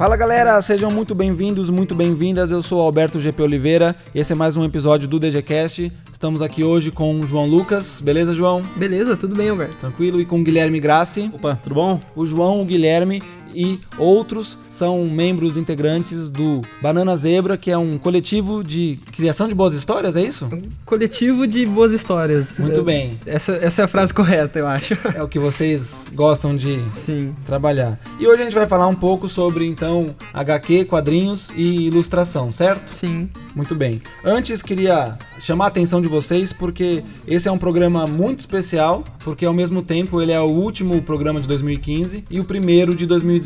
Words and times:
Fala 0.00 0.16
galera, 0.16 0.62
sejam 0.62 0.90
muito 0.90 1.14
bem-vindos, 1.14 1.68
muito 1.68 1.94
bem-vindas. 1.94 2.50
Eu 2.50 2.62
sou 2.62 2.80
Alberto 2.80 3.20
GP 3.20 3.42
Oliveira 3.42 3.94
e 4.14 4.20
esse 4.20 4.32
é 4.32 4.34
mais 4.34 4.56
um 4.56 4.64
episódio 4.64 5.06
do 5.06 5.20
DGCast. 5.20 5.92
Estamos 6.10 6.40
aqui 6.40 6.64
hoje 6.64 6.90
com 6.90 7.20
o 7.20 7.26
João 7.26 7.46
Lucas. 7.46 8.00
Beleza, 8.00 8.32
João? 8.32 8.62
Beleza, 8.76 9.14
tudo 9.14 9.36
bem, 9.36 9.50
Alberto. 9.50 9.76
Tranquilo? 9.76 10.18
E 10.20 10.24
com 10.24 10.40
o 10.40 10.42
Guilherme 10.42 10.80
Grassi. 10.80 11.30
Opa, 11.34 11.54
tudo 11.56 11.74
bom? 11.74 12.00
O 12.16 12.26
João, 12.26 12.62
o 12.62 12.64
Guilherme 12.64 13.22
e 13.54 13.80
outros 13.98 14.58
são 14.68 15.04
membros 15.06 15.56
integrantes 15.56 16.30
do 16.30 16.60
Banana 16.80 17.16
Zebra, 17.16 17.56
que 17.56 17.70
é 17.70 17.76
um 17.76 17.98
coletivo 17.98 18.62
de 18.64 18.98
criação 19.12 19.48
de 19.48 19.54
boas 19.54 19.74
histórias, 19.74 20.16
é 20.16 20.22
isso? 20.22 20.46
Um 20.46 20.62
coletivo 20.84 21.46
de 21.46 21.66
boas 21.66 21.92
histórias. 21.92 22.58
Muito 22.58 22.82
bem. 22.82 23.18
Essa, 23.26 23.52
essa 23.56 23.82
é 23.82 23.84
a 23.84 23.88
frase 23.88 24.14
correta, 24.14 24.58
eu 24.58 24.66
acho. 24.66 24.96
É 25.14 25.22
o 25.22 25.28
que 25.28 25.38
vocês 25.38 26.08
gostam 26.14 26.56
de 26.56 26.82
Sim. 26.92 27.34
trabalhar. 27.44 27.98
E 28.18 28.26
hoje 28.26 28.42
a 28.42 28.44
gente 28.44 28.54
vai 28.54 28.66
falar 28.66 28.86
um 28.86 28.94
pouco 28.94 29.28
sobre, 29.28 29.66
então, 29.66 30.14
HQ, 30.32 30.84
quadrinhos 30.84 31.50
e 31.56 31.86
ilustração, 31.86 32.52
certo? 32.52 32.94
Sim. 32.94 33.28
Muito 33.54 33.74
bem. 33.74 34.00
Antes, 34.24 34.62
queria 34.62 35.18
chamar 35.40 35.64
a 35.66 35.68
atenção 35.68 36.00
de 36.00 36.06
vocês 36.06 36.52
porque 36.52 37.02
esse 37.26 37.48
é 37.48 37.52
um 37.52 37.58
programa 37.58 38.06
muito 38.06 38.38
especial, 38.38 39.04
porque 39.24 39.44
ao 39.44 39.52
mesmo 39.52 39.82
tempo 39.82 40.22
ele 40.22 40.32
é 40.32 40.40
o 40.40 40.46
último 40.46 41.02
programa 41.02 41.40
de 41.40 41.48
2015 41.48 42.24
e 42.30 42.38
o 42.38 42.44
primeiro 42.44 42.94
de 42.94 43.04
2016. 43.06 43.39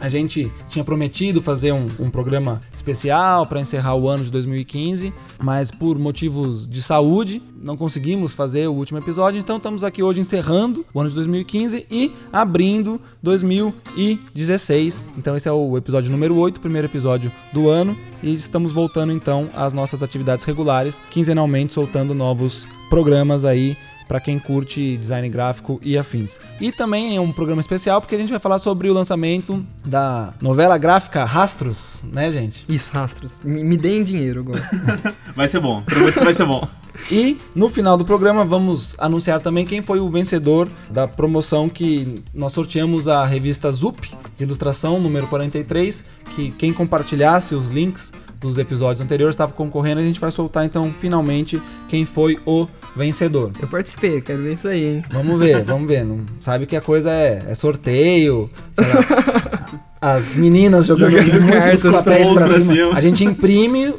A 0.00 0.08
gente 0.08 0.50
tinha 0.68 0.84
prometido 0.84 1.42
fazer 1.42 1.72
um, 1.72 1.86
um 1.98 2.10
programa 2.10 2.60
especial 2.72 3.46
para 3.46 3.60
encerrar 3.60 3.94
o 3.94 4.08
ano 4.08 4.24
de 4.24 4.30
2015, 4.30 5.12
mas 5.38 5.70
por 5.70 5.98
motivos 5.98 6.66
de 6.66 6.82
saúde 6.82 7.42
não 7.62 7.76
conseguimos 7.76 8.32
fazer 8.32 8.66
o 8.66 8.72
último 8.72 8.98
episódio, 8.98 9.38
então 9.38 9.58
estamos 9.58 9.84
aqui 9.84 10.02
hoje 10.02 10.20
encerrando 10.20 10.84
o 10.94 11.00
ano 11.00 11.10
de 11.10 11.14
2015 11.16 11.86
e 11.90 12.12
abrindo 12.32 13.00
2016. 13.22 15.00
Então 15.18 15.36
esse 15.36 15.48
é 15.48 15.52
o 15.52 15.76
episódio 15.76 16.10
número 16.10 16.36
8, 16.36 16.60
primeiro 16.60 16.86
episódio 16.88 17.30
do 17.52 17.68
ano, 17.68 17.96
e 18.22 18.34
estamos 18.34 18.72
voltando 18.72 19.12
então 19.12 19.50
às 19.54 19.74
nossas 19.74 20.02
atividades 20.02 20.44
regulares, 20.44 21.00
quinzenalmente 21.10 21.74
soltando 21.74 22.14
novos 22.14 22.66
programas 22.88 23.44
aí 23.44 23.76
para 24.10 24.18
quem 24.18 24.40
curte 24.40 24.96
design 24.96 25.28
gráfico 25.28 25.78
e 25.80 25.96
afins. 25.96 26.40
E 26.60 26.72
também 26.72 27.14
é 27.14 27.20
um 27.20 27.30
programa 27.30 27.60
especial 27.60 28.00
porque 28.00 28.16
a 28.16 28.18
gente 28.18 28.30
vai 28.30 28.40
falar 28.40 28.58
sobre 28.58 28.90
o 28.90 28.92
lançamento 28.92 29.64
da 29.84 30.34
novela 30.40 30.76
gráfica 30.76 31.24
Rastros, 31.24 32.02
né, 32.12 32.32
gente? 32.32 32.64
Isso, 32.68 32.92
Rastros. 32.92 33.38
Me, 33.44 33.62
me 33.62 33.76
deem 33.76 34.02
dinheiro, 34.02 34.40
eu 34.40 34.44
gosto. 34.44 34.66
vai 35.36 35.46
ser 35.46 35.60
bom, 35.60 35.82
prometo 35.82 36.18
que 36.18 36.24
vai 36.24 36.34
ser 36.34 36.44
bom. 36.44 36.66
E 37.10 37.38
no 37.54 37.70
final 37.70 37.96
do 37.96 38.04
programa 38.04 38.44
vamos 38.44 38.94
anunciar 38.98 39.40
também 39.40 39.64
quem 39.64 39.80
foi 39.80 40.00
o 40.00 40.10
vencedor 40.10 40.68
da 40.90 41.08
promoção 41.08 41.66
que 41.66 42.22
nós 42.34 42.52
sorteamos 42.52 43.08
a 43.08 43.24
revista 43.24 43.72
Zup 43.72 44.10
de 44.36 44.44
ilustração 44.44 45.00
número 45.00 45.26
43, 45.28 46.04
que 46.34 46.50
quem 46.50 46.74
compartilhasse 46.74 47.54
os 47.54 47.68
links 47.68 48.12
dos 48.40 48.58
episódios 48.58 49.00
anteriores 49.00 49.34
estava 49.34 49.52
concorrendo. 49.52 50.00
A 50.00 50.04
gente 50.04 50.18
vai 50.18 50.32
soltar 50.32 50.64
então 50.64 50.92
finalmente 50.98 51.60
quem 51.88 52.06
foi 52.06 52.38
o 52.46 52.66
vencedor. 52.96 53.52
Eu 53.60 53.68
participei, 53.68 54.20
quero 54.20 54.42
ver 54.42 54.54
isso 54.54 54.66
aí, 54.66 54.84
hein? 54.84 55.04
Vamos 55.10 55.38
ver, 55.38 55.62
vamos 55.64 55.86
ver. 55.86 56.04
Não 56.04 56.24
sabe 56.40 56.66
que 56.66 56.74
a 56.74 56.80
coisa 56.80 57.10
é, 57.10 57.44
é 57.48 57.54
sorteio. 57.54 58.50
as 60.00 60.34
meninas 60.34 60.86
jogando 60.86 61.12
muitos 61.12 61.82
papéis 61.82 62.32
pra 62.32 62.48
cima. 62.48 62.60
cima. 62.60 62.94
A 62.94 63.00
gente 63.02 63.22
imprime 63.22 63.88
o, 63.88 63.94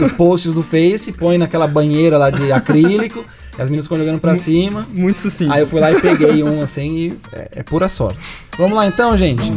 o, 0.00 0.02
os 0.04 0.12
posts 0.12 0.52
do 0.52 0.62
Face, 0.62 1.10
põe 1.12 1.38
naquela 1.38 1.66
banheira 1.66 2.18
lá 2.18 2.28
de 2.28 2.52
acrílico. 2.52 3.24
As 3.56 3.70
meninas 3.70 3.86
ficam 3.86 3.98
jogando 3.98 4.20
pra 4.20 4.36
cima. 4.36 4.86
Muito 4.92 5.18
sucinto. 5.18 5.52
Aí 5.52 5.60
eu 5.60 5.66
fui 5.66 5.80
lá 5.80 5.90
e 5.92 6.00
peguei 6.00 6.42
um 6.42 6.60
assim 6.60 6.96
e 6.96 7.18
é, 7.32 7.48
é 7.52 7.62
pura 7.62 7.88
sorte. 7.88 8.18
Vamos 8.58 8.76
lá 8.76 8.86
então, 8.86 9.16
gente. 9.16 9.50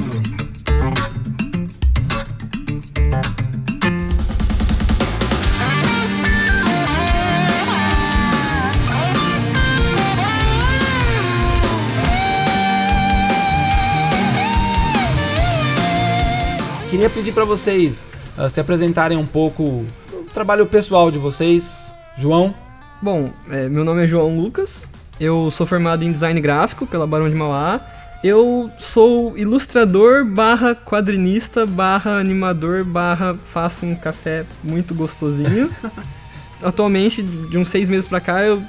Queria 16.98 17.12
pedir 17.12 17.32
para 17.32 17.46
vocês 17.46 18.08
uh, 18.40 18.50
se 18.50 18.60
apresentarem 18.60 19.20
um 19.20 19.26
pouco 19.28 19.64
o 19.64 20.24
trabalho 20.34 20.66
pessoal 20.66 21.12
de 21.12 21.20
vocês. 21.20 21.94
João? 22.18 22.56
Bom, 23.00 23.32
é, 23.52 23.70
meu 23.70 23.86
nome 23.86 24.04
é 24.04 24.08
João 24.08 24.36
Lucas, 24.36 24.90
eu 25.20 25.52
sou 25.52 25.68
formado 25.68 26.04
em 26.04 26.12
design 26.12 26.42
gráfico 26.42 26.88
pela 26.88 27.06
Barão 27.06 27.30
de 27.30 27.36
Mauá. 27.36 27.80
Eu 28.24 28.72
sou 28.80 29.38
ilustrador 29.38 30.26
barra 30.26 30.74
quadrinista 30.74 31.68
barra 31.68 32.18
animador 32.18 32.84
barra 32.84 33.36
faço 33.36 33.86
um 33.86 33.94
café 33.94 34.44
muito 34.64 34.96
gostosinho. 34.96 35.70
Atualmente, 36.64 37.22
de 37.22 37.60
uns 37.60 37.70
seis 37.70 37.90
meses 37.90 38.08
pra 38.08 38.20
cá, 38.20 38.42
eu 38.42 38.60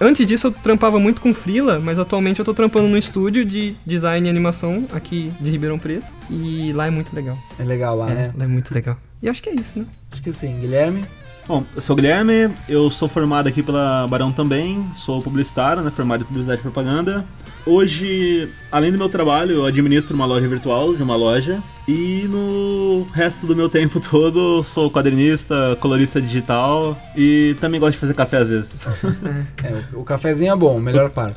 antes 0.00 0.26
disso 0.26 0.48
eu 0.48 0.52
trampava 0.52 0.98
muito 0.98 1.20
com 1.20 1.32
freela, 1.32 1.78
mas 1.78 1.98
atualmente 1.98 2.38
eu 2.38 2.44
tô 2.44 2.52
trampando 2.52 2.88
no 2.88 2.96
estúdio 2.96 3.44
de 3.44 3.76
design 3.86 4.26
e 4.26 4.30
animação 4.30 4.86
aqui 4.92 5.32
de 5.40 5.50
Ribeirão 5.50 5.78
Preto. 5.78 6.06
E 6.28 6.72
lá 6.72 6.86
é 6.86 6.90
muito 6.90 7.14
legal. 7.14 7.38
É 7.58 7.64
legal 7.64 7.96
lá, 7.96 8.10
é, 8.10 8.14
né? 8.14 8.34
Lá 8.36 8.44
é 8.44 8.48
muito 8.48 8.74
legal. 8.74 8.96
E 9.22 9.28
acho 9.28 9.42
que 9.42 9.48
é 9.48 9.54
isso, 9.54 9.78
né? 9.78 9.86
Acho 10.10 10.22
que 10.22 10.32
sim. 10.32 10.58
Guilherme? 10.58 11.04
Bom, 11.46 11.64
eu 11.74 11.80
sou 11.80 11.94
o 11.94 11.96
Guilherme, 11.96 12.54
eu 12.68 12.88
sou 12.90 13.08
formado 13.08 13.48
aqui 13.48 13.62
pela 13.62 14.06
Barão 14.08 14.30
também, 14.30 14.86
sou 14.94 15.20
publicitário, 15.20 15.82
né, 15.82 15.90
formado 15.90 16.22
em 16.22 16.26
publicidade 16.26 16.60
e 16.60 16.62
propaganda. 16.62 17.24
Hoje, 17.66 18.48
além 18.70 18.90
do 18.90 18.98
meu 18.98 19.08
trabalho, 19.08 19.56
eu 19.56 19.64
administro 19.66 20.14
uma 20.14 20.26
loja 20.26 20.46
virtual 20.48 20.94
de 20.94 21.02
uma 21.02 21.16
loja. 21.16 21.60
E 21.88 22.28
no 22.28 23.04
resto 23.12 23.46
do 23.46 23.56
meu 23.56 23.68
tempo 23.68 23.98
todo, 24.08 24.62
sou 24.62 24.90
quadrinista, 24.90 25.76
colorista 25.80 26.20
digital 26.20 26.96
e 27.16 27.56
também 27.60 27.80
gosto 27.80 27.92
de 27.92 27.98
fazer 27.98 28.14
café 28.14 28.38
às 28.38 28.48
vezes. 28.48 28.70
É, 29.62 29.82
o 29.92 30.02
cafezinho 30.02 30.52
é 30.52 30.56
bom, 30.56 30.80
melhor 30.80 31.10
parte. 31.10 31.36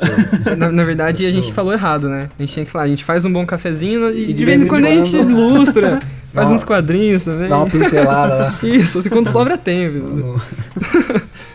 Na, 0.58 0.72
na, 0.72 0.84
verdade, 0.84 1.26
a 1.26 1.32
gente 1.32 1.52
falou 1.52 1.74
errado, 1.74 2.08
né? 2.08 2.30
A 2.38 2.42
gente 2.42 2.54
tinha 2.54 2.66
que 2.66 2.72
falar, 2.72 2.86
a 2.86 2.88
gente 2.88 3.04
faz 3.04 3.26
um 3.26 3.34
bom 3.34 3.46
cafezinho 3.46 4.10
e, 4.12 4.24
e 4.24 4.26
de, 4.28 4.34
de, 4.34 4.46
vez 4.46 4.62
em 4.62 4.68
quando, 4.68 4.84
quando 4.84 4.94
a 4.94 5.04
gente 5.04 5.16
ilustra. 5.16 6.02
Faz 6.34 6.50
uns 6.50 6.64
quadrinhos 6.64 7.26
também. 7.26 7.50
Dá 7.50 7.58
uma 7.58 7.70
pincelada 7.70 8.36
lá. 8.36 8.60
Isso, 8.64 8.98
assim, 9.00 9.10
quando 9.10 9.28
sobra 9.28 9.58
tempo. 9.58 10.00
No, 10.00 10.42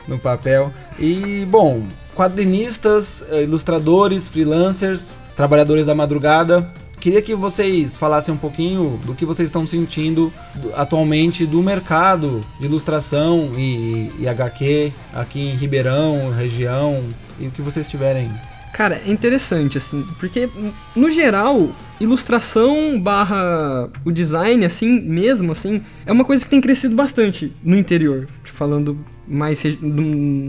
no 0.06 0.18
papel. 0.18 0.72
E, 0.98 1.44
bom, 1.50 1.84
quadrinistas, 2.18 3.24
eh, 3.30 3.44
ilustradores, 3.44 4.26
freelancers, 4.26 5.20
trabalhadores 5.36 5.86
da 5.86 5.94
madrugada. 5.94 6.68
Queria 6.98 7.22
que 7.22 7.32
vocês 7.32 7.96
falassem 7.96 8.34
um 8.34 8.36
pouquinho 8.36 8.98
do 9.06 9.14
que 9.14 9.24
vocês 9.24 9.46
estão 9.48 9.64
sentindo 9.64 10.32
atualmente 10.74 11.46
do 11.46 11.62
mercado 11.62 12.44
de 12.58 12.66
ilustração 12.66 13.52
e, 13.56 14.10
e 14.18 14.28
HQ 14.28 14.92
aqui 15.14 15.38
em 15.38 15.54
Ribeirão, 15.54 16.32
região, 16.32 17.04
e 17.38 17.46
o 17.46 17.52
que 17.52 17.62
vocês 17.62 17.88
tiverem 17.88 18.28
Cara, 18.72 19.00
é 19.04 19.10
interessante, 19.10 19.78
assim, 19.78 20.04
porque 20.18 20.48
no 20.94 21.10
geral, 21.10 21.70
ilustração 22.00 23.00
barra 23.00 23.88
o 24.04 24.12
design, 24.12 24.64
assim, 24.64 25.00
mesmo, 25.00 25.52
assim, 25.52 25.82
é 26.06 26.12
uma 26.12 26.24
coisa 26.24 26.44
que 26.44 26.50
tem 26.50 26.60
crescido 26.60 26.94
bastante 26.94 27.52
no 27.62 27.76
interior, 27.76 28.28
tipo, 28.44 28.56
falando 28.56 28.98
mais 29.26 29.62
num, 29.80 30.04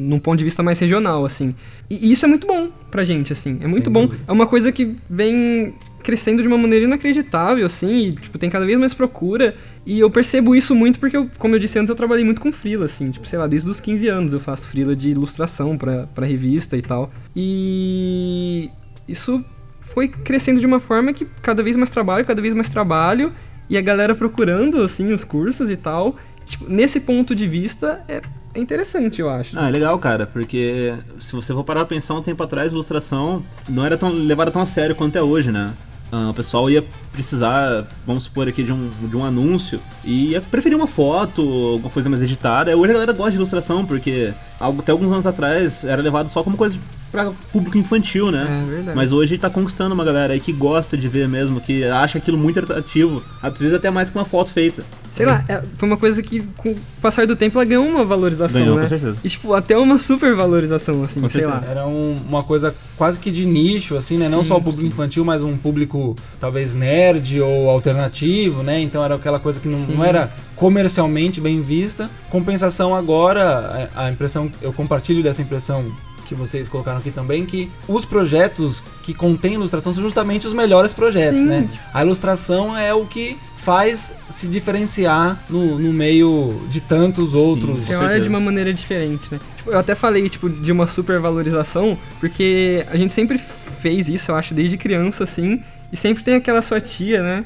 num 0.09 0.19
ponto 0.19 0.37
de 0.37 0.45
vista 0.45 0.63
mais 0.63 0.79
regional, 0.79 1.25
assim. 1.25 1.53
E, 1.89 2.07
e 2.07 2.11
isso 2.11 2.25
é 2.25 2.27
muito 2.27 2.45
bom 2.45 2.69
pra 2.91 3.03
gente, 3.03 3.33
assim, 3.33 3.57
é 3.61 3.67
muito 3.67 3.89
bom. 3.89 4.09
É 4.27 4.31
uma 4.31 4.47
coisa 4.47 4.71
que 4.71 4.95
vem 5.09 5.73
crescendo 6.03 6.41
de 6.41 6.47
uma 6.47 6.57
maneira 6.57 6.85
inacreditável, 6.85 7.65
assim, 7.65 8.07
e, 8.07 8.11
tipo, 8.13 8.37
tem 8.37 8.49
cada 8.49 8.65
vez 8.65 8.77
mais 8.77 8.93
procura. 8.93 9.55
E 9.85 9.99
eu 9.99 10.09
percebo 10.09 10.55
isso 10.55 10.73
muito 10.75 10.99
porque, 10.99 11.17
eu, 11.17 11.29
como 11.37 11.55
eu 11.55 11.59
disse 11.59 11.77
antes, 11.77 11.89
eu 11.89 11.95
trabalhei 11.95 12.23
muito 12.23 12.41
com 12.41 12.51
frila, 12.51 12.85
assim, 12.85 13.11
tipo, 13.11 13.27
sei 13.27 13.39
lá, 13.39 13.47
desde 13.47 13.69
os 13.69 13.79
15 13.79 14.07
anos 14.07 14.33
eu 14.33 14.39
faço 14.39 14.67
frila 14.67 14.95
de 14.95 15.09
ilustração 15.09 15.77
pra, 15.77 16.07
pra 16.07 16.25
revista 16.25 16.77
e 16.77 16.81
tal. 16.81 17.11
E 17.35 18.69
isso 19.07 19.43
foi 19.81 20.07
crescendo 20.07 20.59
de 20.59 20.65
uma 20.65 20.79
forma 20.79 21.13
que 21.13 21.25
cada 21.41 21.63
vez 21.63 21.75
mais 21.75 21.89
trabalho, 21.89 22.25
cada 22.25 22.41
vez 22.41 22.53
mais 22.53 22.69
trabalho, 22.69 23.33
e 23.69 23.77
a 23.77 23.81
galera 23.81 24.15
procurando, 24.15 24.81
assim, 24.81 25.13
os 25.13 25.23
cursos 25.23 25.69
e 25.69 25.77
tal. 25.77 26.15
Tipo, 26.45 26.67
nesse 26.67 26.99
ponto 26.99 27.35
de 27.35 27.47
vista, 27.47 28.01
é, 28.07 28.21
é 28.55 28.59
interessante, 28.59 29.21
eu 29.21 29.29
acho. 29.29 29.57
Ah, 29.57 29.67
é 29.67 29.71
legal, 29.71 29.97
cara, 29.99 30.25
porque 30.25 30.95
se 31.19 31.35
você 31.35 31.53
for 31.53 31.63
parar 31.63 31.81
pra 31.81 31.95
pensar 31.95 32.15
um 32.15 32.23
tempo 32.23 32.41
atrás, 32.41 32.71
ilustração 32.71 33.43
não 33.67 33.85
era 33.85 33.97
tão 33.97 34.09
levada 34.09 34.49
tão 34.49 34.61
a 34.61 34.65
sério 34.65 34.95
quanto 34.95 35.15
é 35.15 35.21
hoje, 35.21 35.51
né? 35.51 35.71
Uh, 36.11 36.29
o 36.29 36.33
pessoal 36.33 36.69
ia 36.69 36.83
precisar, 37.11 37.87
vamos 38.05 38.23
supor 38.23 38.47
aqui, 38.47 38.63
de 38.63 38.71
um, 38.71 38.89
de 39.03 39.15
um 39.15 39.23
anúncio 39.23 39.79
e 40.03 40.31
ia 40.31 40.41
preferir 40.41 40.75
uma 40.75 40.87
foto, 40.87 41.41
alguma 41.73 41.89
coisa 41.89 42.09
mais 42.09 42.21
editada. 42.21 42.75
Hoje 42.75 42.89
a 42.89 42.93
galera 42.93 43.13
gosta 43.13 43.31
de 43.31 43.37
ilustração, 43.37 43.85
porque 43.85 44.33
até 44.59 44.91
alguns 44.91 45.11
anos 45.11 45.27
atrás 45.27 45.83
era 45.83 46.01
levado 46.01 46.27
só 46.27 46.43
como 46.43 46.57
coisa 46.57 46.77
para 47.11 47.31
público 47.51 47.77
infantil, 47.77 48.31
né? 48.31 48.63
É 48.63 48.69
verdade. 48.69 48.95
Mas 48.95 49.11
hoje 49.11 49.37
tá 49.37 49.49
conquistando 49.49 49.93
uma 49.93 50.03
galera 50.03 50.33
aí 50.33 50.39
que 50.39 50.53
gosta 50.53 50.97
de 50.97 51.07
ver 51.07 51.27
mesmo, 51.27 51.59
que 51.61 51.83
acha 51.83 52.17
aquilo 52.17 52.37
muito 52.37 52.59
atrativo, 52.59 53.23
às 53.41 53.59
vezes 53.59 53.75
até 53.75 53.89
mais 53.89 54.09
que 54.09 54.17
uma 54.17 54.25
foto 54.25 54.51
feita. 54.51 54.83
Sei 55.19 55.25
lá, 55.25 55.43
é- 55.49 55.61
foi 55.77 55.87
uma 55.89 55.97
coisa 55.97 56.23
que 56.23 56.41
com 56.55 56.69
o 56.71 56.77
passar 57.01 57.27
do 57.27 57.35
tempo 57.35 57.57
ela 57.59 57.65
ganhou 57.65 57.85
uma 57.85 58.05
valorização, 58.05 58.61
Ganhou, 58.61 58.75
né? 58.77 58.83
com 58.83 58.87
certeza. 58.87 59.17
E 59.23 59.27
tipo, 59.29 59.53
até 59.53 59.77
uma 59.77 59.99
super 59.99 60.33
valorização, 60.33 61.03
assim, 61.03 61.19
Com 61.21 61.27
sei 61.29 61.41
certeza. 61.41 61.61
lá. 61.65 61.71
Era 61.71 61.85
um- 61.85 62.15
uma 62.27 62.41
coisa 62.43 62.73
quase 62.97 63.19
que 63.19 63.29
de 63.29 63.45
nicho, 63.45 63.97
assim, 63.97 64.17
né? 64.17 64.29
Não 64.29 64.41
Sim, 64.43 64.47
só 64.47 64.55
o 64.57 64.61
público 64.61 64.81
sim. 64.81 64.87
infantil, 64.87 65.25
mas 65.25 65.43
um 65.43 65.57
público 65.57 66.15
talvez 66.39 66.73
nerd 66.73 67.41
ou 67.41 67.69
alternativo, 67.69 68.63
né? 68.63 68.79
Então 68.79 69.03
era 69.03 69.15
aquela 69.15 69.39
coisa 69.39 69.59
que 69.59 69.67
não, 69.67 69.79
não 69.79 70.03
era 70.05 70.31
comercialmente 70.55 71.41
bem 71.41 71.61
vista. 71.61 72.09
Compensação 72.29 72.95
agora, 72.95 73.89
a, 73.95 74.05
a 74.05 74.11
impressão, 74.11 74.49
eu 74.61 74.71
compartilho 74.71 75.21
dessa 75.21 75.41
impressão 75.41 75.85
que 76.27 76.35
vocês 76.35 76.69
colocaram 76.69 76.99
aqui 76.99 77.09
também, 77.09 77.43
que 77.43 77.71
os 77.87 78.05
projetos 78.05 78.83
que 79.01 79.15
contêm 79.15 79.55
ilustração 79.55 79.91
são 79.93 80.03
justamente 80.03 80.45
os 80.45 80.53
melhores 80.53 80.93
projetos, 80.93 81.39
Sim. 81.39 81.47
né? 81.47 81.67
A 81.91 82.03
ilustração 82.05 82.77
é 82.77 82.93
o 82.93 83.03
que 83.05 83.35
faz 83.61 84.13
se 84.29 84.47
diferenciar 84.47 85.37
no, 85.49 85.77
no 85.77 85.93
meio 85.93 86.61
de 86.69 86.79
tantos 86.81 87.33
outros. 87.33 87.81
Você 87.81 87.93
Com 87.95 87.99
olha 88.03 88.19
de 88.19 88.29
uma 88.29 88.39
maneira 88.39 88.73
diferente, 88.73 89.23
né? 89.31 89.39
Tipo, 89.57 89.71
eu 89.71 89.79
até 89.79 89.95
falei, 89.95 90.27
tipo, 90.29 90.49
de 90.49 90.71
uma 90.71 90.87
supervalorização, 90.87 91.97
porque 92.19 92.85
a 92.89 92.97
gente 92.97 93.13
sempre 93.13 93.39
fez 93.81 94.07
isso, 94.09 94.31
eu 94.31 94.35
acho, 94.35 94.53
desde 94.53 94.77
criança, 94.77 95.23
assim, 95.23 95.61
e 95.91 95.97
sempre 95.97 96.23
tem 96.23 96.35
aquela 96.35 96.61
sua 96.61 96.79
tia, 96.81 97.21
né? 97.21 97.45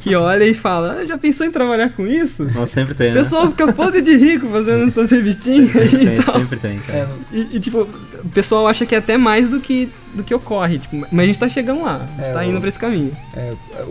Que 0.00 0.14
olha 0.16 0.44
e 0.44 0.54
fala, 0.54 0.98
ah, 1.00 1.06
já 1.06 1.16
pensou 1.16 1.46
em 1.46 1.50
trabalhar 1.50 1.90
com 1.90 2.06
isso? 2.06 2.44
Nossa, 2.44 2.66
sempre 2.74 2.94
tem, 2.94 3.10
O 3.10 3.14
né? 3.14 3.18
pessoal 3.20 3.46
fica 3.50 3.72
podre 3.72 4.02
de 4.02 4.14
rico 4.16 4.46
fazendo 4.48 4.86
essas 4.88 5.10
revistinhas 5.10 5.70
Sempre 5.72 6.02
e 6.02 6.06
tem, 6.06 6.16
tal. 6.22 6.34
sempre 6.40 6.56
tem, 6.58 6.78
cara. 6.80 6.98
É, 7.32 7.36
E, 7.36 7.48
e, 7.56 7.60
tipo, 7.60 7.88
o 8.22 8.28
pessoal 8.30 8.66
acha 8.68 8.84
que 8.84 8.94
é 8.94 8.98
até 8.98 9.16
mais 9.16 9.48
do 9.48 9.60
que, 9.60 9.88
do 10.14 10.22
que 10.22 10.34
ocorre, 10.34 10.78
tipo, 10.78 11.06
mas 11.10 11.24
a 11.24 11.26
gente 11.26 11.38
tá 11.38 11.48
chegando 11.48 11.82
lá, 11.84 12.06
É, 12.18 12.32
tá 12.32 12.40
o- 12.40 12.44
indo 12.44 12.58
pra 12.60 12.68
esse 12.68 12.78
caminho. 12.78 13.16
é, 13.34 13.54
é, 13.74 13.84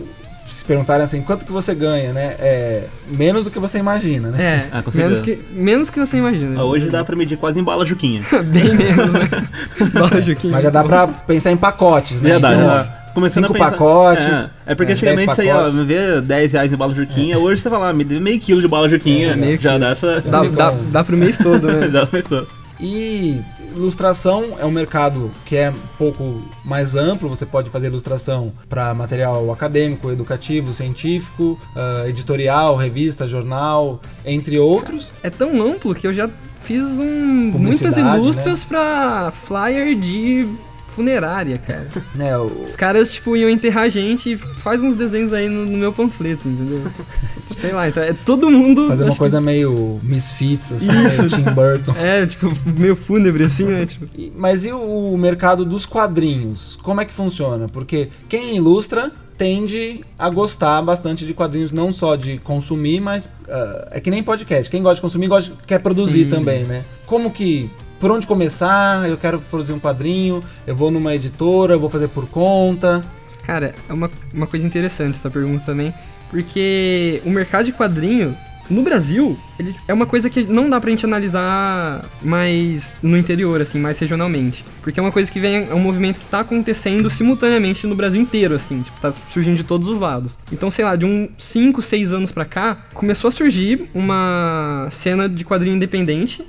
se 0.54 0.64
perguntarem 0.64 1.04
assim, 1.04 1.22
quanto 1.22 1.44
que 1.44 1.52
você 1.52 1.74
ganha, 1.74 2.12
né? 2.12 2.34
É 2.38 2.84
menos 3.16 3.44
do 3.44 3.50
que 3.50 3.58
você 3.58 3.78
imagina, 3.78 4.30
né? 4.30 4.42
É, 4.42 4.66
Ah, 4.72 4.82
menos, 4.94 5.20
que, 5.20 5.38
menos 5.52 5.90
que 5.90 5.98
você 5.98 6.16
imagina. 6.16 6.60
Ah, 6.60 6.64
hoje 6.64 6.88
dá 6.88 7.04
pra 7.04 7.16
medir 7.16 7.36
quase 7.38 7.58
em 7.60 7.62
bala 7.64 7.84
juquinha. 7.86 8.22
Bem 8.44 8.74
menos, 8.74 9.12
né? 9.12 9.28
Lógico 9.94 10.40
que... 10.40 10.48
Mas 10.48 10.62
já 10.62 10.70
dá 10.70 10.82
pra 10.84 11.06
pensar 11.06 11.50
em 11.52 11.56
pacotes, 11.56 12.20
né? 12.22 12.30
Já 12.30 12.38
dá, 12.38 12.52
Então, 12.54 12.66
já 12.66 12.82
dá. 12.82 13.02
Começando 13.14 13.44
cinco 13.44 13.56
a 13.56 13.58
pensar- 13.58 13.70
pacotes. 13.72 14.50
É, 14.66 14.72
é 14.72 14.74
porque 14.74 14.92
é, 14.92 14.94
antigamente 14.94 15.26
10 15.26 15.36
você 15.36 15.44
ia 15.44 15.68
me 15.68 15.84
ver 15.84 16.20
10 16.22 16.52
reais 16.54 16.72
em 16.72 16.76
bala 16.76 16.94
juquinha, 16.94 17.38
hoje 17.38 17.60
você 17.60 17.68
vai 17.68 17.78
lá, 17.78 17.92
me 17.92 18.04
dê 18.04 18.18
meio 18.18 18.40
quilo 18.40 18.62
de 18.62 18.68
bala 18.68 18.88
juquinha, 18.88 19.32
É, 19.32 19.36
meio 19.36 19.60
já 19.60 19.70
quilo. 19.70 19.80
dá 19.80 19.88
essa... 19.90 20.20
Dá, 20.22 20.42
dá, 20.44 20.74
dá 20.90 21.04
pro 21.04 21.16
mês 21.16 21.36
todo, 21.36 21.66
né? 21.66 21.88
já 21.92 22.06
começou. 22.06 22.46
E 22.80 23.40
ilustração 23.74 24.56
é 24.58 24.64
um 24.64 24.70
mercado 24.70 25.30
que 25.44 25.56
é 25.56 25.70
um 25.70 25.96
pouco 25.98 26.42
mais 26.64 26.94
amplo. 26.94 27.28
Você 27.28 27.46
pode 27.46 27.70
fazer 27.70 27.86
ilustração 27.86 28.52
para 28.68 28.92
material 28.94 29.50
acadêmico, 29.52 30.10
educativo, 30.10 30.72
científico, 30.72 31.58
ah, 31.74 32.04
editorial, 32.08 32.76
revista, 32.76 33.26
jornal, 33.26 34.00
entre 34.24 34.58
outros. 34.58 35.12
É 35.22 35.30
tão 35.30 35.62
amplo 35.62 35.94
que 35.94 36.06
eu 36.06 36.14
já 36.14 36.28
fiz 36.62 36.86
um, 36.88 37.50
muitas 37.58 37.96
ilustras 37.96 38.64
pra 38.64 39.32
flyer 39.44 39.94
de 39.98 40.48
funerária, 40.94 41.58
cara. 41.58 41.88
Né? 42.14 42.36
O- 42.38 42.64
Os 42.68 42.76
caras, 42.76 43.10
tipo, 43.10 43.36
iam 43.36 43.48
enterrar 43.50 43.84
a 43.84 43.88
gente 43.88 44.32
e 44.32 44.36
faz 44.36 44.82
uns 44.82 44.94
desenhos 44.96 45.32
aí 45.32 45.48
no, 45.48 45.64
no 45.66 45.78
meu 45.78 45.92
panfleto, 45.92 46.48
entendeu? 46.48 46.82
Sei 47.56 47.72
lá, 47.72 47.88
então 47.88 48.02
é 48.02 48.12
todo 48.12 48.50
mundo. 48.50 48.88
fazer 48.88 49.02
uma 49.04 49.08
acho 49.08 49.16
que- 49.16 49.18
coisa 49.18 49.40
meio 49.40 50.00
Misfits, 50.02 50.72
assim, 50.72 50.86
Isso. 51.06 51.18
meio 51.22 51.30
Tim 51.30 51.42
Burton. 51.54 51.94
É, 51.96 52.26
tipo, 52.26 52.52
meio 52.78 52.96
fúnebre 52.96 53.44
assim, 53.44 53.64
né? 53.64 53.86
Tipo, 53.86 54.06
Mas 54.36 54.64
e 54.64 54.72
o 54.72 55.16
mercado 55.16 55.64
dos 55.64 55.84
quadrinhos? 55.86 56.78
Como 56.82 57.00
é 57.00 57.04
que 57.04 57.12
funciona? 57.12 57.68
Porque 57.68 58.08
quem 58.28 58.56
ilustra 58.56 59.10
tende 59.38 60.04
a 60.18 60.28
gostar 60.30 60.80
bastante 60.82 61.26
de 61.26 61.34
quadrinhos, 61.34 61.72
não 61.72 61.92
só 61.92 62.14
de 62.16 62.38
consumir, 62.38 63.00
mas 63.00 63.28
ah, 63.48 63.88
é 63.92 64.00
que 64.00 64.10
nem 64.10 64.22
podcast. 64.22 64.70
Quem 64.70 64.82
gosta 64.82 64.96
de 64.96 65.00
consumir 65.02 65.26
gosta, 65.28 65.52
quer 65.66 65.78
produzir 65.80 66.24
Sim. 66.24 66.30
também, 66.30 66.64
né? 66.64 66.84
Como 67.06 67.30
que. 67.30 67.68
Por 68.02 68.10
onde 68.10 68.26
começar? 68.26 69.08
Eu 69.08 69.16
quero 69.16 69.40
produzir 69.42 69.72
um 69.72 69.78
quadrinho, 69.78 70.40
eu 70.66 70.74
vou 70.74 70.90
numa 70.90 71.14
editora, 71.14 71.74
eu 71.74 71.78
vou 71.78 71.88
fazer 71.88 72.08
por 72.08 72.26
conta. 72.26 73.00
Cara, 73.46 73.76
é 73.88 73.92
uma, 73.92 74.10
uma 74.34 74.44
coisa 74.48 74.66
interessante 74.66 75.14
essa 75.14 75.30
pergunta 75.30 75.64
também, 75.64 75.94
porque 76.28 77.22
o 77.24 77.30
mercado 77.30 77.66
de 77.66 77.72
quadrinho, 77.72 78.36
no 78.68 78.82
Brasil, 78.82 79.38
ele 79.56 79.72
é 79.86 79.94
uma 79.94 80.04
coisa 80.04 80.28
que 80.28 80.42
não 80.42 80.68
dá 80.68 80.80
pra 80.80 80.90
gente 80.90 81.06
analisar 81.06 82.04
mais 82.20 82.96
no 83.00 83.16
interior, 83.16 83.60
assim, 83.60 83.78
mais 83.78 84.00
regionalmente. 84.00 84.64
Porque 84.82 84.98
é 84.98 85.02
uma 85.02 85.12
coisa 85.12 85.30
que 85.30 85.38
vem, 85.38 85.68
é 85.70 85.72
um 85.72 85.80
movimento 85.80 86.18
que 86.18 86.26
tá 86.26 86.40
acontecendo 86.40 87.08
simultaneamente 87.08 87.86
no 87.86 87.94
Brasil 87.94 88.20
inteiro, 88.20 88.56
assim, 88.56 88.82
tipo, 88.82 89.00
tá 89.00 89.12
surgindo 89.30 89.56
de 89.56 89.62
todos 89.62 89.88
os 89.88 90.00
lados. 90.00 90.36
Então, 90.50 90.72
sei 90.72 90.84
lá, 90.84 90.96
de 90.96 91.06
uns 91.06 91.30
5, 91.38 91.80
6 91.80 92.12
anos 92.12 92.32
pra 92.32 92.44
cá, 92.44 92.84
começou 92.94 93.28
a 93.28 93.30
surgir 93.30 93.88
uma 93.94 94.88
cena 94.90 95.28
de 95.28 95.44
quadrinho 95.44 95.76
independente, 95.76 96.44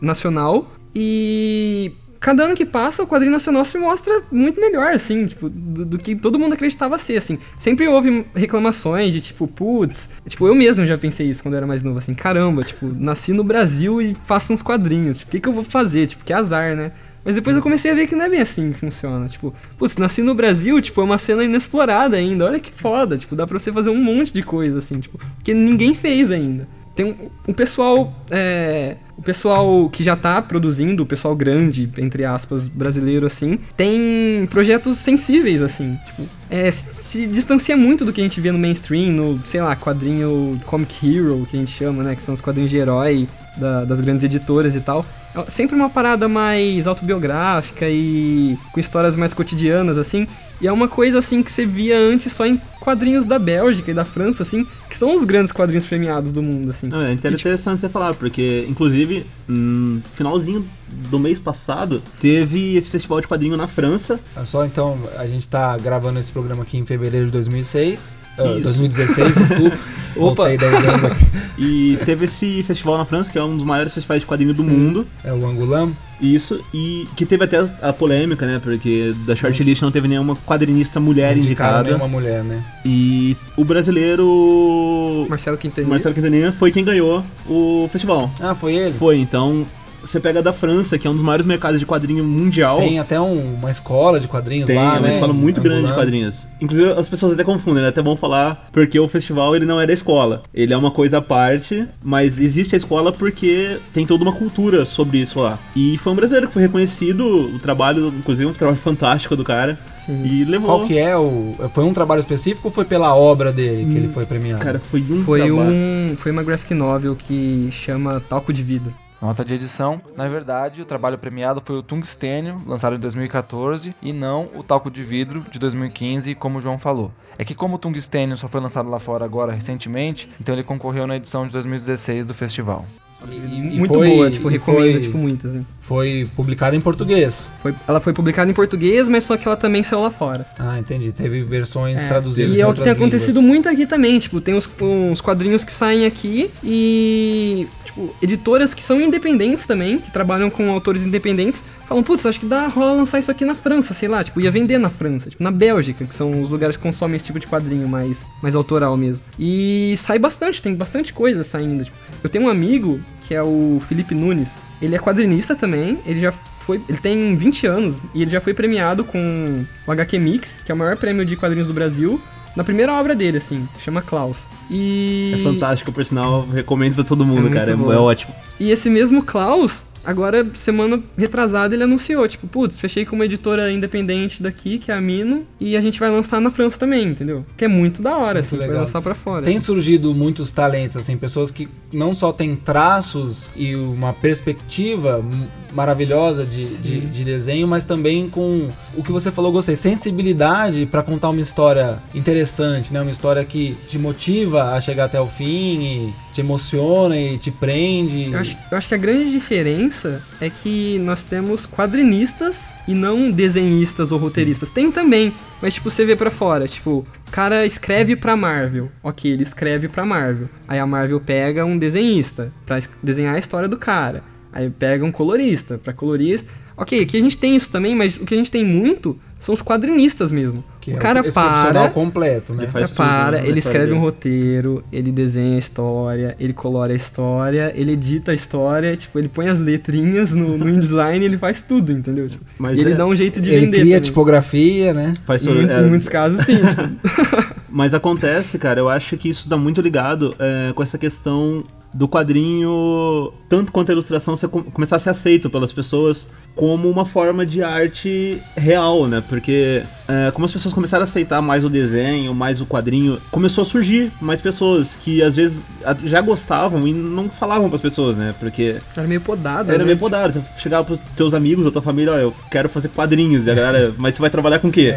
nacional, 0.00 0.72
e 0.94 1.92
cada 2.24 2.44
ano 2.44 2.54
que 2.54 2.64
passa, 2.64 3.02
o 3.02 3.06
quadrinho 3.06 3.32
nacional 3.32 3.66
se 3.66 3.76
mostra 3.76 4.22
muito 4.32 4.58
melhor, 4.58 4.94
assim, 4.94 5.26
tipo, 5.26 5.50
do, 5.50 5.84
do 5.84 5.98
que 5.98 6.16
todo 6.16 6.38
mundo 6.38 6.54
acreditava 6.54 6.98
ser, 6.98 7.18
assim. 7.18 7.38
Sempre 7.58 7.86
houve 7.86 8.24
reclamações 8.34 9.12
de, 9.12 9.20
tipo, 9.20 9.46
putz, 9.46 10.08
tipo, 10.26 10.48
eu 10.48 10.54
mesmo 10.54 10.86
já 10.86 10.96
pensei 10.96 11.28
isso 11.28 11.42
quando 11.42 11.52
eu 11.52 11.58
era 11.58 11.66
mais 11.66 11.82
novo, 11.82 11.98
assim, 11.98 12.14
caramba, 12.14 12.64
tipo, 12.64 12.86
nasci 12.98 13.34
no 13.34 13.44
Brasil 13.44 14.00
e 14.00 14.16
faço 14.24 14.54
uns 14.54 14.62
quadrinhos, 14.62 15.18
tipo, 15.18 15.28
o 15.28 15.32
que, 15.32 15.40
que 15.40 15.48
eu 15.48 15.52
vou 15.52 15.62
fazer? 15.62 16.06
Tipo, 16.06 16.24
que 16.24 16.32
azar, 16.32 16.74
né? 16.74 16.92
Mas 17.22 17.34
depois 17.34 17.56
eu 17.56 17.62
comecei 17.62 17.90
a 17.90 17.94
ver 17.94 18.06
que 18.06 18.14
não 18.14 18.24
é 18.24 18.28
bem 18.28 18.40
assim 18.40 18.72
que 18.72 18.78
funciona. 18.78 19.26
Tipo, 19.28 19.54
putz, 19.78 19.96
nasci 19.96 20.22
no 20.22 20.34
Brasil, 20.34 20.80
tipo, 20.80 21.00
é 21.00 21.04
uma 21.04 21.16
cena 21.16 21.42
inexplorada 21.42 22.18
ainda. 22.18 22.44
Olha 22.44 22.60
que 22.60 22.70
foda. 22.70 23.16
Tipo, 23.16 23.34
dá 23.34 23.46
pra 23.46 23.58
você 23.58 23.72
fazer 23.72 23.88
um 23.88 23.96
monte 23.96 24.30
de 24.30 24.42
coisa, 24.42 24.78
assim, 24.78 25.00
tipo, 25.00 25.18
que 25.42 25.54
ninguém 25.54 25.94
fez 25.94 26.30
ainda. 26.30 26.68
Tem 26.94 27.06
um, 27.06 27.14
um 27.48 27.52
pessoal. 27.52 28.12
É, 28.30 28.96
o 29.16 29.22
pessoal 29.22 29.88
que 29.90 30.02
já 30.02 30.16
tá 30.16 30.42
produzindo, 30.42 31.02
o 31.02 31.06
pessoal 31.06 31.36
grande, 31.36 31.88
entre 31.98 32.24
aspas, 32.24 32.66
brasileiro, 32.66 33.26
assim, 33.26 33.58
tem 33.76 34.46
projetos 34.50 34.98
sensíveis, 34.98 35.62
assim. 35.62 35.96
Tipo, 36.04 36.22
é, 36.50 36.70
se 36.70 37.26
distancia 37.26 37.76
muito 37.76 38.04
do 38.04 38.12
que 38.12 38.20
a 38.20 38.24
gente 38.24 38.40
vê 38.40 38.50
no 38.50 38.58
mainstream, 38.58 39.12
no, 39.12 39.38
sei 39.46 39.60
lá, 39.60 39.74
quadrinho 39.76 40.60
Comic 40.66 40.94
Hero, 41.16 41.46
que 41.50 41.56
a 41.56 41.60
gente 41.60 41.70
chama, 41.72 42.02
né? 42.02 42.16
Que 42.16 42.22
são 42.22 42.34
os 42.34 42.40
quadrinhos 42.40 42.70
de 42.70 42.76
herói 42.76 43.28
da- 43.56 43.84
das 43.84 44.00
grandes 44.00 44.24
editoras 44.24 44.74
e 44.74 44.80
tal. 44.80 45.04
É 45.36 45.50
sempre 45.50 45.74
uma 45.76 45.90
parada 45.90 46.28
mais 46.28 46.86
autobiográfica 46.86 47.86
e 47.88 48.56
com 48.72 48.78
histórias 48.80 49.16
mais 49.16 49.32
cotidianas, 49.34 49.96
assim. 49.98 50.26
E 50.60 50.66
é 50.68 50.72
uma 50.72 50.86
coisa, 50.88 51.18
assim, 51.18 51.42
que 51.42 51.50
você 51.50 51.66
via 51.66 51.98
antes 51.98 52.32
só 52.32 52.46
em 52.46 52.60
quadrinhos 52.80 53.24
da 53.26 53.38
Bélgica 53.38 53.90
e 53.90 53.94
da 53.94 54.04
França, 54.04 54.42
assim, 54.44 54.64
que 54.94 54.98
são 54.98 55.16
os 55.16 55.24
grandes 55.24 55.50
quadrinhos 55.50 55.84
premiados 55.84 56.30
do 56.30 56.40
mundo, 56.40 56.70
assim. 56.70 56.86
Não, 56.86 57.02
é 57.02 57.12
inter- 57.12 57.32
E, 57.32 57.34
tipo, 57.34 57.48
interessante 57.48 57.80
você 57.80 57.88
falar, 57.88 58.14
porque, 58.14 58.64
inclusive, 58.68 59.26
no 59.48 60.00
finalzinho 60.14 60.64
do 61.10 61.18
mês 61.18 61.40
passado, 61.40 62.00
teve 62.20 62.76
esse 62.76 62.88
festival 62.88 63.20
de 63.20 63.26
quadrinho 63.26 63.56
na 63.56 63.66
França. 63.66 64.20
É 64.36 64.44
Só 64.44 64.64
então, 64.64 64.96
a 65.18 65.26
gente 65.26 65.48
tá 65.48 65.76
gravando 65.78 66.20
esse 66.20 66.30
programa 66.30 66.62
aqui 66.62 66.78
em 66.78 66.86
fevereiro 66.86 67.26
de 67.26 67.32
2006. 67.32 68.14
ah, 68.38 68.44
Isso. 68.52 68.62
2016, 68.62 69.34
desculpa. 69.48 69.78
Opa. 70.16 70.44
Voltei 70.48 70.58
10 70.58 70.74
anos 70.88 71.04
aqui. 71.06 71.24
E 71.58 71.98
teve 72.04 72.26
esse 72.26 72.62
festival 72.62 72.96
na 72.96 73.04
França, 73.04 73.32
que 73.32 73.36
é 73.38 73.42
um 73.42 73.56
dos 73.56 73.66
maiores 73.66 73.92
festivais 73.92 74.20
de 74.20 74.26
quadrinho 74.28 74.54
do 74.54 74.62
mundo. 74.62 75.04
É 75.24 75.32
o 75.32 75.44
Angulam. 75.44 75.92
Isso, 76.20 76.60
e 76.72 77.06
que 77.16 77.26
teve 77.26 77.44
até 77.44 77.58
a 77.82 77.92
polêmica, 77.92 78.46
né? 78.46 78.60
Porque 78.62 79.14
da 79.26 79.34
shortlist 79.34 79.82
não 79.82 79.90
teve 79.90 80.08
nenhuma 80.08 80.36
quadrinista 80.36 81.00
mulher 81.00 81.36
Indicaram 81.36 81.80
indicada. 81.80 81.88
nenhuma 81.88 82.08
mulher, 82.08 82.44
né? 82.44 82.62
E 82.84 83.36
o 83.56 83.64
brasileiro 83.64 85.26
Marcelo 85.28 85.56
Quintanilha. 85.58 85.90
Marcelo 85.90 86.14
Quintanilha 86.14 86.52
foi 86.52 86.70
quem 86.70 86.84
ganhou 86.84 87.24
o 87.48 87.88
festival. 87.90 88.30
Ah, 88.40 88.54
foi 88.54 88.74
ele? 88.74 88.92
Foi, 88.94 89.18
então 89.18 89.66
você 90.04 90.20
pega 90.20 90.42
da 90.42 90.52
França, 90.52 90.98
que 90.98 91.06
é 91.06 91.10
um 91.10 91.14
dos 91.14 91.22
maiores 91.22 91.46
mercados 91.46 91.78
de 91.80 91.86
quadrinho 91.86 92.24
mundial. 92.24 92.78
Tem 92.78 92.98
até 92.98 93.20
um- 93.20 93.54
uma 93.54 93.70
escola 93.70 94.20
de 94.20 94.28
quadrinhos 94.28 94.66
Tem, 94.66 94.76
lá, 94.76 94.96
é 94.96 94.98
uma 94.98 95.00
né? 95.08 95.14
escola 95.14 95.32
muito 95.32 95.60
grande 95.60 95.86
de 95.88 95.92
quadrinhos. 95.94 96.46
Inclusive, 96.60 96.92
as 96.92 97.08
pessoas 97.08 97.32
até 97.32 97.44
confundem, 97.44 97.82
né? 97.82 97.88
É 97.88 97.90
até 97.90 98.02
bom 98.02 98.16
falar, 98.16 98.68
porque 98.72 98.98
o 98.98 99.08
festival 99.08 99.54
ele 99.56 99.66
não 99.66 99.80
é 99.80 99.86
da 99.86 99.92
escola. 99.92 100.42
Ele 100.52 100.72
é 100.72 100.76
uma 100.76 100.90
coisa 100.90 101.18
à 101.18 101.22
parte, 101.22 101.86
mas 102.02 102.38
existe 102.38 102.74
a 102.74 102.78
escola 102.78 103.12
porque 103.12 103.78
tem 103.92 104.06
toda 104.06 104.22
uma 104.22 104.32
cultura 104.32 104.84
sobre 104.84 105.18
isso 105.18 105.40
lá. 105.40 105.58
E 105.76 105.96
foi 105.98 106.12
um 106.12 106.16
brasileiro 106.16 106.46
que 106.48 106.52
foi 106.54 106.62
reconhecido, 106.62 107.26
o 107.54 107.58
trabalho, 107.58 108.08
inclusive, 108.18 108.48
um 108.48 108.52
trabalho 108.52 108.78
fantástico 108.78 109.34
do 109.36 109.44
cara. 109.44 109.78
Sim. 109.98 110.22
E 110.24 110.44
levou. 110.44 110.68
Qual 110.68 110.86
que 110.86 110.98
é 110.98 111.16
o... 111.16 111.54
Foi 111.72 111.82
um 111.84 111.92
trabalho 111.94 112.20
específico 112.20 112.68
ou 112.68 112.72
foi 112.72 112.84
pela 112.84 113.14
obra 113.16 113.50
dele 113.52 113.86
que 113.90 113.96
ele 113.96 114.08
foi 114.08 114.26
premiado? 114.26 114.62
Cara, 114.62 114.78
foi 114.78 115.00
um 115.00 115.24
Foi, 115.24 115.40
trabalho. 115.40 115.70
um, 115.72 116.14
foi 116.16 116.30
uma 116.30 116.42
graphic 116.42 116.74
novel 116.74 117.16
que 117.16 117.68
chama 117.72 118.20
Talco 118.20 118.52
de 118.52 118.62
Vida. 118.62 118.92
Nota 119.24 119.42
de 119.42 119.54
edição. 119.54 120.02
Na 120.14 120.28
verdade, 120.28 120.82
o 120.82 120.84
trabalho 120.84 121.16
premiado 121.16 121.62
foi 121.64 121.78
o 121.78 121.82
Tungstênio, 121.82 122.60
lançado 122.66 122.94
em 122.94 122.98
2014, 122.98 123.94
e 124.02 124.12
não 124.12 124.50
o 124.54 124.62
Talco 124.62 124.90
de 124.90 125.02
Vidro, 125.02 125.46
de 125.50 125.58
2015, 125.58 126.34
como 126.34 126.58
o 126.58 126.60
João 126.60 126.78
falou. 126.78 127.10
É 127.38 127.42
que 127.42 127.54
como 127.54 127.76
o 127.76 127.78
Tungstênio 127.78 128.36
só 128.36 128.48
foi 128.48 128.60
lançado 128.60 128.90
lá 128.90 129.00
fora 129.00 129.24
agora 129.24 129.50
recentemente, 129.50 130.28
então 130.38 130.54
ele 130.54 130.62
concorreu 130.62 131.06
na 131.06 131.16
edição 131.16 131.46
de 131.46 131.52
2016 131.54 132.26
do 132.26 132.34
festival. 132.34 132.84
E- 133.30 133.36
e 133.74 133.78
muito 133.78 133.94
foi- 133.94 134.08
boa, 134.08 134.30
tipo, 134.30 134.48
recomendo, 134.48 134.92
foi- 134.92 135.00
tipo, 135.00 135.18
muito, 135.18 135.46
assim. 135.46 135.66
Foi 135.80 136.26
publicado 136.34 136.74
em 136.74 136.80
português. 136.80 137.50
Foi, 137.62 137.74
ela 137.86 138.00
foi 138.00 138.14
publicada 138.14 138.50
em 138.50 138.54
português, 138.54 139.06
mas 139.06 139.24
só 139.24 139.36
que 139.36 139.46
ela 139.46 139.56
também 139.56 139.82
saiu 139.82 140.00
lá 140.00 140.10
fora. 140.10 140.46
Ah, 140.58 140.78
entendi. 140.78 141.12
Teve 141.12 141.42
versões 141.42 142.02
É, 142.02 142.08
traduzidas. 142.08 142.56
E 142.56 142.60
é 142.62 142.66
o 142.66 142.72
que 142.72 142.80
tem 142.80 142.88
outras 142.90 142.96
acontecido 142.96 143.34
línguas. 143.40 143.46
muito 143.46 143.68
aqui 143.68 143.86
também, 143.86 144.18
tipo, 144.18 144.40
tem 144.40 144.54
uns, 144.54 144.66
uns 144.80 145.20
quadrinhos 145.20 145.62
que 145.62 145.70
saem 145.72 146.06
aqui 146.06 146.50
e, 146.98 147.66
tipo, 147.84 148.14
editoras 148.22 148.72
que 148.72 148.82
são 148.82 148.98
independentes 149.00 149.66
também, 149.66 149.98
que 149.98 150.10
trabalham 150.10 150.48
com 150.48 150.70
autores 150.70 151.04
independentes, 151.04 151.62
falam, 151.86 152.02
putz, 152.02 152.24
acho 152.24 152.40
que 152.40 152.46
dá 152.46 152.66
rola 152.66 152.92
lançar 152.92 153.18
isso 153.18 153.30
aqui 153.30 153.44
na 153.44 153.54
França, 153.54 153.92
sei 153.92 154.08
lá, 154.08 154.24
tipo, 154.24 154.40
ia 154.40 154.50
vender 154.50 154.78
na 154.78 154.88
França, 154.88 155.28
tipo, 155.28 155.42
na 155.42 155.50
Bélgica, 155.50 156.04
que 156.06 156.14
são 156.14 156.40
os 156.40 156.48
lugares 156.48 156.76
que 156.78 156.82
consomem 156.82 157.16
esse 157.16 157.26
tipo 157.26 157.38
de 157.38 157.46
quadrinho 157.46 157.86
mais, 157.86 158.24
mais 158.42 158.54
autoral 158.54 158.96
mesmo. 158.96 159.22
E 159.38 159.94
sai 159.98 160.18
bastante, 160.18 160.62
tem 160.62 160.74
bastante 160.74 161.12
coisa 161.12 161.44
saindo, 161.44 161.84
tipo, 161.84 161.96
eu 162.24 162.30
tenho 162.30 162.46
um 162.46 162.48
amigo, 162.48 163.00
que 163.28 163.34
é 163.34 163.42
o 163.42 163.80
Felipe 163.86 164.14
Nunes, 164.14 164.48
ele 164.80 164.96
é 164.96 164.98
quadrinista 164.98 165.54
também, 165.54 165.98
ele 166.06 166.20
já 166.20 166.32
foi, 166.32 166.80
ele 166.88 166.98
tem 166.98 167.36
20 167.36 167.66
anos 167.66 167.96
e 168.14 168.22
ele 168.22 168.30
já 168.30 168.40
foi 168.40 168.54
premiado 168.54 169.04
com 169.04 169.64
o 169.86 169.92
HQ 169.92 170.18
Mix, 170.18 170.62
que 170.64 170.72
é 170.72 170.74
o 170.74 170.78
maior 170.78 170.96
prêmio 170.96 171.24
de 171.24 171.36
quadrinhos 171.36 171.68
do 171.68 171.74
Brasil, 171.74 172.18
na 172.56 172.64
primeira 172.64 172.92
obra 172.94 173.14
dele, 173.14 173.38
assim, 173.38 173.68
chama 173.84 174.00
Klaus. 174.00 174.38
E 174.70 175.32
É 175.34 175.42
fantástico, 175.42 175.92
por 175.92 176.04
sinal, 176.04 176.46
recomendo 176.46 176.94
pra 176.94 177.04
todo 177.04 177.26
mundo, 177.26 177.42
muito 177.42 177.54
cara. 177.54 177.70
É, 177.70 177.74
é 177.74 177.98
ótimo. 177.98 178.34
E 178.58 178.70
esse 178.70 178.88
mesmo 178.88 179.22
Klaus, 179.22 179.84
agora, 180.04 180.46
semana 180.54 181.00
retrasada, 181.16 181.74
ele 181.74 181.82
anunciou, 181.84 182.26
tipo, 182.28 182.46
putz, 182.46 182.78
fechei 182.78 183.04
com 183.04 183.16
uma 183.16 183.24
editora 183.24 183.70
independente 183.72 184.42
daqui, 184.42 184.78
que 184.78 184.90
é 184.90 184.94
a 184.94 185.00
Mino, 185.00 185.46
e 185.60 185.76
a 185.76 185.80
gente 185.80 185.98
vai 186.00 186.10
lançar 186.10 186.40
na 186.40 186.50
França 186.50 186.78
também, 186.78 187.06
entendeu? 187.08 187.44
Que 187.56 187.64
é 187.64 187.68
muito 187.68 188.02
da 188.02 188.16
hora, 188.16 188.34
Muito 188.34 188.46
assim, 188.46 188.56
vai 188.56 188.66
legal. 188.66 188.82
lançar 188.82 189.00
pra 189.02 189.14
fora. 189.14 189.44
Tem 189.44 189.58
surgido 189.60 190.14
muitos 190.14 190.52
talentos, 190.52 190.96
assim, 190.96 191.16
pessoas 191.16 191.50
que 191.50 191.68
não 191.92 192.14
só 192.14 192.32
têm 192.32 192.54
traços 192.56 193.50
e 193.56 193.74
uma 193.74 194.12
perspectiva 194.12 195.24
maravilhosa 195.72 196.44
de, 196.44 196.64
de, 196.76 197.00
de 197.00 197.24
desenho, 197.24 197.66
mas 197.66 197.84
também 197.84 198.28
com 198.28 198.68
o 198.96 199.02
que 199.02 199.10
você 199.10 199.30
falou, 199.32 199.50
gostei, 199.50 199.74
sensibilidade 199.76 200.86
pra 200.86 201.02
contar 201.02 201.30
uma 201.30 201.40
história 201.40 201.98
interessante, 202.14 202.92
né? 202.92 203.00
Uma 203.02 203.10
história 203.10 203.44
que 203.44 203.76
te 203.88 203.98
motiva 203.98 204.68
a 204.74 204.80
chegar 204.80 205.06
até 205.06 205.20
o 205.20 205.26
fim 205.26 205.82
e 205.82 206.14
te 206.34 206.40
emociona 206.40 207.16
e 207.16 207.38
te 207.38 207.50
prende. 207.50 208.30
Eu 208.32 208.38
acho, 208.38 208.56
eu 208.70 208.76
acho 208.76 208.88
que 208.88 208.94
a 208.94 208.98
grande 208.98 209.30
diferença 209.30 210.20
é 210.40 210.50
que 210.50 210.98
nós 210.98 211.22
temos 211.22 211.64
quadrinistas 211.66 212.64
e 212.88 212.94
não 212.94 213.30
desenhistas 213.30 214.10
ou 214.12 214.18
roteiristas. 214.18 214.68
Tem 214.70 214.90
também, 214.90 215.32
mas 215.62 215.74
tipo, 215.74 215.88
você 215.88 216.04
vê 216.04 216.16
pra 216.16 216.30
fora, 216.30 216.66
tipo, 216.66 217.06
o 217.26 217.30
cara 217.30 217.64
escreve 217.64 218.16
pra 218.16 218.36
Marvel. 218.36 218.90
Ok, 219.02 219.30
ele 219.30 219.44
escreve 219.44 219.88
pra 219.88 220.04
Marvel. 220.04 220.48
Aí 220.68 220.78
a 220.78 220.86
Marvel 220.86 221.20
pega 221.20 221.64
um 221.64 221.78
desenhista 221.78 222.52
pra 222.66 222.78
es- 222.78 222.90
desenhar 223.02 223.36
a 223.36 223.38
história 223.38 223.68
do 223.68 223.76
cara. 223.78 224.22
Aí 224.52 224.68
pega 224.70 225.04
um 225.04 225.12
colorista 225.12 225.78
pra 225.78 225.92
colorista. 225.92 226.48
Ok, 226.76 227.00
aqui 227.00 227.16
a 227.16 227.20
gente 227.20 227.38
tem 227.38 227.54
isso 227.54 227.70
também, 227.70 227.94
mas 227.94 228.16
o 228.16 228.24
que 228.26 228.34
a 228.34 228.36
gente 228.36 228.50
tem 228.50 228.64
muito 228.64 229.18
são 229.44 229.52
os 229.54 229.62
quadrinistas 229.62 230.32
mesmo. 230.32 230.64
que 230.80 230.90
o 230.92 230.96
é 230.96 230.98
cara 230.98 231.20
esse 231.20 231.32
profissional 231.32 231.84
para, 231.84 231.90
completo, 231.90 232.52
né? 232.54 232.64
Ele 232.64 232.72
faz 232.72 232.88
ele 232.90 232.96
tudo, 232.96 233.06
para, 233.06 233.30
né, 233.36 233.42
na 233.42 233.48
ele 233.48 233.58
escreve 233.58 233.92
um 233.92 233.98
roteiro, 234.00 234.84
ele 234.92 235.10
desenha 235.12 235.56
a 235.56 235.58
história, 235.58 236.36
ele 236.38 236.52
colora 236.52 236.92
a 236.92 236.96
história, 236.96 237.72
ele 237.74 237.92
edita 237.92 238.32
a 238.32 238.34
história, 238.34 238.96
tipo, 238.96 239.18
ele 239.18 239.28
põe 239.28 239.48
as 239.48 239.58
letrinhas 239.58 240.32
no, 240.32 240.56
no 240.58 240.68
InDesign, 240.70 241.24
ele 241.24 241.38
faz 241.38 241.62
tudo, 241.62 241.92
entendeu? 241.92 242.28
Tipo, 242.28 242.44
Mas 242.58 242.76
e 242.78 242.80
ele 242.82 242.92
é- 242.92 242.94
dá 242.94 243.06
um 243.06 243.14
jeito 243.16 243.40
de 243.40 243.50
Ele 243.50 243.66
vender 243.66 243.80
cria 243.80 243.96
também. 243.96 244.00
tipografia, 244.00 244.92
né? 244.94 245.14
Faz 245.24 245.42
em, 245.42 245.46
todo- 245.46 245.56
muitos- 245.56 245.76
é, 245.76 245.80
em 245.80 245.88
muitos 245.88 246.08
casos, 246.08 246.44
sim. 246.44 246.56
tipo, 246.56 247.54
Mas 247.70 247.92
acontece, 247.92 248.56
cara, 248.58 248.78
eu 248.80 248.88
acho 248.88 249.16
que 249.16 249.28
isso 249.28 249.48
tá 249.48 249.56
muito 249.56 249.80
ligado 249.80 250.34
é, 250.38 250.72
com 250.72 250.82
essa 250.82 250.96
questão 250.96 251.64
do 251.92 252.06
quadrinho, 252.08 253.32
tanto 253.54 253.70
quanto 253.70 253.90
a 253.90 253.92
ilustração, 253.92 254.34
começar 254.72 254.96
a 254.96 254.98
ser 254.98 255.10
aceito 255.10 255.48
pelas 255.48 255.72
pessoas 255.72 256.26
como 256.56 256.88
uma 256.90 257.04
forma 257.04 257.46
de 257.46 257.62
arte 257.62 258.40
real, 258.56 259.06
né? 259.06 259.22
Porque 259.28 259.82
é, 260.08 260.30
como 260.32 260.44
as 260.44 260.52
pessoas 260.52 260.74
começaram 260.74 261.02
a 261.02 261.04
aceitar 261.04 261.40
mais 261.40 261.64
o 261.64 261.68
desenho, 261.68 262.34
mais 262.34 262.60
o 262.60 262.66
quadrinho, 262.66 263.20
começou 263.30 263.62
a 263.62 263.64
surgir 263.64 264.12
mais 264.20 264.40
pessoas 264.40 264.96
que 264.96 265.22
às 265.22 265.36
vezes 265.36 265.60
já 266.04 266.20
gostavam 266.20 266.86
e 266.86 266.92
não 266.92 267.28
falavam 267.28 267.68
pras 267.68 267.80
pessoas, 267.80 268.16
né? 268.16 268.34
Porque 268.40 268.76
Era 268.96 269.06
meio 269.06 269.20
podada, 269.20 269.70
era 269.72 269.78
né? 269.78 269.84
meio 269.84 269.98
podado. 269.98 270.32
Você 270.32 270.42
chegava 270.58 270.84
pros 270.84 270.98
teus 271.16 271.32
amigos, 271.32 271.64
ou 271.64 271.70
tua 271.70 271.82
família, 271.82 272.12
ó, 272.12 272.16
eu 272.16 272.34
quero 272.50 272.68
fazer 272.68 272.88
quadrinhos. 272.88 273.46
E 273.46 273.50
a 273.50 273.54
galera, 273.54 273.94
mas 273.96 274.14
você 274.14 274.20
vai 274.20 274.30
trabalhar 274.30 274.58
com 274.58 274.68
o 274.68 274.72
quê? 274.72 274.94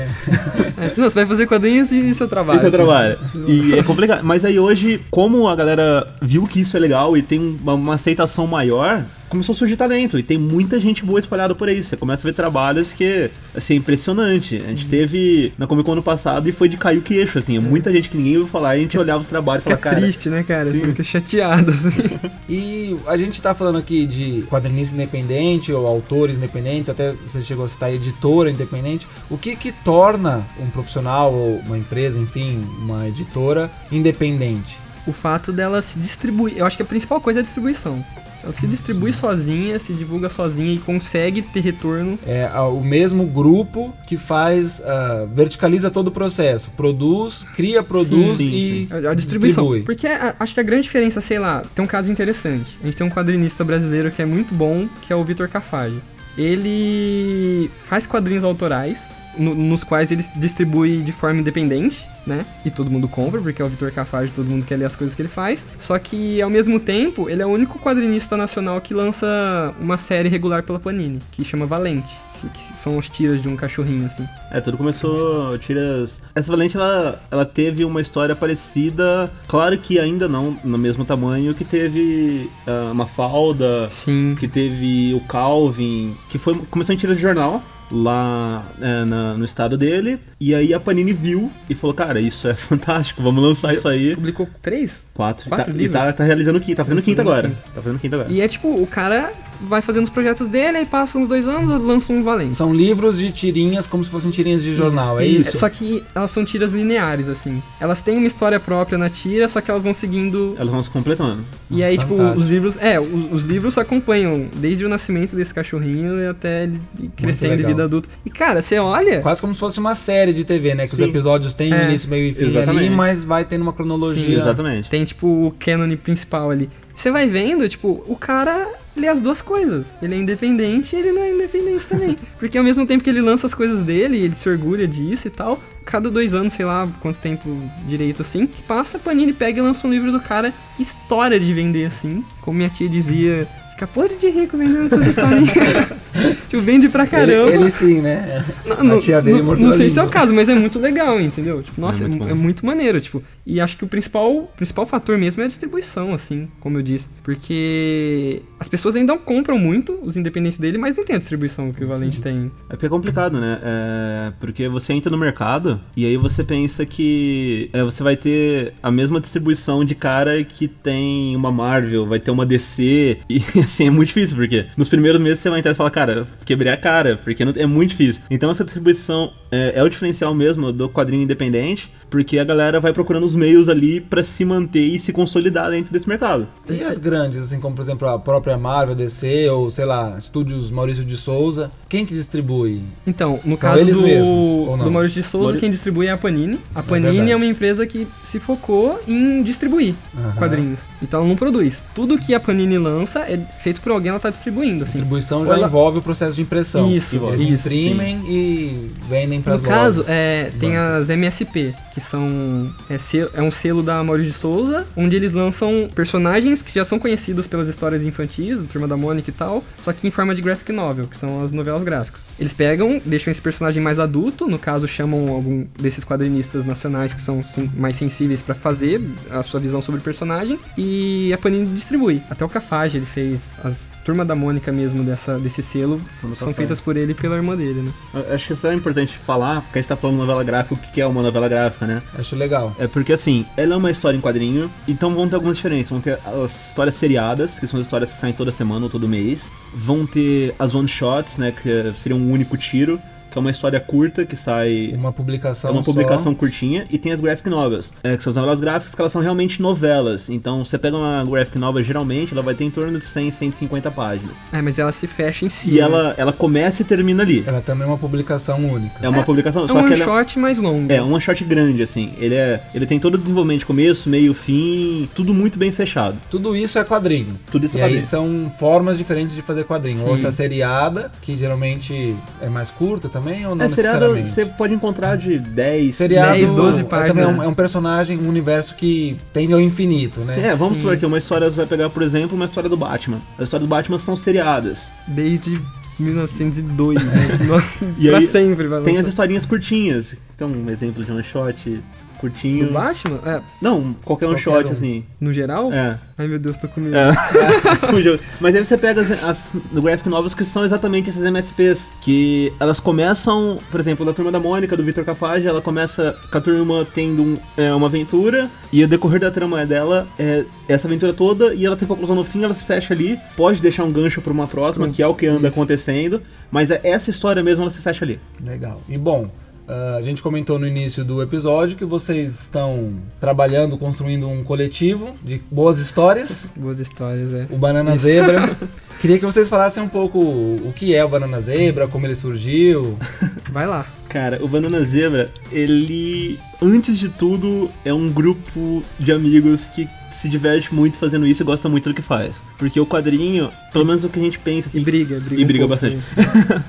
É, 0.78 0.92
não, 0.96 1.10
você 1.10 1.16
vai 1.16 1.26
fazer 1.26 1.48
quadrinhos 1.48 1.92
e 1.92 2.14
seu 2.14 2.28
trabalho. 2.28 2.60
É 2.60 2.64
o 2.64 2.68
assim. 2.68 2.76
trabalho. 2.76 3.18
E 3.48 3.74
é 3.74 3.84
complicado. 3.84 4.24
Mas 4.24 4.46
aí 4.46 4.60
hoje, 4.60 5.02
como 5.10 5.48
a 5.48 5.56
galera 5.56 6.06
viu 6.22 6.46
que 6.48 6.62
isso 6.62 6.78
é 6.78 6.80
legal 6.80 7.18
e 7.18 7.22
tem 7.22 7.58
uma, 7.62 7.74
uma 7.74 7.94
aceitação 7.96 8.47
maior, 8.48 9.04
começou 9.30 9.54
a 9.54 9.58
surgir 9.58 9.76
talento. 9.76 10.18
E 10.18 10.24
tem 10.24 10.38
muita 10.38 10.80
gente 10.80 11.04
boa 11.06 11.20
espalhada 11.20 11.54
por 11.54 11.68
aí. 11.68 11.84
Você 11.84 11.98
começa 11.98 12.26
a 12.26 12.32
ver 12.32 12.36
trabalhos 12.36 12.94
que, 12.94 13.30
assim, 13.56 13.74
é 13.74 13.78
impressionante. 13.78 14.56
A 14.58 14.68
gente 14.70 14.84
Uhum. 14.86 14.90
teve 14.90 15.54
na 15.58 15.68
Comic 15.68 15.86
Con 15.86 15.92
ano 15.94 16.04
passado 16.04 16.48
e 16.48 16.52
foi 16.52 16.70
de 16.70 16.78
cair 16.78 16.98
o 16.98 17.02
queixo, 17.02 17.38
assim. 17.38 17.58
É 17.58 17.60
muita 17.60 17.92
gente 17.92 18.10
que 18.10 18.18
ninguém 18.18 18.38
ouviu 18.38 18.50
falar 18.52 18.76
e 18.76 18.80
a 18.80 18.82
gente 18.84 18.98
olhava 18.98 19.20
os 19.22 19.28
trabalhos 19.28 19.64
e 19.66 19.70
Fica 19.70 19.78
falava, 19.78 19.96
cara... 19.96 20.02
triste, 20.08 20.30
né, 20.30 20.44
cara? 20.44 20.72
Sim. 20.72 20.80
Você 20.80 20.86
fica 20.88 21.04
chateado, 21.04 21.72
assim. 21.72 21.92
E 22.50 22.96
a 23.06 23.18
gente 23.18 23.42
tá 23.42 23.54
falando 23.54 23.78
aqui 23.78 24.08
de 24.08 24.44
quadrinista 24.50 24.96
independente 24.96 25.70
ou 25.74 25.86
autores 25.86 26.38
independentes, 26.38 26.88
até 26.90 27.12
você 27.28 27.42
chegou 27.42 27.66
a 27.66 27.68
citar 27.68 27.94
editora 27.94 28.50
independente. 28.50 29.06
O 29.30 29.38
que 29.38 29.54
que 29.58 29.74
torna 29.74 30.48
um 30.58 30.70
profissional 30.70 31.34
ou 31.34 31.58
uma 31.66 31.78
empresa, 31.78 32.18
enfim, 32.18 32.66
uma 32.80 33.06
editora 33.10 33.70
independente? 33.92 34.80
o 35.06 35.14
fato 35.14 35.54
dela 35.54 35.82
se 35.82 35.98
distribuir. 36.00 36.58
Eu 36.58 36.66
acho 36.66 36.76
que 36.76 36.84
a 36.84 36.86
principal 36.86 37.22
coisa 37.22 37.40
é 37.40 37.42
a 37.42 37.44
distribuição. 37.44 38.04
Ela 38.44 38.54
se 38.54 38.68
distribui 38.68 39.12
sozinha, 39.12 39.80
se 39.80 39.94
divulga 39.94 40.30
sozinha 40.30 40.74
e 40.74 40.78
consegue 40.78 41.42
ter 41.42 41.60
retorno. 41.62 42.18
É 42.26 42.48
o 42.60 42.80
mesmo 42.82 43.26
grupo 43.26 43.94
que 44.08 44.18
faz, 44.18 44.82
ah, 44.86 45.28
verticaliza 45.34 45.90
todo 45.92 46.08
o 46.08 46.12
processo, 46.12 46.70
produz, 46.78 47.44
cria, 47.56 47.82
produz 47.84 48.38
sim, 48.38 48.48
e 48.50 48.88
A, 48.92 49.12
a 49.12 49.14
distribuição. 49.14 49.64
distribui. 49.64 49.84
Porque 49.86 50.08
a- 50.08 50.36
acho 50.40 50.54
que 50.54 50.60
a 50.60 50.64
grande 50.64 50.84
diferença, 50.84 51.20
sei 51.20 51.40
lá, 51.40 51.62
tem 51.76 51.84
um 51.84 51.88
caso 51.88 52.12
interessante. 52.12 52.78
A 52.82 52.86
gente 52.86 52.96
tem 52.96 53.06
um 53.08 53.10
quadrinista 53.10 53.64
brasileiro 53.64 54.12
que 54.12 54.22
é 54.22 54.26
muito 54.26 54.54
bom, 54.54 54.88
que 55.02 55.12
é 55.12 55.16
o 55.16 55.24
Vitor 55.24 55.48
Cafage. 55.50 55.98
Ele 56.38 57.70
faz 57.88 58.06
quadrinhos 58.08 58.44
autorais, 58.44 59.00
no- 59.38 59.56
nos 59.56 59.84
quais 59.84 60.12
ele 60.12 60.24
distribui 60.36 60.98
de 61.02 61.12
forma 61.12 61.40
independente, 61.40 62.06
né? 62.28 62.46
E 62.66 62.70
todo 62.70 62.92
mundo 62.92 63.08
compra, 63.08 63.42
porque 63.42 63.62
é 63.62 63.66
o 63.66 63.70
Vitor 63.70 63.92
Cafage, 63.92 64.32
todo 64.36 64.46
mundo 64.46 64.66
quer 64.66 64.78
ler 64.78 64.86
as 64.86 64.96
coisas 64.96 65.16
que 65.16 65.22
ele 65.22 65.30
faz. 65.30 65.66
Só 65.80 65.98
que, 65.98 66.42
ao 66.42 66.50
mesmo 66.50 66.80
tempo, 66.80 67.30
ele 67.30 67.42
é 67.42 67.46
o 67.46 67.50
único 67.50 67.80
quadrinista 67.80 68.36
nacional 68.36 68.80
que 68.82 68.94
lança 68.94 69.74
uma 69.80 69.98
série 69.98 70.30
regular 70.30 70.64
pela 70.64 70.80
Panini, 70.80 71.20
que 71.32 71.44
chama 71.44 71.66
Valente. 71.66 72.16
Que 72.42 72.48
que 72.50 72.80
são 72.80 72.98
as 73.00 73.10
tiras 73.10 73.42
de 73.42 73.48
um 73.48 73.56
cachorrinho, 73.56 74.06
assim. 74.06 74.28
É, 74.52 74.62
tudo 74.62 74.78
começou 74.78 75.58
tiras. 75.58 76.22
Essa 76.36 76.52
Valente 76.52 76.78
ela, 76.78 77.22
ela 77.32 77.46
teve 77.46 77.84
uma 77.84 78.00
história 78.02 78.36
parecida, 78.36 79.32
claro 79.48 79.78
que 79.78 80.00
ainda 80.00 80.28
não 80.28 80.58
no 80.64 80.78
mesmo 80.78 81.04
tamanho 81.06 81.54
que 81.54 81.66
teve 81.66 82.50
ah, 82.66 82.94
Mafalda, 82.94 83.88
Sim. 83.90 84.36
que 84.40 84.48
teve 84.48 85.14
o 85.14 85.20
Calvin, 85.22 86.16
que 86.30 86.38
foi 86.38 86.56
começou 86.70 86.94
em 86.94 86.98
tira 86.98 87.16
de 87.16 87.22
jornal 87.22 87.62
lá 87.92 88.66
é, 88.82 89.06
na- 89.06 89.34
no 89.36 89.46
estado 89.46 89.78
dele, 89.78 90.20
e 90.40 90.54
aí 90.54 90.74
a 90.74 90.80
Panini 90.80 91.14
viu 91.14 91.50
e 91.70 91.74
falou, 91.76 91.94
cara, 91.94 92.20
isso 92.20 92.48
é 92.48 92.54
fantástico, 92.56 93.22
vamos 93.24 93.42
lançar 93.42 93.74
isso 93.74 93.88
aí. 93.88 94.14
Publicou 94.14 94.48
três? 94.62 95.10
Quatro. 95.14 95.48
Quatro 95.50 95.72
e 95.72 95.74
tá, 95.74 95.78
e 95.80 95.82
livros? 95.84 96.02
tá, 96.04 96.14
tá 96.14 96.24
realizando 96.26 96.58
o 96.58 96.62
quinto, 96.62 96.76
tá 96.78 96.84
fazendo 96.84 97.02
Fazendo 97.02 97.22
agora. 97.22 97.50
Tá 97.74 97.82
fazendo 97.82 97.96
o 97.96 98.00
quinto 98.00 98.16
agora. 98.16 98.30
E 98.32 98.42
é 98.42 98.48
tipo, 98.48 98.70
o 98.70 98.86
cara 98.86 99.32
vai 99.62 99.82
fazendo 99.82 100.04
os 100.06 100.10
projetos 100.10 100.48
dele, 100.48 100.78
aí 100.78 100.86
passa 100.86 101.18
uns 101.18 101.28
dois 101.28 101.48
anos, 101.48 101.70
lança 101.82 102.12
um 102.14 102.24
valente. 102.24 102.54
São 102.56 102.74
livros 102.74 103.18
de 103.18 103.32
tirinhas 103.32 103.88
como 103.88 104.04
se 104.04 104.10
fossem 104.10 104.32
tirinhas 104.32 104.64
de 104.64 104.74
jornal, 104.76 105.20
é 105.20 105.26
isso? 105.26 105.58
Só 105.58 105.70
que 105.70 106.04
elas 106.14 106.32
são 106.32 106.44
tiras 106.46 106.72
lineares, 106.72 107.28
assim. 107.28 107.62
Elas 107.80 108.02
têm 108.02 108.18
uma 108.18 108.28
história 108.28 108.60
própria 108.60 108.98
na 108.98 109.10
tira, 109.10 109.48
só 109.48 109.62
que 109.62 109.70
elas 109.72 109.84
vão 109.84 109.94
seguindo. 109.94 110.56
Elas 110.60 110.72
vão 110.72 110.84
se 110.84 110.90
completando. 110.90 111.44
E 111.70 111.84
aí, 111.84 111.98
tipo, 111.98 112.16
fantástico. 112.18 112.42
os 112.44 112.50
livros. 112.50 112.78
É, 112.78 113.00
os, 113.00 113.32
os 113.32 113.44
livros 113.44 113.78
acompanham 113.78 114.48
desde 114.56 114.86
o 114.86 114.90
nascimento 114.90 115.36
desse 115.36 115.54
cachorrinho 115.54 116.20
e 116.20 116.28
até 116.28 116.64
ele 116.64 116.80
crescendo 117.16 117.54
em 117.54 117.58
legal. 117.58 117.72
vida 117.72 117.84
adulta. 117.84 118.10
E, 118.26 118.30
cara, 118.30 118.62
você 118.62 118.78
olha. 118.80 119.22
Quase 119.22 119.42
como 119.42 119.54
se 119.54 119.60
fosse 119.60 119.80
uma 119.80 119.96
série 119.96 120.34
de 120.34 120.44
TV, 120.44 120.76
né? 120.76 120.86
Que 120.88 120.94
os 120.94 120.98
Sim. 121.00 121.06
episódios 121.10 121.54
têm 121.54 121.74
É. 121.74 121.86
início, 121.90 122.10
meio 122.10 122.30
e 122.30 122.34
fim 122.34 122.46
ali, 122.46 122.58
Exatamente. 122.58 122.90
mas 122.92 123.24
vai 123.24 123.44
tendo 123.46 123.62
uma 123.62 123.74
cronologia. 123.74 124.38
Exatamente. 124.38 124.90
Tem, 124.90 125.04
tipo, 125.06 125.28
o 125.48 125.52
canon 125.60 125.96
principal 125.98 126.50
ali. 126.52 126.70
Você 126.96 127.12
vai 127.12 127.28
vendo, 127.28 127.68
tipo, 127.70 128.02
o 128.08 128.16
cara 128.16 128.68
lê 129.00 129.08
as 129.08 129.22
duas 129.22 129.42
coisas. 129.42 129.88
Ele 130.02 130.16
é 130.16 130.18
independente 130.18 130.96
e 130.96 131.00
ele 131.00 131.12
não 131.12 131.22
é 131.22 131.32
independente 131.32 131.88
também. 131.88 132.18
Porque 132.38 132.58
ao 132.58 132.64
mesmo 132.64 132.86
tempo 132.86 133.04
que 133.04 133.10
ele 133.10 133.22
lança 133.22 133.48
as 133.48 133.54
coisas 133.54 133.82
dele, 133.82 134.18
ele 134.18 134.36
se 134.36 134.50
orgulha 134.50 134.88
disso 134.88 135.28
e 135.28 135.32
tal, 135.32 135.62
cada 135.86 136.10
dois 136.10 136.34
anos, 136.34 136.54
sei 136.54 136.66
lá 136.66 136.88
quanto 137.02 137.20
tempo 137.20 137.50
direito 137.88 138.22
assim, 138.22 138.46
que 138.46 138.62
passa, 138.64 138.98
a 138.98 139.00
Panini 139.00 139.34
pega 139.34 139.60
e 139.60 139.62
lança 139.62 139.88
um 139.88 139.92
livro 139.92 140.12
do 140.12 140.20
cara 140.20 140.54
que 140.76 140.84
história 140.84 141.40
de 141.40 141.54
vender 141.54 141.86
assim. 141.86 142.24
Como 142.42 142.58
minha 142.58 142.70
tia 142.70 142.90
dizia, 142.90 143.48
fica 143.78 143.88
podre 143.88 144.18
de 144.18 144.28
rico 144.30 144.58
vendendo 144.58 144.88
essas 144.88 145.08
historinhas. 145.08 145.54
tipo, 146.50 146.62
vende 146.64 146.90
pra 146.90 147.04
Ele, 147.04 147.12
caramba. 147.12 147.52
ele 147.54 147.70
sim, 147.72 148.02
né? 148.02 148.44
Não, 148.84 148.98
A 148.98 149.00
tia 149.00 149.22
dele 149.22 149.44
não, 149.44 149.56
não 149.56 149.72
sei 149.74 149.90
se 149.90 150.00
é 150.00 150.02
o 150.02 150.06
língua. 150.06 150.20
caso, 150.20 150.34
mas 150.34 150.50
é 150.50 150.56
muito 150.56 150.80
legal, 150.80 151.22
entendeu? 151.22 151.62
Tipo, 151.62 151.80
nossa, 151.80 152.04
É 152.04 152.06
é, 152.06 152.08
muito 152.10 152.20
mu- 152.20 152.26
bom. 152.26 152.32
é 152.32 152.34
muito 152.34 152.66
maneiro, 152.66 153.00
tipo. 153.00 153.22
E 153.46 153.62
acho 153.62 153.78
que 153.78 153.84
o 153.84 153.88
principal, 153.88 154.52
principal 154.58 154.86
fator 154.88 155.16
mesmo 155.18 155.42
é 155.44 155.46
a 155.46 155.48
distribuição, 155.48 156.14
assim, 156.14 156.48
como 156.60 156.78
eu 156.78 156.82
disse. 156.82 157.08
Porque 157.24 158.42
as 158.60 158.68
pessoas 158.68 158.96
ainda 158.96 159.16
compram 159.18 159.60
muito 159.60 159.98
os 160.04 160.18
independentes 160.18 160.58
dele, 160.58 160.78
mas 160.80 160.96
não 160.96 161.04
tem 161.06 161.16
a 161.16 161.20
distribuição 161.20 161.72
que 161.72 161.84
o 161.84 161.88
Valente 161.88 162.20
tem. 162.22 162.52
É 162.70 162.74
porque 162.74 162.88
é 162.88 162.90
complicado, 162.90 163.40
né? 163.40 163.60
É, 163.64 164.34
porque 164.40 164.68
você 164.68 164.94
entra 164.94 165.12
no 165.12 165.18
mercado 165.18 165.80
e 165.96 166.06
aí 166.06 166.18
você 166.18 166.44
pensa 166.44 166.84
que 166.86 167.70
é, 167.72 167.84
você 167.84 168.02
vai 168.02 168.16
ter 168.18 168.74
a 168.82 168.90
mesma 168.90 169.20
distribuição 169.22 169.86
de 169.86 169.94
cara 169.94 170.44
que 170.44 170.68
tem 170.68 171.36
uma 171.36 171.52
Marvel, 171.52 172.06
vai 172.08 172.20
ter 172.20 172.32
uma 172.32 172.46
DC. 172.46 173.18
E 173.30 173.40
assim, 173.68 173.88
é 173.88 173.90
muito 173.90 174.08
difícil, 174.08 174.36
porque 174.38 174.66
nos 174.76 174.88
primeiros 174.90 175.22
meses 175.22 175.40
você 175.40 175.50
vai 175.50 175.60
entrar 175.60 175.72
e 175.72 175.76
falar, 175.76 175.90
cara, 175.92 176.26
quebrei 176.46 176.72
a 176.72 176.78
cara, 176.78 177.20
porque 177.24 177.44
não- 177.46 177.54
é 177.56 177.66
muito 177.66 177.90
difícil. 177.92 178.22
Então 178.30 178.50
essa 178.52 178.64
distribuição 178.64 179.32
é, 179.52 179.74
é 179.76 179.84
o 179.84 179.90
diferencial 179.90 180.34
mesmo 180.34 180.72
do 180.72 180.90
quadrinho 180.90 181.24
independente, 181.24 181.92
porque 182.10 182.40
a 182.40 182.44
galera 182.44 182.80
vai 182.80 182.94
procurando 182.94 183.24
os 183.26 183.36
meios 183.36 183.68
ali 183.70 184.00
pra 184.02 184.24
se 184.24 184.44
manter 184.46 184.80
e 184.86 185.00
se 185.00 185.12
consolidar 185.14 185.70
dentro 185.72 185.92
desse 185.92 186.08
mercado. 186.08 186.48
E 186.70 186.82
as 186.82 186.98
grandes, 186.98 187.42
assim 187.42 187.60
como 187.60 187.76
por 187.76 187.82
exemplo 187.82 188.08
a 188.08 188.18
própria 188.20 188.58
Marvel, 188.58 188.96
DC 188.96 189.50
ou 189.50 189.70
sei 189.72 189.86
lá, 189.86 190.18
estúdios 190.18 190.72
Maurício 190.72 191.04
de 191.04 191.18
Souza, 191.18 191.72
quem 191.90 192.06
que 192.06 192.14
distribui? 192.14 192.82
Então, 193.06 193.40
no 193.46 193.56
São 193.58 193.70
caso 193.70 193.82
eles 193.82 193.96
do, 193.96 194.02
mesmos, 194.04 194.84
do 194.84 194.92
Maurício 194.92 195.22
de 195.22 195.28
Souza, 195.28 195.46
Mauri- 195.46 195.60
quem 195.60 195.72
distribui 195.72 196.08
é 196.08 196.12
a 196.12 196.18
Panini. 196.18 196.60
A 196.76 196.84
Panini 196.84 197.12
verdade. 197.12 197.32
é, 197.32 197.36
uma 197.36 197.46
empresa 197.46 197.86
que 197.88 198.08
se 198.26 198.40
focou 198.40 199.00
em 199.08 199.42
distribuir 199.44 199.96
Aham. 200.18 200.32
quadrinhos. 200.36 200.80
Então 201.02 201.20
ela 201.22 201.30
não 201.30 201.36
produz. 201.36 201.82
Tudo 201.96 202.18
que 202.18 202.34
a 202.34 202.40
Panini 202.40 202.78
lança 202.78 203.20
é 203.20 203.38
feito 203.38 203.82
por 203.82 203.92
alguém, 203.92 204.10
ela 204.10 204.20
tá 204.20 204.30
distribuindo. 204.30 204.84
Assim. 204.84 204.94
Distribuição 204.94 205.46
já 205.46 205.54
ela- 205.54 205.68
envolve 205.68 206.00
o 206.00 206.02
processo 206.02 206.36
de 206.36 206.42
impressão. 206.42 206.92
Isso, 206.92 207.16
Eles 207.16 207.42
isso, 207.42 207.52
imprimem 207.68 208.20
e 208.28 208.92
vendem 209.08 209.42
para 209.42 209.54
No 209.54 209.58
as 209.58 209.62
caso, 209.66 210.00
lojas. 210.02 210.14
é, 210.16 210.52
tem 210.60 210.72
bancas. 210.72 211.02
as 211.04 211.10
MSP, 211.10 211.74
que 211.94 212.02
são. 212.02 212.70
É, 212.90 212.98
selo- 212.98 213.30
é 213.34 213.42
um 213.42 213.52
selo 213.52 213.82
da 213.84 214.04
Maurício 214.04 214.32
de 214.32 214.38
Souza, 214.38 214.86
onde 214.96 215.16
eles 215.16 215.32
lançam 215.34 215.90
personagens 215.96 216.62
que 216.62 216.74
já 216.74 216.84
são 216.84 216.98
conhecidos 217.00 217.48
pelas 217.48 217.68
histórias 217.70 218.02
infantis, 218.04 218.58
do 218.60 218.66
Turma 218.66 218.88
da 218.88 218.98
Mônica 218.98 219.30
e 219.30 219.34
tal, 219.34 219.64
só 219.84 219.94
que 219.94 220.08
em 220.08 220.12
forma 220.12 220.34
de 220.34 220.42
graphic 220.42 220.72
novel, 220.72 221.06
que 221.08 221.18
são 221.18 221.44
as 221.44 221.52
novelas 221.52 221.77
gráficas. 221.84 222.22
Eles 222.40 222.54
pegam, 222.54 223.02
deixam 223.04 223.32
esse 223.32 223.42
personagem 223.42 223.82
mais 223.82 223.98
adulto, 223.98 224.48
no 224.48 224.60
caso, 224.60 224.88
chamam 224.88 225.28
algum 225.30 225.66
desses 225.80 226.04
quadrinistas 226.04 226.66
nacionais 226.66 227.14
que 227.14 227.22
são 227.22 227.44
sim, 227.44 227.70
mais 227.76 227.96
sensíveis 227.96 228.42
pra 228.42 228.54
fazer 228.54 229.02
a 229.32 229.42
sua 229.42 229.60
visão 229.60 229.82
sobre 229.82 230.00
o 230.00 230.04
personagem, 230.04 230.60
e 230.78 231.34
a 231.34 231.38
Panini 231.38 231.66
distribui. 231.66 232.22
Até 232.30 232.46
o 232.46 232.50
Cafage 232.50 232.98
ele 232.98 233.06
fez 233.06 233.42
as. 233.64 233.87
Turma 234.08 234.24
da 234.24 234.34
Mônica 234.34 234.72
mesmo 234.72 235.04
dessa, 235.04 235.38
desse 235.38 235.62
selo 235.62 236.00
são 236.38 236.54
feitas 236.54 236.80
por 236.80 236.96
ele 236.96 237.12
e 237.12 237.14
pela 237.14 237.36
irmã 237.36 237.58
dele, 237.58 237.82
né? 237.82 237.92
Eu 238.14 238.36
Acho 238.36 238.48
que 238.48 238.54
isso 238.54 238.66
é 238.66 238.74
importante 238.74 239.18
falar, 239.18 239.60
porque 239.64 239.80
a 239.80 239.82
gente 239.82 239.90
tá 239.90 239.98
falando 239.98 240.16
novela 240.16 240.46
gráfica, 240.46 240.76
o 240.76 240.78
que 240.78 240.94
que 240.94 241.02
é 241.02 241.06
uma 241.06 241.22
novela 241.22 241.50
gráfica, 241.50 241.86
né? 241.86 242.02
Acho 242.18 242.34
legal. 242.34 242.74
É 242.80 242.88
porque 242.88 243.12
assim, 243.12 243.46
ela 243.58 243.74
é 243.74 243.76
uma 243.76 243.92
história 243.92 244.16
em 244.16 244.22
quadrinho, 244.22 244.72
então 244.88 245.14
vão 245.14 245.28
ter 245.28 245.36
algumas 245.36 245.58
diferenças. 245.58 245.90
Vão 245.90 246.00
ter 246.00 246.18
as 246.26 246.70
histórias 246.70 246.96
seriadas, 246.96 247.60
que 247.60 247.68
são 247.68 247.78
as 247.78 247.86
histórias 247.86 248.14
que 248.14 248.18
saem 248.18 248.34
toda 248.34 248.50
semana 248.50 248.86
ou 248.86 248.90
todo 248.90 249.10
mês. 249.10 249.52
Vão 249.76 250.08
ter 250.08 250.56
as 250.58 250.74
one 250.74 250.88
shots, 250.88 251.36
né? 251.36 251.52
Que 251.52 251.92
seria 251.98 252.16
um 252.16 252.32
único 252.32 252.56
tiro, 252.56 253.02
que 253.32 253.38
é 253.38 253.40
uma 253.42 253.52
história 253.52 253.80
curta 253.80 254.26
que 254.26 254.36
sai. 254.36 254.92
Uma 254.94 255.12
publicação 255.12 255.70
É 255.70 255.74
uma 255.74 255.84
só. 255.84 255.92
publicação 255.92 256.34
curtinha 256.36 256.88
e 256.90 256.98
tem 256.98 257.12
as 257.12 257.20
graphic 257.20 257.50
novels, 257.50 257.94
é, 258.04 258.16
que 258.18 258.24
são 258.24 258.30
as 258.32 258.36
novelas 258.36 258.60
gráficas 258.60 258.94
que 258.96 259.02
elas 259.02 259.12
são 259.12 259.22
realmente 259.22 259.62
novelas. 259.62 260.30
Então, 260.30 260.64
você 260.64 260.78
pega 260.78 260.96
uma 260.98 261.24
graphic 261.26 261.58
novel, 261.60 261.84
geralmente 261.84 262.34
ela 262.34 262.42
vai 262.42 262.54
ter 262.56 262.64
em 262.64 262.70
torno 262.72 262.98
de 263.00 263.06
100, 263.06 263.32
150 263.32 263.92
páginas. 263.92 264.36
É, 264.52 264.62
mas 264.62 264.80
ela 264.80 264.92
se 264.92 265.08
fecha 265.08 265.46
em 265.46 265.50
si. 265.50 265.70
E 265.70 265.74
né? 265.74 265.80
ela, 265.80 266.14
ela 266.18 266.34
começa 266.34 266.82
e 266.82 266.86
termina 266.86 267.24
ali. 267.24 267.44
Ela 267.46 267.62
também 267.62 267.84
é 267.84 267.88
uma 267.88 267.98
publicação 267.98 268.60
única. 268.60 268.96
É 269.06 269.10
uma 269.10 269.20
É, 269.22 269.24
publicação, 269.24 269.66
É 269.66 269.68
só 269.68 269.74
um 269.74 269.84
que 269.86 269.94
one 269.94 270.02
ela 270.02 270.24
shot 270.24 270.40
mais 270.40 270.58
longo. 270.58 270.92
É, 270.92 271.02
um 271.02 271.12
one 271.14 271.22
shot 271.22 271.44
grande, 271.44 271.82
assim. 271.84 272.14
Ele, 272.20 272.36
é, 272.36 272.62
ele 272.74 272.86
tem 272.86 273.00
todo 273.00 273.16
o 273.16 273.18
desenvolvimento 273.18 273.60
de 273.60 273.66
começo, 273.66 274.10
meio, 274.10 274.34
fim, 274.34 275.08
tudo 275.16 275.34
muito 275.34 275.58
bem 275.60 275.72
fechado. 275.72 276.18
Tudo 276.30 276.56
isso 276.56 276.78
é 276.80 276.84
quadrinho. 276.84 277.38
Tudo 277.52 277.66
isso 277.66 277.78
e 277.78 277.82
é 277.82 277.84
aí 277.84 277.90
quadrinho. 277.92 278.08
são 278.08 278.52
formas 278.60 278.98
diferentes 278.98 279.34
de 279.36 279.42
fazer 279.42 279.64
quadrinho. 279.66 280.02
Ou 280.04 280.16
Sim. 280.16 280.22
se 280.22 280.28
é 280.28 280.32
seriada, 280.32 281.12
que 281.22 281.36
geralmente 281.36 282.16
é 282.42 282.50
mais 282.50 282.72
curta 282.72 283.10
também, 283.18 283.46
ou 283.46 283.56
não 283.56 283.66
É, 283.66 283.70
seriado 283.70 284.16
você 284.16 284.46
pode 284.46 284.74
encontrar 284.74 285.18
de 285.18 285.40
10, 285.40 285.96
Seriado 285.96 286.34
10, 286.34 286.50
12 286.52 286.82
é, 286.82 286.84
páginas. 286.84 287.24
é 287.24 287.28
um, 287.28 287.44
é 287.44 287.48
um 287.48 287.54
personagem, 287.54 288.18
um 288.18 288.28
universo 288.28 288.76
que 288.76 289.18
tende 289.34 289.54
ao 289.54 289.60
infinito, 289.62 290.22
né? 290.22 290.50
É, 290.50 290.56
vamos 290.56 290.76
Sim. 290.78 290.84
supor 290.84 290.98
que 290.98 291.06
uma 291.06 291.18
história 291.18 291.50
você 291.50 291.56
vai 291.56 291.66
pegar, 291.66 291.90
por 291.90 292.04
exemplo, 292.04 292.36
uma 292.36 292.46
história 292.46 292.70
do 292.70 292.78
Batman. 292.78 293.20
As 293.38 293.46
histórias 293.46 293.68
do 293.68 293.70
Batman 293.70 294.00
são 294.00 294.16
seriadas. 294.16 294.88
Desde 295.08 295.60
1902, 296.00 297.04
né? 297.04 297.14
E 297.98 298.08
pra 298.10 298.20
aí, 298.20 298.28
sempre 298.28 298.68
vai 298.68 298.82
Tem 298.82 298.98
as 298.98 299.08
historinhas 299.08 299.46
curtinhas. 299.46 300.16
Então, 300.36 300.48
um 300.48 300.70
exemplo 300.70 301.04
de 301.04 301.12
one 301.12 301.24
shot 301.24 301.82
curtinho. 302.18 302.68
Do 302.68 302.74
Batman? 302.74 303.20
É, 303.26 303.42
Não, 303.62 303.96
qualquer 304.04 304.26
Qualquer 304.28 304.42
shot, 304.42 304.70
um. 304.70 304.72
assim. 304.72 305.04
no 305.20 305.34
geral? 305.34 305.72
É. 305.74 305.98
Ai 306.18 306.28
meu 306.28 306.40
Deus, 306.40 306.58
tô 306.58 306.68
com 306.68 306.82
medo. 306.82 306.96
É. 306.96 307.12
Fugiu. 307.92 308.20
Mas 308.40 308.56
aí 308.56 308.66
você 308.66 308.78
pega 308.78 309.02
as, 309.02 309.12
as 309.24 309.56
graphic 309.74 310.10
novels 310.10 310.34
que 310.34 310.44
são 310.44 310.66
exatamente 310.66 311.10
essas 311.10 311.24
MSPs, 311.24 311.92
que 312.02 312.52
elas 312.60 312.80
começam, 312.80 313.58
por 313.70 313.80
exemplo, 313.80 314.06
da 314.06 314.14
Turma 314.14 314.32
da 314.32 314.40
Mônica, 314.40 314.76
do 314.76 314.84
Victor 314.84 315.06
Cafage, 315.06 315.46
ela 315.48 315.62
começa 315.62 316.16
com 316.32 316.38
a 316.38 316.42
turma 316.42 316.88
tendo 316.94 317.22
um- 317.22 317.38
é, 317.56 317.74
uma 317.74 317.88
aventura, 317.88 318.50
e 318.74 318.84
o 318.84 318.88
decorrer 318.88 319.20
da 319.20 319.30
trama 319.32 319.66
dela 319.66 320.08
é 320.18 320.44
essa 320.68 320.88
aventura 320.88 321.14
toda, 321.14 321.54
e 321.54 321.66
ela 321.66 321.78
tem 321.78 321.88
conclusão 321.88 322.16
no 322.16 322.24
fim, 322.24 322.44
ela 322.44 322.54
se 322.54 322.64
fecha 322.64 322.94
ali, 322.94 323.18
pode 323.36 323.62
deixar 323.62 323.84
um 323.84 323.92
gancho 323.92 324.22
pra 324.22 324.34
uma 324.34 324.48
próxima, 324.48 324.90
que 324.90 325.02
é 325.04 325.08
o 325.08 325.14
que 325.14 325.28
anda 325.28 325.48
Isso. 325.48 325.58
acontecendo, 325.60 326.22
mas 326.52 326.72
é- 326.72 326.82
essa 326.84 327.10
história 327.10 327.44
mesmo, 327.44 327.62
ela 327.64 327.72
se 327.72 327.82
fecha 327.82 328.04
ali. 328.04 328.20
Legal. 328.44 328.82
E 328.90 328.98
bom, 328.98 329.30
ah, 329.68 329.96
a 329.98 330.02
gente 330.02 330.24
comentou 330.24 330.58
no 330.58 330.66
início 330.66 331.04
do 331.04 331.22
episódio 331.22 331.76
que 331.76 331.84
vocês 331.84 332.40
estão 332.40 333.02
trabalhando, 333.20 333.78
construindo 333.78 334.28
um 334.28 334.44
coletivo 334.44 335.16
de 335.22 335.42
boas 335.52 335.80
histórias, 335.80 336.54
Boas 336.56 336.80
histórias, 336.80 337.34
é. 337.34 337.48
o 337.50 337.58
Banana 337.58 337.96
Zebra. 337.98 338.56
Queria 339.00 339.20
que 339.20 339.26
vocês 339.26 339.48
falassem 339.48 339.82
um 339.84 339.88
pouco 339.88 340.20
o 340.20 340.74
que 340.76 340.96
é 340.96 341.04
o 341.06 341.10
Banana 341.10 341.40
Zebra, 341.40 341.88
como 341.88 342.06
ele 342.06 342.16
surgiu. 342.16 342.98
Vai 343.52 343.68
lá. 343.68 343.86
Cara, 344.10 344.44
o 344.44 344.48
Banana 344.48 344.84
Zebra, 344.86 345.32
ele, 345.52 346.40
antes 346.62 346.98
de 346.98 347.10
tudo, 347.10 347.70
é 347.86 347.94
um 347.94 348.10
grupo 348.10 348.82
de 348.98 349.12
amigos 349.12 349.66
que 349.68 349.88
se 350.10 350.28
diverte 350.30 350.74
muito 350.74 350.98
fazendo 350.98 351.28
isso 351.28 351.44
e 351.44 351.46
gosta 351.46 351.68
muito 351.70 351.90
do 351.90 351.94
que 351.94 352.02
faz. 352.02 352.42
Porque 352.58 352.80
o 352.80 352.86
quadrinho, 352.86 353.52
pelo 353.72 353.86
menos 353.86 354.04
o 354.04 354.10
que 354.10 354.18
a 354.20 354.24
gente 354.24 354.40
pensa, 354.40 354.70
assim, 354.70 354.80
E 354.80 354.84
briga, 354.84 355.20
briga. 355.20 355.42
E 355.42 355.44
um 355.44 355.48
briga 355.48 355.68
pouco, 355.68 355.82
bastante. 355.82 356.04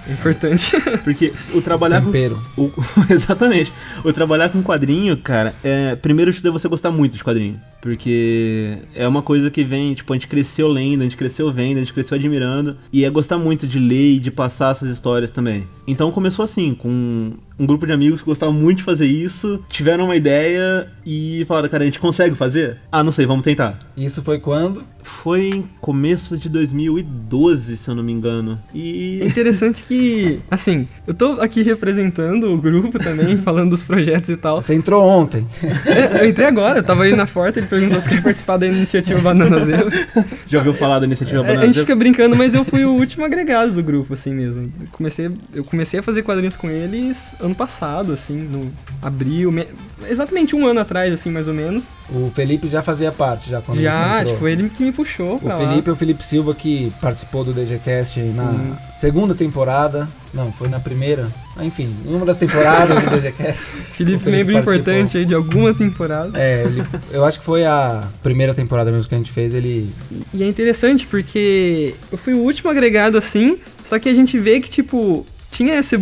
É 0.09 0.13
importante. 0.13 0.77
porque 1.05 1.33
o 1.55 1.63
trabalhar 1.63 2.01
com 2.03 2.07
Tempero. 2.13 2.43
O- 2.59 2.71
exatamente. 3.09 3.73
O 4.05 4.13
trabalhar 4.13 4.49
com 4.51 4.63
quadrinho, 4.63 5.17
cara, 5.17 5.55
é, 5.63 5.95
primeiro 5.97 6.31
de 6.33 6.39
tudo 6.39 6.49
é 6.49 6.53
você 6.53 6.69
gostar 6.69 6.91
muito 6.91 7.17
de 7.17 7.25
quadrinho. 7.25 7.59
Porque 7.81 8.79
é 8.95 9.07
uma 9.07 9.23
coisa 9.23 9.51
que 9.51 9.63
vem, 9.63 9.95
tipo, 9.95 10.13
a 10.13 10.17
gente 10.17 10.27
cresceu 10.27 10.69
lendo, 10.69 11.01
a 11.01 11.05
gente 11.05 11.17
cresceu 11.17 11.53
vendo, 11.53 11.77
a 11.77 11.81
gente 11.81 11.93
cresceu 11.93 12.17
admirando. 12.17 12.77
E 12.93 13.05
é 13.05 13.11
gostar 13.11 13.39
muito 13.39 13.67
de 13.67 13.79
ler 13.79 14.15
e 14.15 14.19
de 14.19 14.31
passar 14.31 14.73
essas 14.73 14.89
histórias 14.91 15.31
também. 15.31 15.67
Então 15.87 16.11
começou 16.11 16.45
assim, 16.45 16.75
com 16.75 17.35
um 17.59 17.67
grupo 17.67 17.87
de 17.87 17.93
amigos 17.93 18.21
que 18.21 18.27
gostavam 18.27 18.55
muito 18.55 18.79
de 18.79 18.85
fazer 18.85 19.07
isso, 19.07 19.63
tiveram 19.69 20.05
uma 20.07 20.17
ideia 20.17 20.89
e 21.05 21.45
falaram, 21.49 21.69
cara, 21.69 21.83
a 21.83 21.87
gente 21.87 21.99
consegue 21.99 22.35
fazer? 22.35 22.79
Ah, 22.93 23.03
não 23.03 23.11
sei, 23.13 23.27
vamos 23.27 23.43
tentar. 23.45 23.79
Isso 23.97 24.23
foi 24.23 24.39
quando? 24.39 24.85
Foi 25.03 25.49
em 25.49 25.65
começo 25.81 26.37
de 26.37 26.49
2012, 26.49 27.77
se 27.77 27.89
eu 27.89 27.95
não 27.95 28.03
me 28.03 28.13
engano. 28.13 28.59
É 28.75 28.79
E. 28.79 29.21
interessante 29.25 29.85
que, 29.85 30.41
assim, 30.51 30.87
eu 31.07 31.15
tô 31.15 31.33
aqui 31.41 31.63
representando 31.63 32.53
o 32.53 32.59
grupo 32.59 32.99
também, 32.99 33.37
falando 33.43 33.71
dos 33.71 33.83
projetos 33.83 34.29
e 34.31 34.37
tal. 34.37 34.61
Você 34.61 34.75
entrou 34.75 35.03
ontem. 35.09 35.47
É, 35.87 36.23
Eu 36.25 36.29
entrei 36.29 36.47
agora, 36.47 36.79
eu 36.81 36.83
tava 36.83 37.05
aí 37.05 37.17
na 37.17 37.27
porta, 37.27 37.59
ele 37.59 37.67
perguntou 37.67 38.01
se 38.01 38.09
quer 38.09 38.23
participar 38.23 38.57
da 38.59 38.67
iniciativa 38.67 39.21
Banana 39.21 39.65
Zero. 39.65 39.91
Já 40.47 40.59
ouviu 40.59 40.75
falar 40.75 40.99
da 40.99 41.07
iniciativa 41.07 41.41
É, 41.41 41.43
Banana 41.43 41.63
a 41.63 41.67
gente 41.67 41.75
Zero? 41.77 41.87
fica 41.87 41.97
brincando, 41.97 42.37
mas 42.37 42.55
eu 42.55 42.65
fui 42.65 42.85
o 42.85 42.91
último 42.93 43.25
agregado 43.25 43.73
do 43.73 43.83
grupo, 43.83 44.15
assim 44.15 44.35
mesmo. 44.35 44.63
Eu 44.81 44.87
comecei, 44.93 45.31
eu 45.55 45.65
comecei 45.65 46.01
a 46.01 46.03
fazer 46.03 46.23
quadrinhos 46.23 46.57
com 46.57 46.69
eles 46.71 47.33
ano 47.49 47.55
passado, 47.57 48.13
assim, 48.13 48.35
no 48.37 48.71
abril, 49.03 49.51
me- 49.51 49.67
exatamente 50.09 50.55
um 50.55 50.67
ano 50.67 50.81
atrás, 50.81 51.13
assim, 51.13 51.31
mais 51.31 51.49
ou 51.49 51.55
menos. 51.55 51.85
O 52.11 52.31
Felipe 52.31 52.69
já 52.69 52.81
fazia 52.83 53.11
parte, 53.13 53.51
já 53.51 53.61
quando 53.61 53.81
Já, 53.81 53.91
você 54.17 54.21
entrou. 54.21 54.35
tipo, 54.35 54.49
ele 54.49 54.69
que 54.71 54.83
me 54.83 54.93
puxou 54.93 55.37
O 55.37 55.41
pra 55.41 55.57
Felipe 55.57 55.89
lá. 55.89 55.93
é 55.93 55.93
o 55.93 55.97
Felipe 55.97 56.25
Silva 56.25 56.55
que 56.55 56.93
participou 57.01 57.45
do 57.45 57.53
DGCast 57.53 58.21
na 58.21 58.53
Sim. 58.53 58.73
segunda 58.97 59.35
temporada. 59.35 60.09
Não, 60.33 60.53
foi 60.53 60.69
na 60.69 60.79
primeira. 60.79 61.27
Ah, 61.57 61.65
Enfim, 61.65 61.95
em 62.07 62.15
uma 62.15 62.25
das 62.27 62.37
temporadas 62.37 63.03
do 63.03 63.11
DGCast. 63.11 63.63
Felipe, 63.95 64.17
o 64.17 64.21
Felipe 64.21 64.31
membro 64.31 64.59
importante 64.59 65.19
aí 65.19 65.25
de 65.25 65.35
alguma 65.35 65.73
temporada. 65.75 66.39
É, 66.39 66.65
ele- 66.65 66.85
eu 67.11 67.25
acho 67.25 67.39
que 67.39 67.45
foi 67.45 67.65
a 67.65 68.05
primeira 68.23 68.53
temporada 68.55 68.91
mesmo 68.93 69.09
que 69.09 69.15
a 69.15 69.19
gente 69.19 69.33
fez. 69.33 69.53
Ele. 69.55 69.91
E 70.33 70.43
é 70.43 70.47
interessante 70.47 71.07
porque 71.07 71.95
eu 72.13 72.17
fui 72.19 72.35
o 72.35 72.39
último 72.39 72.71
agregado 72.71 73.17
assim, 73.19 73.59
só 73.85 73.99
que 73.99 74.09
a 74.09 74.15
gente 74.15 74.39
vê 74.39 74.61
que, 74.61 74.69
tipo, 74.71 75.25
tinha 75.59 75.75
essa 75.75 75.97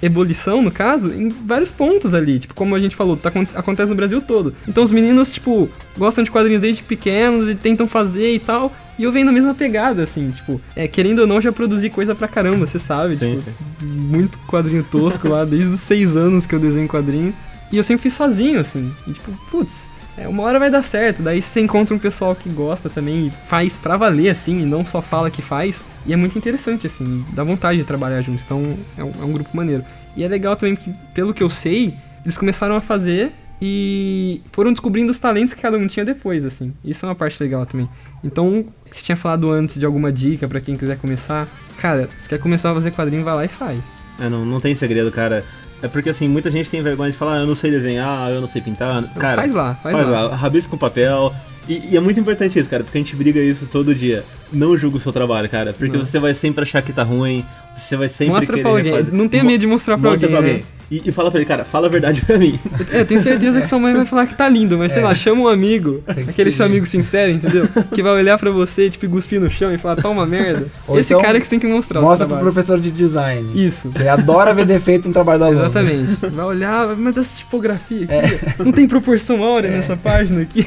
ebulição, 0.00 0.62
no 0.62 0.70
caso, 0.70 1.12
em 1.12 1.28
vários 1.28 1.70
pontos 1.70 2.14
ali. 2.14 2.38
Tipo, 2.38 2.54
como 2.54 2.74
a 2.74 2.80
gente 2.80 2.96
falou, 2.96 3.14
tá, 3.14 3.28
aconte- 3.28 3.54
acontece 3.54 3.90
no 3.90 3.94
Brasil 3.94 4.22
todo. 4.22 4.54
Então 4.66 4.82
os 4.82 4.90
meninos, 4.90 5.30
tipo, 5.30 5.68
gostam 5.98 6.24
de 6.24 6.30
quadrinhos 6.30 6.62
desde 6.62 6.82
pequenos 6.82 7.46
e 7.48 7.54
tentam 7.54 7.86
fazer 7.86 8.34
e 8.34 8.38
tal. 8.38 8.72
E 8.98 9.04
eu 9.04 9.12
venho 9.12 9.26
na 9.26 9.32
mesma 9.32 9.52
pegada, 9.54 10.02
assim, 10.02 10.30
tipo, 10.30 10.58
é, 10.74 10.88
querendo 10.88 11.18
ou 11.20 11.26
não, 11.26 11.40
já 11.42 11.52
produzi 11.52 11.90
coisa 11.90 12.14
pra 12.14 12.26
caramba, 12.26 12.66
você 12.66 12.78
sabe, 12.78 13.16
Sim, 13.16 13.36
tipo, 13.38 13.52
muito 13.84 14.38
quadrinho 14.48 14.82
tosco 14.90 15.28
lá, 15.28 15.44
desde 15.44 15.68
os 15.74 15.80
seis 15.80 16.16
anos 16.16 16.46
que 16.46 16.54
eu 16.54 16.58
desenho 16.58 16.88
quadrinho. 16.88 17.34
E 17.70 17.76
eu 17.76 17.82
sempre 17.84 18.02
fiz 18.04 18.14
sozinho, 18.14 18.60
assim. 18.60 18.90
E 19.06 19.12
tipo, 19.12 19.30
putz, 19.50 19.86
é, 20.16 20.28
uma 20.28 20.42
hora 20.42 20.58
vai 20.58 20.70
dar 20.70 20.82
certo. 20.82 21.22
Daí 21.22 21.40
você 21.40 21.60
encontra 21.60 21.94
um 21.94 21.98
pessoal 21.98 22.34
que 22.34 22.48
gosta 22.50 22.90
também 22.90 23.26
e 23.26 23.30
faz 23.48 23.76
pra 23.76 23.96
valer, 23.96 24.30
assim, 24.30 24.60
e 24.60 24.66
não 24.66 24.84
só 24.84 25.00
fala 25.00 25.30
que 25.30 25.40
faz. 25.40 25.84
E 26.04 26.12
é 26.12 26.16
muito 26.16 26.36
interessante, 26.36 26.86
assim, 26.86 27.24
dá 27.32 27.42
vontade 27.42 27.78
de 27.78 27.84
trabalhar 27.84 28.20
junto. 28.20 28.42
Então 28.42 28.76
é 28.96 29.04
um, 29.04 29.12
é 29.20 29.24
um 29.24 29.32
grupo 29.32 29.56
maneiro. 29.56 29.84
E 30.16 30.22
é 30.22 30.28
legal 30.28 30.54
também 30.56 30.76
que, 30.76 30.92
pelo 31.14 31.32
que 31.32 31.42
eu 31.42 31.48
sei, 31.48 31.96
eles 32.24 32.36
começaram 32.36 32.76
a 32.76 32.80
fazer 32.80 33.32
e 33.60 34.42
foram 34.52 34.72
descobrindo 34.72 35.10
os 35.10 35.18
talentos 35.18 35.54
que 35.54 35.62
cada 35.62 35.78
um 35.78 35.86
tinha 35.86 36.04
depois, 36.04 36.44
assim. 36.44 36.72
Isso 36.84 37.06
é 37.06 37.08
uma 37.08 37.14
parte 37.14 37.42
legal 37.42 37.64
também. 37.64 37.88
Então, 38.22 38.66
você 38.90 39.02
tinha 39.02 39.16
falado 39.16 39.50
antes 39.50 39.78
de 39.78 39.86
alguma 39.86 40.12
dica 40.12 40.46
pra 40.46 40.60
quem 40.60 40.76
quiser 40.76 40.98
começar. 40.98 41.48
Cara, 41.78 42.08
se 42.18 42.28
quer 42.28 42.38
começar 42.38 42.72
a 42.72 42.74
fazer 42.74 42.90
quadrinho, 42.90 43.24
vai 43.24 43.34
lá 43.34 43.44
e 43.44 43.48
faz. 43.48 43.80
É, 44.20 44.28
não, 44.28 44.44
não 44.44 44.60
tem 44.60 44.74
segredo, 44.74 45.10
cara. 45.10 45.44
É 45.82 45.88
porque 45.88 46.10
assim, 46.10 46.28
muita 46.28 46.50
gente 46.50 46.70
tem 46.70 46.80
vergonha 46.80 47.10
de 47.10 47.16
falar, 47.16 47.38
ah, 47.38 47.40
eu 47.40 47.46
não 47.46 47.56
sei 47.56 47.70
desenhar, 47.70 48.30
eu 48.30 48.40
não 48.40 48.46
sei 48.48 48.62
pintar. 48.62 49.02
Cara, 49.14 49.42
faz 49.42 49.52
lá, 49.52 49.74
faz, 49.82 49.96
faz 49.96 50.08
lá. 50.08 50.22
lá, 50.28 50.36
rabisca 50.36 50.70
com 50.70 50.78
papel. 50.78 51.34
E, 51.68 51.90
e 51.92 51.96
é 51.96 52.00
muito 52.00 52.18
importante 52.18 52.58
isso, 52.58 52.68
cara, 52.68 52.82
porque 52.82 52.98
a 52.98 53.00
gente 53.00 53.14
briga 53.16 53.40
isso 53.40 53.66
todo 53.70 53.94
dia. 53.94 54.24
Não 54.52 54.76
julga 54.76 54.96
o 54.96 55.00
seu 55.00 55.12
trabalho, 55.12 55.48
cara, 55.48 55.72
porque 55.72 55.96
Não. 55.96 56.04
você 56.04 56.18
vai 56.18 56.34
sempre 56.34 56.62
achar 56.62 56.82
que 56.82 56.92
tá 56.92 57.02
ruim, 57.02 57.44
você 57.74 57.96
vai 57.96 58.08
sempre 58.08 58.34
Mostra 58.34 58.46
querer 58.48 58.62
pra 58.62 58.70
alguém. 58.70 58.92
refazer. 58.92 59.14
Não 59.14 59.28
tenha 59.28 59.44
medo 59.44 59.60
de 59.60 59.66
mostrar 59.66 59.98
pra 59.98 60.10
mostra 60.10 60.28
alguém, 60.28 60.42
pra 60.42 60.58
né? 60.58 60.64
E, 60.92 61.08
e 61.08 61.10
fala 61.12 61.30
pra 61.30 61.40
ele, 61.40 61.46
cara, 61.48 61.64
fala 61.64 61.86
a 61.86 61.90
verdade 61.90 62.20
pra 62.20 62.36
mim. 62.38 62.60
É, 62.92 63.00
eu 63.00 63.06
tenho 63.06 63.18
certeza 63.18 63.60
que 63.62 63.66
sua 63.66 63.78
mãe 63.78 63.94
vai 63.94 64.04
falar 64.04 64.26
que 64.26 64.34
tá 64.34 64.46
lindo, 64.46 64.76
mas 64.76 64.92
sei 64.92 65.00
É. 65.00 65.04
lá, 65.04 65.14
chama 65.14 65.40
um 65.42 65.48
amigo, 65.48 66.02
aquele 66.06 66.52
seu 66.52 66.66
amigo 66.66 66.84
sincero, 66.84 67.32
entendeu? 67.32 67.66
Que 67.94 68.02
vai 68.02 68.12
olhar 68.12 68.36
pra 68.38 68.50
você, 68.50 68.90
tipo, 68.90 69.08
cuspir 69.08 69.40
no 69.40 69.50
chão 69.50 69.72
e 69.72 69.78
falar, 69.78 69.96
tá 69.96 70.10
uma 70.10 70.26
merda. 70.26 70.66
Ou 70.86 70.98
Esse 71.00 71.14
então, 71.14 71.22
cara 71.24 71.38
que 71.40 71.46
você 71.46 71.50
tem 71.50 71.58
que 71.58 71.66
mostrar. 71.66 71.98
o 72.00 72.02
Mostra 72.02 72.26
pro 72.26 72.36
professor 72.38 72.78
de 72.78 72.90
design. 72.90 73.50
Isso. 73.54 73.90
Ele 73.94 74.06
adora 74.08 74.52
ver 74.52 74.66
defeito 74.66 75.08
no 75.08 75.14
trabalho 75.14 75.38
do 75.38 75.44
aluno. 75.46 75.60
Exatamente. 75.62 76.26
Vai 76.30 76.44
olhar, 76.44 76.94
mas 76.96 77.16
essa 77.16 77.36
tipografia 77.38 78.04
aqui, 78.04 78.12
É. 78.12 78.62
não 78.62 78.70
tem 78.72 78.86
proporção 78.86 79.42
áurea 79.42 79.70
nessa 79.70 79.96
página 79.96 80.42
aqui. 80.42 80.66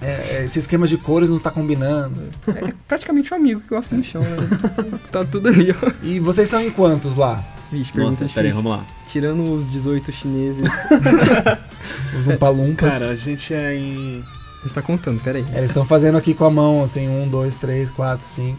É, 0.00 0.42
esse 0.44 0.58
esquema 0.60 0.86
de 0.86 0.96
cores 0.96 1.30
não 1.30 1.38
tá 1.40 1.50
combinando. 1.50 2.14
É 2.46 2.72
praticamente 2.86 3.32
um 3.34 3.36
amigo 3.36 3.60
que 3.60 3.68
gosta 3.70 3.96
no 3.96 4.04
chão, 4.04 4.20
né? 4.22 4.98
Tá 5.10 5.24
tudo 5.24 5.48
ali, 5.48 5.74
ó. 5.82 5.90
E 6.02 6.20
vocês 6.20 6.48
são 6.48 6.60
em 6.62 6.70
quantos 6.70 7.16
lá? 7.16 7.42
Vixe, 7.72 7.92
pergunta 7.92 8.22
Nossa, 8.22 8.34
pera 8.34 8.46
aí, 8.46 8.52
difícil. 8.52 8.70
vamos 8.70 8.78
lá. 8.78 8.84
Tirando 9.08 9.50
os 9.52 9.70
18 9.70 10.12
chineses. 10.12 10.68
Os 12.18 12.26
umpalumpas. 12.28 12.92
Cara, 12.98 13.10
a 13.12 13.16
gente 13.16 13.52
é 13.52 13.74
em. 13.76 14.24
A 14.60 14.62
gente 14.66 14.74
tá 14.74 14.82
contando, 14.82 15.20
peraí. 15.20 15.44
É, 15.52 15.58
eles 15.58 15.70
estão 15.70 15.84
fazendo 15.84 16.16
aqui 16.16 16.32
com 16.34 16.44
a 16.44 16.50
mão, 16.50 16.82
assim, 16.82 17.08
um, 17.08 17.28
dois, 17.28 17.54
três, 17.56 17.90
quatro, 17.90 18.24
cinco. 18.24 18.58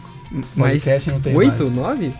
Mas 0.54 0.72
Podcast 0.82 1.10
não 1.10 1.20
tem 1.20 1.34
8, 1.36 1.64
9? 1.70 2.12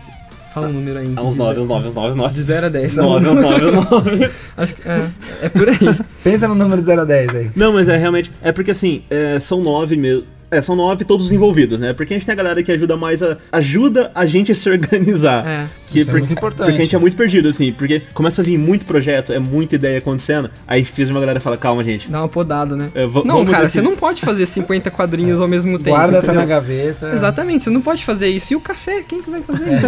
Fala 0.53 0.67
um 0.67 0.73
número 0.73 0.97
aí. 0.99 1.13
Ah, 1.15 1.21
uns 1.21 1.33
de 1.33 1.37
9, 1.39 1.53
ze- 1.55 1.61
uns 1.61 1.67
9, 1.67 1.87
uns 1.89 1.93
9, 1.93 2.09
uns 2.09 2.15
9. 2.15 2.33
De 2.33 2.43
0 2.43 2.65
a 2.65 2.69
10. 2.69 2.95
9, 2.95 3.29
uns 3.29 3.37
9, 3.37 3.65
uns 3.65 3.89
9. 3.89 4.29
Acho 4.57 4.73
que 4.73 4.89
é, 4.89 5.09
é 5.43 5.49
por 5.49 5.69
aí. 5.69 5.77
mais. 5.83 6.01
Pensa 6.23 6.47
no 6.47 6.55
número 6.55 6.81
de 6.81 6.87
0 6.87 7.01
a 7.01 7.05
10 7.05 7.35
aí. 7.35 7.51
Não, 7.55 7.71
mas 7.73 7.87
é 7.87 7.95
realmente. 7.97 8.31
É 8.41 8.51
porque 8.51 8.71
assim, 8.71 9.03
é, 9.09 9.39
são 9.39 9.61
nove 9.61 9.95
mesmo. 9.95 10.23
É, 10.49 10.61
são 10.61 10.75
nove 10.75 11.03
todos 11.03 11.31
envolvidos, 11.31 11.79
né? 11.79 11.91
Porque 11.93 12.13
a 12.13 12.17
gente 12.17 12.25
tem 12.25 12.31
a 12.33 12.35
galera 12.35 12.63
que 12.63 12.71
ajuda 12.71 12.95
mais 12.95 13.21
a. 13.21 13.37
ajuda 13.51 14.11
a 14.15 14.25
gente 14.25 14.51
a 14.51 14.55
se 14.55 14.69
organizar. 14.69 15.45
É. 15.45 15.67
Que 15.89 15.99
Isso 15.99 16.09
é 16.09 16.13
muito 16.13 16.31
importante. 16.31 16.67
Porque 16.67 16.81
a 16.81 16.83
gente 16.83 16.95
é 16.95 16.99
muito 16.99 17.17
perdido, 17.17 17.49
assim. 17.49 17.71
Porque 17.73 18.01
começa 18.13 18.41
a 18.41 18.45
vir 18.45 18.57
muito 18.57 18.85
projeto, 18.85 19.31
é 19.33 19.39
muita 19.39 19.75
ideia 19.75 19.97
acontecendo. 19.99 20.49
Aí 20.65 20.83
fiz 20.85 21.09
uma 21.09 21.19
galera 21.19 21.39
fala, 21.39 21.57
calma, 21.57 21.83
gente. 21.83 22.09
Dá 22.09 22.19
uma 22.21 22.29
podada, 22.29 22.75
né? 22.75 22.89
é, 22.95 23.05
Não, 23.25 23.45
cara, 23.45 23.63
decidir." 23.63 23.69
você 23.71 23.81
não 23.81 23.95
pode 23.95 24.21
fazer 24.21 24.45
50 24.45 24.89
quadrinhos 24.91 25.39
ao 25.41 25.47
mesmo 25.47 25.77
tempo. 25.77 25.91
Guarda 25.97 26.17
essa 26.17 26.33
na 26.33 26.45
gaveta. 26.45 27.11
Exatamente, 27.13 27.65
você 27.65 27.69
não 27.69 27.81
pode 27.81 28.03
fazer 28.05 28.27
isso. 28.27 28.53
E 28.53 28.55
o 28.55 28.59
café, 28.61 29.03
quem 29.03 29.21
que 29.21 29.29
vai 29.29 29.41
fazer? 29.41 29.79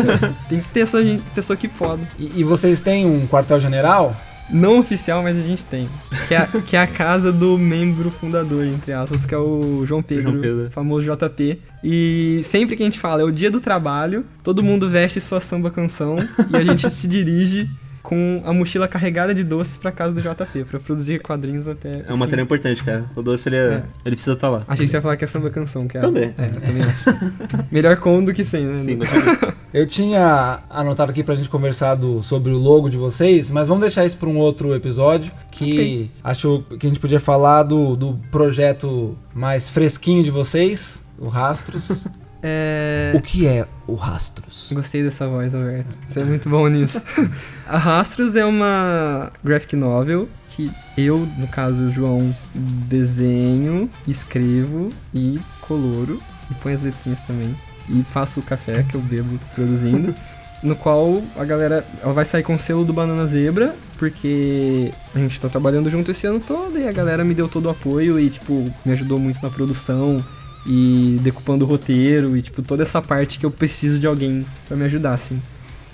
Tem 0.50 0.60
que 0.60 0.68
ter 0.70 0.82
essa 0.82 1.04
gente- 1.04 1.24
pessoa 1.36 1.56
que 1.56 1.68
pode. 1.68 2.02
E, 2.18 2.40
e 2.42 2.44
vocês 2.44 2.80
têm 2.80 3.06
um 3.06 3.26
quartel-general? 3.28 4.16
Não 4.52 4.80
oficial, 4.80 5.22
mas 5.22 5.38
a 5.38 5.42
gente 5.42 5.64
tem. 5.66 5.88
Que 6.28 6.36
é, 6.36 6.48
que 6.66 6.76
é 6.76 6.82
a 6.82 6.88
casa 6.88 7.32
do 7.32 7.58
membro 7.58 8.10
fundador, 8.10 8.66
entre 8.66 8.92
aspas, 8.92 9.26
que 9.26 9.34
é 9.34 9.38
o 9.38 9.86
João 9.86 10.02
Pedro, 10.02 10.32
João 10.32 10.42
Pedro. 10.42 10.72
famoso 10.72 11.04
JP. 11.04 11.60
E 11.84 12.42
sempre 12.44 12.76
que 12.76 12.84
a 12.84 12.86
gente 12.86 13.00
fala, 13.00 13.22
é 13.22 13.26
o 13.26 13.32
dia 13.32 13.52
do 13.52 13.60
trabalho, 13.60 14.26
todo 14.44 14.64
mundo 14.64 14.90
veste 14.90 15.22
sua 15.22 15.40
samba 15.40 15.70
canção 15.70 16.18
e 16.50 16.58
a 16.58 16.64
gente 16.64 16.90
se 16.90 17.08
dirige 17.08 17.70
com 18.04 18.42
a 18.46 18.54
mochila 18.54 18.88
carregada 18.88 19.34
de 19.34 19.44
doces 19.44 19.78
pra 19.78 19.92
casa 19.92 20.14
do 20.14 20.22
JP, 20.22 20.64
pra 20.66 20.80
produzir 20.80 21.20
quadrinhos 21.22 21.68
até. 21.68 22.04
É 22.08 22.14
um 22.14 22.18
material 22.18 22.46
importante, 22.46 22.84
cara. 22.84 23.06
O 23.16 23.22
doce, 23.22 23.50
ele, 23.50 23.56
é, 23.58 23.60
É. 23.60 23.84
ele 24.06 24.16
precisa 24.16 24.34
estar 24.34 24.50
lá. 24.50 24.64
Achei 24.68 24.86
que 24.86 24.92
você 24.92 24.98
ia 24.98 25.02
falar 25.02 25.18
que 25.18 25.24
é 25.26 25.28
samba 25.28 25.50
canção, 25.50 25.88
que 25.88 25.98
é. 25.98 26.02
Também. 26.02 26.34
É, 26.38 26.46
eu 26.46 26.62
também 26.62 26.84
acho. 26.84 27.66
Melhor 27.72 27.98
com 27.98 28.24
do 28.24 28.34
que 28.34 28.44
sem, 28.44 28.66
né? 28.66 28.84
Sim, 28.84 29.00
Eu 29.72 29.86
tinha 29.86 30.62
anotado 30.70 31.12
aqui 31.12 31.24
pra 31.24 31.36
gente 31.36 31.48
conversar 31.50 31.94
do- 31.94 32.24
sobre 32.24 32.52
o 32.52 32.58
logo 32.58 32.90
de 32.90 32.98
vocês, 32.98 33.52
mas 33.52 33.68
vamos 33.68 33.82
deixar 33.82 34.04
isso 34.04 34.18
pra 34.18 34.28
um 34.28 34.38
outro 34.38 34.74
episódio. 34.74 35.32
Que 35.52 35.72
Ok. 35.72 36.12
acho 36.24 36.64
que 36.80 36.88
a 36.88 36.90
gente 36.90 37.00
podia 37.00 37.20
falar 37.20 37.62
do, 37.64 37.96
do 37.96 38.20
projeto 38.32 39.16
mais 39.34 39.70
fresquinho 39.70 40.24
de 40.24 40.32
vocês, 40.32 41.04
o 41.20 41.28
Rastros. 41.28 42.08
É. 42.42 43.12
o 43.16 43.22
que 43.22 43.46
é 43.46 43.68
o 43.86 43.96
Rastros? 43.96 44.70
Gostei 44.72 45.04
dessa 45.04 45.28
voz, 45.28 45.54
Alberto. 45.54 45.96
Você 46.08 46.22
é 46.22 46.24
muito 46.24 46.50
bom 46.50 46.68
nisso. 46.68 47.02
a 47.68 47.78
Rastros 47.78 48.36
é 48.36 48.46
uma 48.46 49.32
graphic 49.44 49.76
novel 49.76 50.30
que 50.50 50.72
eu, 50.98 51.28
no 51.38 51.48
caso, 51.48 51.84
o 51.84 51.92
João, 51.92 52.36
desenho, 52.56 53.90
escrevo 54.08 54.90
e 55.14 55.40
coloro. 55.62 56.22
E 56.50 56.54
põe 56.56 56.74
as 56.74 56.82
letrinhas 56.82 57.20
também. 57.22 57.56
E 57.90 58.04
faço 58.04 58.40
o 58.40 58.44
café 58.44 58.84
que 58.84 58.96
eu 58.96 59.02
bebo 59.02 59.40
produzindo. 59.54 60.14
no 60.62 60.76
qual 60.76 61.24
a 61.38 61.46
galera 61.46 61.86
ela 62.02 62.14
vai 62.14 62.26
sair 62.26 62.44
com 62.44 62.56
o 62.56 62.60
selo 62.60 62.84
do 62.84 62.92
Banana 62.92 63.26
Zebra, 63.26 63.74
porque 63.98 64.92
a 65.16 65.20
gente 65.20 65.40
tá 65.40 65.48
trabalhando 65.48 65.90
junto 65.90 66.12
esse 66.12 66.28
ano 66.28 66.40
todo 66.40 66.78
e 66.78 66.88
a 66.88 66.92
galera 66.92 67.24
me 67.24 67.34
deu 67.34 67.48
todo 67.48 67.66
o 67.66 67.70
apoio 67.70 68.20
e, 68.20 68.30
tipo, 68.30 68.70
me 68.86 68.92
ajudou 68.92 69.20
muito 69.20 69.42
na 69.42 69.50
produção 69.50 70.24
e 70.66 71.18
decupando 71.22 71.66
o 71.66 71.68
roteiro 71.68 72.36
e, 72.36 72.42
tipo, 72.42 72.62
toda 72.62 72.84
essa 72.84 73.02
parte 73.02 73.40
que 73.40 73.46
eu 73.46 73.52
preciso 73.52 74.00
de 74.00 74.08
alguém 74.08 74.46
pra 74.68 74.76
me 74.76 74.86
ajudar, 74.86 75.14
assim. 75.14 75.42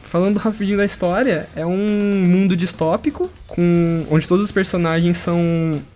Falando 0.03 0.37
rapidinho 0.37 0.77
da 0.77 0.85
história, 0.85 1.47
é 1.55 1.65
um 1.65 2.25
mundo 2.25 2.55
distópico, 2.55 3.29
com 3.47 4.05
onde 4.09 4.27
todos 4.27 4.45
os 4.45 4.51
personagens 4.51 5.17
são 5.17 5.39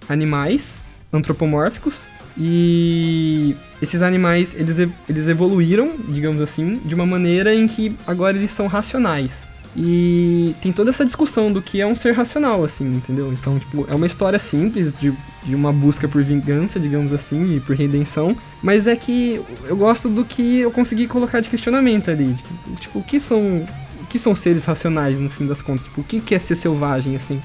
animais 0.08 0.76
antropomórficos 1.12 2.02
e 2.38 3.56
esses 3.82 4.02
animais 4.02 4.56
eles, 4.58 4.78
eles 5.08 5.28
evoluíram, 5.28 5.92
digamos 6.08 6.42
assim, 6.42 6.80
de 6.86 6.96
uma 6.96 7.06
maneira 7.06 7.54
em 7.54 7.68
que 7.68 7.96
agora 8.06 8.38
eles 8.38 8.52
são 8.52 8.68
racionais. 8.68 9.32
E 9.76 10.56
tem 10.62 10.72
toda 10.72 10.90
essa 10.90 11.06
discussão 11.06 11.52
do 11.52 11.62
que 11.62 11.80
é 11.80 11.86
um 11.86 11.96
ser 11.96 12.14
racional, 12.14 12.64
assim, 12.64 12.86
entendeu? 12.86 13.32
Então, 13.32 13.60
tipo, 13.60 13.86
é 13.90 13.94
uma 13.94 14.08
história 14.08 14.40
simples 14.40 14.94
de, 14.94 15.14
de 15.44 15.56
uma 15.56 15.72
busca 15.72 16.08
por 16.08 16.24
vingança, 16.24 16.80
digamos 16.80 17.14
assim, 17.14 17.56
e 17.56 17.60
por 17.60 17.76
redenção. 17.76 18.36
Mas 18.64 18.88
é 18.88 18.96
que 18.96 19.42
eu 19.66 19.78
gosto 19.78 20.10
do 20.10 20.26
que 20.26 20.60
eu 20.60 20.72
consegui 20.72 21.08
colocar 21.08 21.40
de 21.40 21.50
questionamento 21.50 22.10
ali. 22.10 22.34
Tipo, 22.34 22.76
tipo, 22.80 23.00
o 23.00 23.04
que 23.04 23.20
são. 23.20 23.68
O 24.02 24.06
que 24.10 24.18
são 24.18 24.34
seres 24.34 24.66
racionais, 24.66 25.20
no 25.20 25.30
fim 25.30 25.46
das 25.46 25.62
contas? 25.62 25.84
Tipo, 25.84 26.02
o 26.02 26.04
que 26.04 26.34
é 26.34 26.40
ser 26.40 26.56
selvagem, 26.56 27.16
assim? 27.16 27.40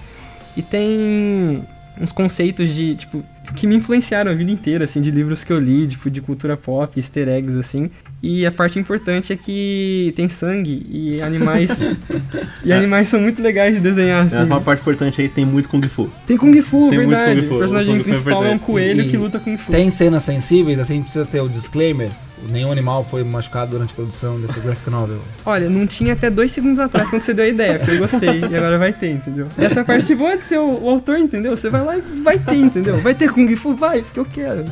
E 0.56 0.62
tem 0.62 1.62
uns 2.00 2.12
conceitos 2.12 2.74
de, 2.74 2.94
tipo, 2.96 3.24
que 3.54 3.66
me 3.66 3.76
influenciaram 3.76 4.30
a 4.30 4.34
vida 4.34 4.50
inteira, 4.50 4.84
assim, 4.84 5.00
de 5.00 5.10
livros 5.10 5.44
que 5.44 5.52
eu 5.52 5.58
li, 5.60 5.86
tipo, 5.86 6.10
de 6.10 6.20
cultura 6.20 6.56
pop, 6.56 6.98
easter 6.98 7.28
eggs, 7.28 7.58
assim. 7.58 7.90
E 8.22 8.44
a 8.46 8.50
parte 8.50 8.78
importante 8.78 9.32
é 9.32 9.36
que 9.36 10.12
tem 10.16 10.28
sangue 10.28 10.84
e 10.90 11.20
animais. 11.22 11.78
e 12.64 12.72
animais 12.72 13.08
são 13.08 13.20
muito 13.20 13.40
legais 13.42 13.74
de 13.74 13.80
desenhar, 13.80 14.24
É 14.24 14.26
assim. 14.26 14.44
uma 14.46 14.60
parte 14.60 14.80
importante 14.80 15.20
aí, 15.20 15.28
tem 15.28 15.44
muito 15.44 15.68
Kung 15.68 15.82
Fu. 15.82 16.10
Tem 16.26 16.36
Kung 16.36 16.60
Fu, 16.62 16.88
Tem 16.90 16.98
muito 17.00 17.10
verdade. 17.10 17.42
Kung 17.42 17.48
Fu, 17.48 17.54
O 17.54 17.58
personagem 17.58 17.92
o 17.96 18.00
é 18.00 18.02
principal 18.02 18.32
é 18.32 18.36
um 18.36 18.54
importante. 18.54 18.60
coelho 18.66 19.02
E- 19.02 19.08
que 19.10 19.16
luta 19.16 19.38
Kung 19.38 19.56
Fu. 19.58 19.70
Tem 19.70 19.90
cenas 19.90 20.22
sensíveis, 20.22 20.78
assim, 20.78 21.02
precisa 21.02 21.24
ter 21.26 21.40
o 21.40 21.48
disclaimer. 21.48 22.08
Nenhum 22.50 22.70
animal 22.70 23.04
foi 23.04 23.24
machucado 23.24 23.72
durante 23.72 23.92
a 23.92 23.94
produção 23.94 24.40
desse 24.40 24.58
graphic 24.60 24.90
novel. 24.90 25.20
Olha, 25.44 25.68
não 25.68 25.86
tinha 25.86 26.12
até 26.12 26.30
dois 26.30 26.52
segundos 26.52 26.78
atrás 26.78 27.10
quando 27.10 27.22
você 27.22 27.34
deu 27.34 27.44
a 27.44 27.48
ideia, 27.48 27.78
porque 27.78 27.92
eu 27.92 27.98
gostei, 27.98 28.40
e 28.40 28.56
agora 28.56 28.78
vai 28.78 28.92
ter, 28.92 29.10
entendeu? 29.10 29.48
Essa 29.56 29.84
parte 29.84 30.14
boa 30.14 30.36
de 30.36 30.44
ser 30.44 30.58
o, 30.58 30.82
o 30.82 30.88
autor, 30.88 31.18
entendeu? 31.18 31.56
Você 31.56 31.70
vai 31.70 31.84
lá 31.84 31.96
e 31.96 32.00
vai 32.00 32.38
ter, 32.38 32.56
entendeu? 32.56 32.96
Vai 32.98 33.14
ter 33.14 33.30
Kung 33.30 33.54
Fu? 33.56 33.74
Vai, 33.74 34.02
porque 34.02 34.20
eu 34.20 34.24
quero. 34.24 34.64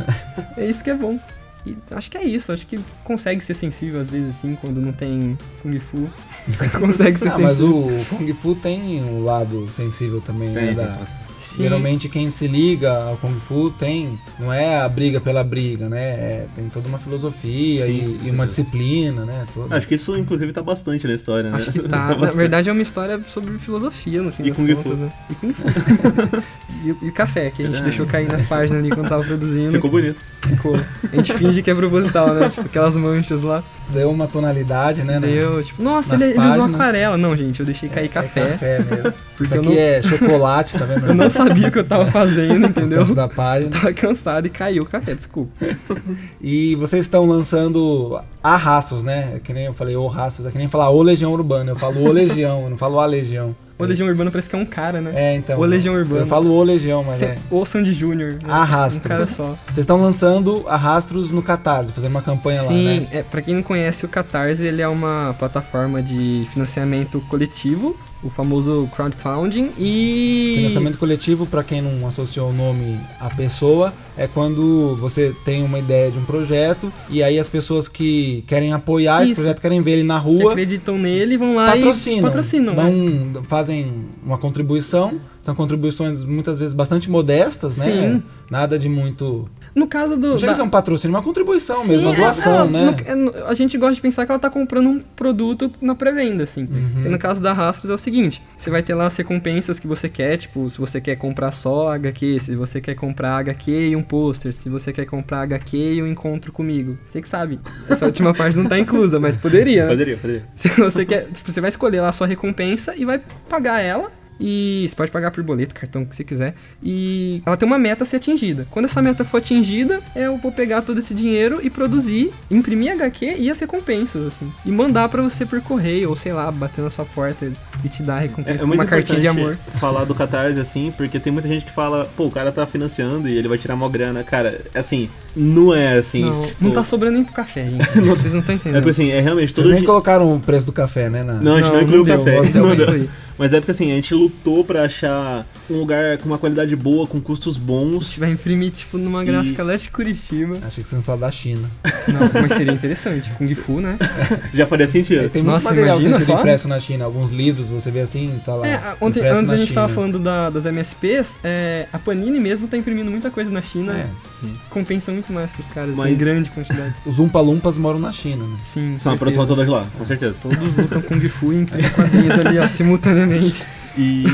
É 0.57 0.67
isso 0.67 0.83
que 0.83 0.91
é 0.91 0.95
bom. 0.95 1.19
E 1.65 1.77
acho 1.93 2.11
que 2.11 2.19
é 2.19 2.25
isso, 2.25 2.53
acho 2.53 2.67
que 2.67 2.79
consegue 3.05 3.41
ser 3.43 3.55
sensível 3.55 4.01
às 4.01 4.11
vezes 4.11 4.31
assim, 4.31 4.57
quando 4.61 4.81
não 4.81 4.93
tem 4.93 5.39
Kung 5.63 5.79
Fu. 5.79 6.11
consegue 6.81 7.19
ser 7.19 7.29
Ah, 7.29 7.39
mas 7.39 7.57
sensível. 7.59 7.77
o 7.77 8.05
Kung 8.07 8.33
Fu 8.35 8.55
tem 8.55 9.03
um 9.03 9.25
lado 9.25 9.67
sensível 9.69 10.21
também, 10.21 10.49
né? 10.49 10.67
Tem, 10.67 10.75
da- 10.75 10.87
tem. 10.87 11.23
Sim. 11.39 11.65
Geralmente 11.65 12.09
quem 12.09 12.31
se 12.31 12.47
liga 12.47 12.93
ao 13.09 13.17
Kung 13.17 13.35
Fu 13.41 13.69
tem, 13.71 14.17
não 14.39 14.53
é 14.53 14.79
a 14.81 14.89
briga 14.89 15.21
pela 15.21 15.43
briga, 15.43 15.89
né? 15.89 16.01
É- 16.01 16.47
tem 16.55 16.69
toda 16.69 16.89
uma 16.89 16.99
filosofia 17.01 17.85
Sim, 17.85 17.93
e, 18.01 18.07
sim, 18.07 18.19
e 18.27 18.31
uma 18.31 18.49
sim. 18.49 18.63
disciplina, 18.63 19.25
né? 19.27 19.45
Toda- 19.53 19.77
Acho 19.77 19.87
que 19.89 19.97
isso, 19.97 20.17
inclusive, 20.17 20.53
tá 20.53 20.63
bastante 20.63 21.07
na 21.07 21.15
história, 21.15 21.51
né? 21.51 21.59
Acho 21.59 21.73
que 21.73 21.81
tá. 21.89 22.07
Na 22.09 22.15
bastante. 22.15 22.37
verdade 22.37 22.71
é 22.71 22.73
uma 22.73 22.81
história 22.81 23.21
sobre 23.27 23.59
filosofia, 23.59 24.23
no 24.23 24.33
fim 24.33 24.45
E 24.45 24.49
das 24.51 24.57
Kung 24.57 24.69
Fu. 24.69 24.77
contas, 24.77 24.99
né? 25.01 25.13
E 25.31 25.35
Kung 25.35 25.53
Fu. 25.53 25.63
E, 26.85 26.91
o- 26.93 26.99
e 27.03 27.09
o 27.09 27.13
café, 27.13 27.51
que 27.51 27.63
a 27.63 27.67
gente 27.67 27.79
É. 27.79 27.83
deixou 27.83 28.05
cair 28.07 28.27
nas 28.31 28.45
páginas 28.45 28.81
ali 28.83 28.91
quando 28.91 29.09
tava 29.09 29.23
produzindo. 29.23 29.73
Ficou 29.73 29.91
bonito. 29.91 30.17
Ficou. 30.43 30.75
A 31.13 31.17
gente 31.17 31.33
finge 31.35 31.63
que 31.63 31.71
é 31.71 31.75
proposital, 31.75 32.35
né? 32.35 32.49
Tipo, 32.49 32.63
aquelas 32.63 32.97
manchas 32.97 33.43
lá. 33.43 33.63
Deu 33.91 34.11
uma 34.11 34.27
tonalidade, 34.27 35.03
né? 35.03 35.21
né? 35.21 35.27
Deu, 35.29 35.63
tipo, 35.63 35.81
nossa, 35.83 36.15
ele, 36.17 36.25
ele 36.25 36.39
usou 36.41 36.65
aquarela. 36.65 37.17
Não, 37.17 37.37
gente, 37.37 37.61
eu 37.61 37.67
deixei 37.67 37.89
cair 37.89 38.07
É 38.07 38.09
café. 38.09 38.49
café 38.49 38.79
mesmo. 38.81 39.13
Porque 39.37 39.45
Isso 39.45 39.55
aqui 39.55 39.67
não, 39.69 39.79
é 39.79 40.03
chocolate, 40.03 40.79
tá 40.79 40.85
vendo? 40.85 41.07
eu 41.07 41.15
não 41.15 41.31
sabia 41.31 41.69
o 41.69 41.71
que 41.73 41.79
eu 41.79 41.85
tava 41.85 42.11
fazendo, 42.11 42.67
entendeu? 42.67 43.05
da 43.15 43.29
página. 43.29 43.71
Tava 43.71 43.93
cansado 43.93 44.47
e 44.47 44.51
caiu 44.51 44.83
o 44.83 44.87
café, 44.87 45.15
desculpa. 45.15 45.53
E 46.41 46.75
vocês 46.77 47.03
estão 47.05 47.25
lançando 47.27 48.21
a 48.43 48.57
Rastros, 48.57 49.05
né? 49.05 49.33
É 49.37 49.39
que 49.39 49.53
nem 49.53 49.67
eu 49.67 49.73
falei 49.75 49.95
o 49.97 50.07
Rastros, 50.07 50.47
é 50.47 50.51
que 50.51 50.59
nem 50.59 50.69
falar 50.69 50.91
o 50.91 51.03
Legião 51.03 51.33
Urbana. 51.33 51.71
Eu 51.71 51.77
falo 51.77 52.01
o 52.03 52.11
Legião, 52.13 52.65
eu 52.65 52.71
não 52.71 52.77
falo 52.77 52.99
a 52.99 53.07
Legião. 53.07 53.55
O 53.79 53.85
Legião 53.85 54.07
Urbana 54.09 54.31
parece 54.31 54.49
que 54.49 54.55
é 54.55 54.59
um 54.59 54.65
cara, 54.65 55.01
né? 55.01 55.13
É, 55.15 55.35
então. 55.37 55.59
O 55.59 55.65
Legião 55.65 55.95
Urbana. 55.95 56.21
Eu 56.23 56.27
falo 56.27 56.51
o 56.53 56.63
Legião, 56.63 57.03
mas 57.03 57.19
Cê- 57.19 57.25
é. 57.25 57.35
Ou 57.51 57.67
Sandy 57.67 57.93
Júnior. 57.93 58.35
né? 58.35 58.39
Arrastros. 58.49 59.05
Um 59.07 59.09
cara 59.09 59.27
só. 59.27 59.57
Vocês 59.65 59.79
estão 59.79 59.97
lançando 60.01 60.65
a 60.69 60.77
Rastros 60.77 61.31
no 61.31 61.43
Catarse, 61.43 61.91
fazendo 61.93 62.11
uma 62.13 62.23
campanha 62.23 62.63
lá, 62.63 62.69
Sim, 62.69 63.01
né? 63.01 63.09
é, 63.11 63.23
pra 63.23 63.43
quem 63.43 63.55
não 63.55 63.63
conhece, 63.63 64.05
o 64.05 64.09
Catarse 64.09 64.63
ele 64.65 64.81
é 64.83 64.89
uma 64.89 65.35
plataforma 65.39 66.01
de 66.03 66.47
financiamento 66.53 67.21
coletivo, 67.29 67.97
o 68.23 68.31
famoso 68.31 68.89
crowdfunding, 68.95 69.73
e... 69.77 70.55
Financiamento 70.59 70.97
coletivo, 70.99 71.45
pra 71.45 71.65
quem 71.65 71.83
não 71.83 72.07
associou 72.07 72.51
o 72.51 72.53
nome 72.53 73.01
à 73.19 73.29
pessoa, 73.31 73.93
é 74.17 74.27
quando 74.27 74.95
você 74.97 75.35
tem 75.45 75.63
uma 75.63 75.79
ideia 75.79 76.11
de 76.11 76.19
um 76.19 76.25
projeto 76.25 76.93
e 77.09 77.23
aí 77.23 77.39
as 77.39 77.49
pessoas 77.49 77.89
que 77.89 78.45
querem 78.47 78.73
apoiar 78.73 79.23
esse 79.23 79.33
Isso. 79.33 79.35
projeto, 79.41 79.61
querem 79.61 79.81
ver 79.83 79.93
ele 79.93 80.03
na 80.05 80.21
que 80.21 80.27
rua, 80.27 80.53
acreditam 80.53 80.99
nele 80.99 81.37
vão 81.37 81.55
lá 81.55 81.73
patrocinam. 81.73 82.19
e 82.19 82.23
patrocinam. 82.23 82.75
né? 82.75 83.31
dão, 83.33 83.45
fazem 83.45 83.93
uma 84.25 84.39
contribuição. 84.39 85.19
São 85.41 85.57
contribuições 85.57 86.23
muitas 86.23 86.57
vezes 86.57 86.73
bastante 86.73 87.11
modestas, 87.11 87.77
né? 87.79 87.85
Sim. 87.85 88.23
Nada 88.49 88.79
de 88.79 88.89
muito. 88.89 89.49
No 89.75 89.89
caso 89.89 90.17
do... 90.17 90.29
Não 90.29 90.39
chega 90.39 90.53
a 90.53 90.55
da- 90.55 90.57
ser 90.57 90.63
um 90.63 90.69
patrocínio, 90.71 91.17
uma 91.17 91.23
contribuição 91.23 91.79
Sim, 91.83 91.89
mesmo, 91.89 92.07
uma 92.07 92.15
é, 92.15 92.17
doação, 92.17 92.67
é, 92.67 92.71
né? 92.71 92.85
no- 92.85 93.11
é, 93.11 93.15
no- 93.17 93.47
a 93.47 93.53
gente 93.55 93.77
gosta 93.77 93.97
de 93.97 94.01
pensar 94.01 94.25
que 94.25 94.31
ela 94.31 94.39
tá 94.39 94.49
comprando 94.49 94.89
um 94.89 95.01
produto 95.01 95.69
na 95.81 95.97
pré-venda, 95.97 96.45
assim. 96.45 96.63
Uhum. 96.63 97.11
No 97.11 97.19
caso 97.19 97.41
da 97.41 97.53
Rastros 97.53 97.91
é 97.91 97.95
o 97.95 97.99
seguinte: 97.99 98.41
você 98.57 98.71
vai 98.71 98.85
ter 98.85 98.95
lá 98.95 99.07
as 99.07 99.17
recompensas 99.17 99.81
que 99.81 99.87
você 99.89 100.09
quer, 100.09 100.37
tipo, 100.37 100.71
se 100.71 100.79
você 100.79 101.01
quer 101.01 101.17
comprar 101.17 101.51
só 101.51 101.91
HQ, 101.93 102.39
se 102.39 102.55
você 102.55 102.81
quer 102.81 102.95
comprar 102.95 103.39
HQ 103.39 103.89
e 103.89 103.97
um 103.97 104.02
pôster, 104.03 104.53
se 104.53 104.69
você 104.69 104.93
quer 104.93 105.07
comprar 105.07 105.43
HQ 105.43 105.77
e 105.77 106.03
um 106.03 106.07
encontro 106.07 106.53
comigo. 106.53 106.99
Você 107.09 107.23
que 107.23 107.29
sabe. 107.29 107.61
Essa 107.89 108.07
última 108.07 108.33
parte 108.35 108.57
não 108.57 108.67
tá 108.67 108.79
inclusa, 108.79 109.19
mas 109.19 109.37
poderia, 109.37 109.85
né? 109.85 109.91
Poderia, 109.91 110.17
poderia. 110.17 110.45
Se 110.55 110.69
você 110.69 111.05
quer, 111.05 111.29
tipo, 111.31 111.51
você 111.51 111.61
vai 111.61 111.71
escolher 111.71 112.01
lá 112.01 112.09
a 112.09 112.13
sua 112.13 112.27
recompensa 112.27 112.95
e 112.97 113.05
vai 113.05 113.21
pagar 113.49 113.81
ela. 113.81 114.11
E 114.45 114.87
você 114.89 114.97
pode 114.97 115.11
pagar 115.13 115.31
por 115.31 115.43
boleto, 115.45 115.73
cartão, 115.73 116.03
o 116.03 116.07
que 116.07 116.17
você 116.17 116.25
quiser. 116.25 116.55
E 116.83 117.41
ela 117.47 117.57
tem 117.57 117.65
uma 117.65 117.79
meta 117.79 118.03
a 118.03 118.07
ser 118.07 118.17
atingida. 118.17 118.67
Quando 118.73 118.87
essa 118.87 119.01
meta 119.01 119.25
for 119.25 119.37
atingida, 119.39 120.01
eu 120.17 120.37
vou 120.37 120.51
pegar 120.51 120.83
todo 120.83 120.99
esse 120.99 121.15
dinheiro 121.15 121.61
e 121.63 121.71
produzir, 121.71 122.33
imprimir 122.51 122.91
HQ 122.93 123.37
e 123.39 123.49
as 123.49 123.61
recompensas, 123.61 124.27
assim. 124.27 124.51
E 124.67 124.73
mandar 124.73 125.09
pra 125.09 125.23
você 125.23 125.47
por 125.47 125.61
correio, 125.61 126.11
ou 126.11 126.17
sei 126.17 126.33
lá, 126.33 126.51
bater 126.51 126.83
na 126.83 126.91
sua 126.91 127.05
porta 127.05 127.51
e 127.85 127.89
te 127.89 128.03
dar 128.03 128.17
a 128.17 128.19
É, 128.19 128.23
recompensa 128.23 128.65
é 128.65 128.67
muito 128.67 128.81
uma 128.81 128.85
cartinha 128.87 129.21
de 129.21 129.29
amor. 129.29 129.57
falar 129.79 130.05
do 130.05 130.15
Catarse 130.15 130.59
assim, 130.59 130.93
porque 130.97 131.21
tem 131.21 131.33
muita 131.33 131.47
gente 131.47 131.65
que 131.65 131.73
fala, 131.73 132.05
pô, 132.17 132.27
o 132.27 132.31
cara 132.33 132.51
tá 132.51 132.67
financiando 132.67 133.29
e 133.29 133.37
ele 133.39 133.47
vai 133.47 133.59
tirar 133.59 133.77
mó 133.77 133.89
grana. 133.89 134.25
Cara, 134.25 134.61
assim, 134.75 135.09
não 135.37 135.73
é 135.73 135.99
assim. 135.99 136.23
não, 136.25 136.47
tipo, 136.47 136.65
não 136.65 136.71
tá 136.73 136.83
sobrando 136.83 137.15
nem 137.15 137.25
pro 137.25 137.33
café, 137.33 137.65
gente. 137.71 137.87
Vocês 138.03 138.33
não 138.33 138.41
estão 138.41 138.55
É 138.55 138.59
entendendo. 138.59 138.83
porque 138.83 138.91
assim, 138.91 139.11
é 139.11 139.21
realmente 139.21 139.55
Vocês 139.55 139.67
nem 139.69 139.77
dia. 139.77 139.87
colocaram 139.87 140.35
o 140.35 140.41
preço 140.41 140.67
do 140.67 140.73
café, 140.73 141.09
né? 141.09 141.23
na- 141.23 141.35
Não, 141.35 141.55
a 141.55 141.63
gente 141.63 141.67
não, 141.69 141.77
Não, 141.77 141.83
incluiu 141.83 142.03
o 142.03 142.07
não 142.09 142.17
café. 142.19 142.59
não 142.59 142.69
não 142.69 142.77
deu. 142.77 143.09
Mas 143.39 143.53
é 143.53 143.61
porque 143.61 143.71
assim, 143.73 143.91
a 143.93 143.95
gente 143.97 144.15
lutou 144.15 144.65
pra 144.65 144.85
achar 144.85 145.47
um 145.71 145.79
lugar 145.79 146.19
com 146.19 146.27
uma 146.27 146.39
qualidade 146.39 146.75
boa, 146.77 147.07
com 147.07 147.21
custos 147.21 147.57
A 147.57 147.61
bons. 147.61 148.05
gente 148.07 148.21
vai 148.21 148.31
imprimir, 148.31 148.71
tipo, 148.73 148.99
numa 148.99 149.23
E- 149.23 149.27
gráfica 149.27 149.63
lá 149.63 149.77
de 149.77 149.89
Curitiba. 149.91 150.55
Achei 150.63 150.83
que 150.83 150.89
vocês 150.89 150.93
não 150.93 151.03
falaram 151.03 151.21
da 151.23 151.33
China. 151.33 151.69
Não, 152.09 152.31
mas 152.41 152.53
seria 152.53 152.73
interessante. 152.73 153.31
Kung 153.39 153.55
Fu, 153.55 153.81
né? 153.81 153.97
Já 154.53 154.67
faria 154.67 154.87
sentido. 154.89 155.29
Tem 155.31 155.43
muito 155.43 155.55
Nossa, 155.55 155.71
material 155.71 155.97
que 155.99 156.03
tem 156.05 156.11
imagina 156.11 156.27
sido 156.27 156.35
só. 156.35 156.41
impresso 156.41 156.69
na 156.69 156.81
China. 156.81 157.05
Alguns 157.05 157.31
livros, 157.31 157.69
você 157.69 157.91
vê 157.91 158.01
assim, 158.01 158.41
tá 158.45 158.55
lá. 158.55 158.67
É, 158.67 158.75
a- 158.75 158.97
ontem, 159.01 159.21
antes 159.27 159.51
a 159.51 159.57
gente 159.57 159.73
tava 159.73 159.89
China. 159.89 159.95
falando 159.95 160.19
da- 160.19 160.51
das 160.51 160.67
MSPs, 160.67 161.33
é, 161.43 161.87
a 161.93 161.99
Panini 161.99 162.39
mesmo 162.39 162.69
tá 162.69 162.77
imprimindo 162.77 163.11
muita 163.11 163.31
coisa 163.31 163.51
na 163.51 163.63
China, 163.63 163.93
É, 163.93 164.07
Sim. 164.43 164.55
compensa 164.69 165.11
muito 165.13 165.33
mais 165.33 165.51
pros 165.53 165.69
caras, 165.69 165.97
Mas- 165.97 166.13
em 166.13 166.17
grande 166.17 166.51
quantidade. 166.51 166.95
os 167.07 167.19
Umpa 167.19 167.41
Lumpas 167.41 167.79
moram 167.79 167.99
na 167.99 168.13
China, 168.13 168.45
né? 168.45 168.57
Sim, 168.63 168.97
São 168.99 169.15
a 169.15 169.17
produção 169.17 169.47
toda 169.47 169.65
de 169.65 169.71
lá, 169.71 169.87
com 169.97 170.05
certeza. 170.05 170.35
Todos 170.43 170.59
lutam 170.77 171.01
Kung 171.03 171.21
Fu 171.29 171.53
e 171.53 171.61
imprimem 171.61 171.89
quadrinhos 171.91 172.39
ali, 172.39 172.59
ó, 172.59 172.67
simultaneamente. 172.69 173.65
E 173.97 174.25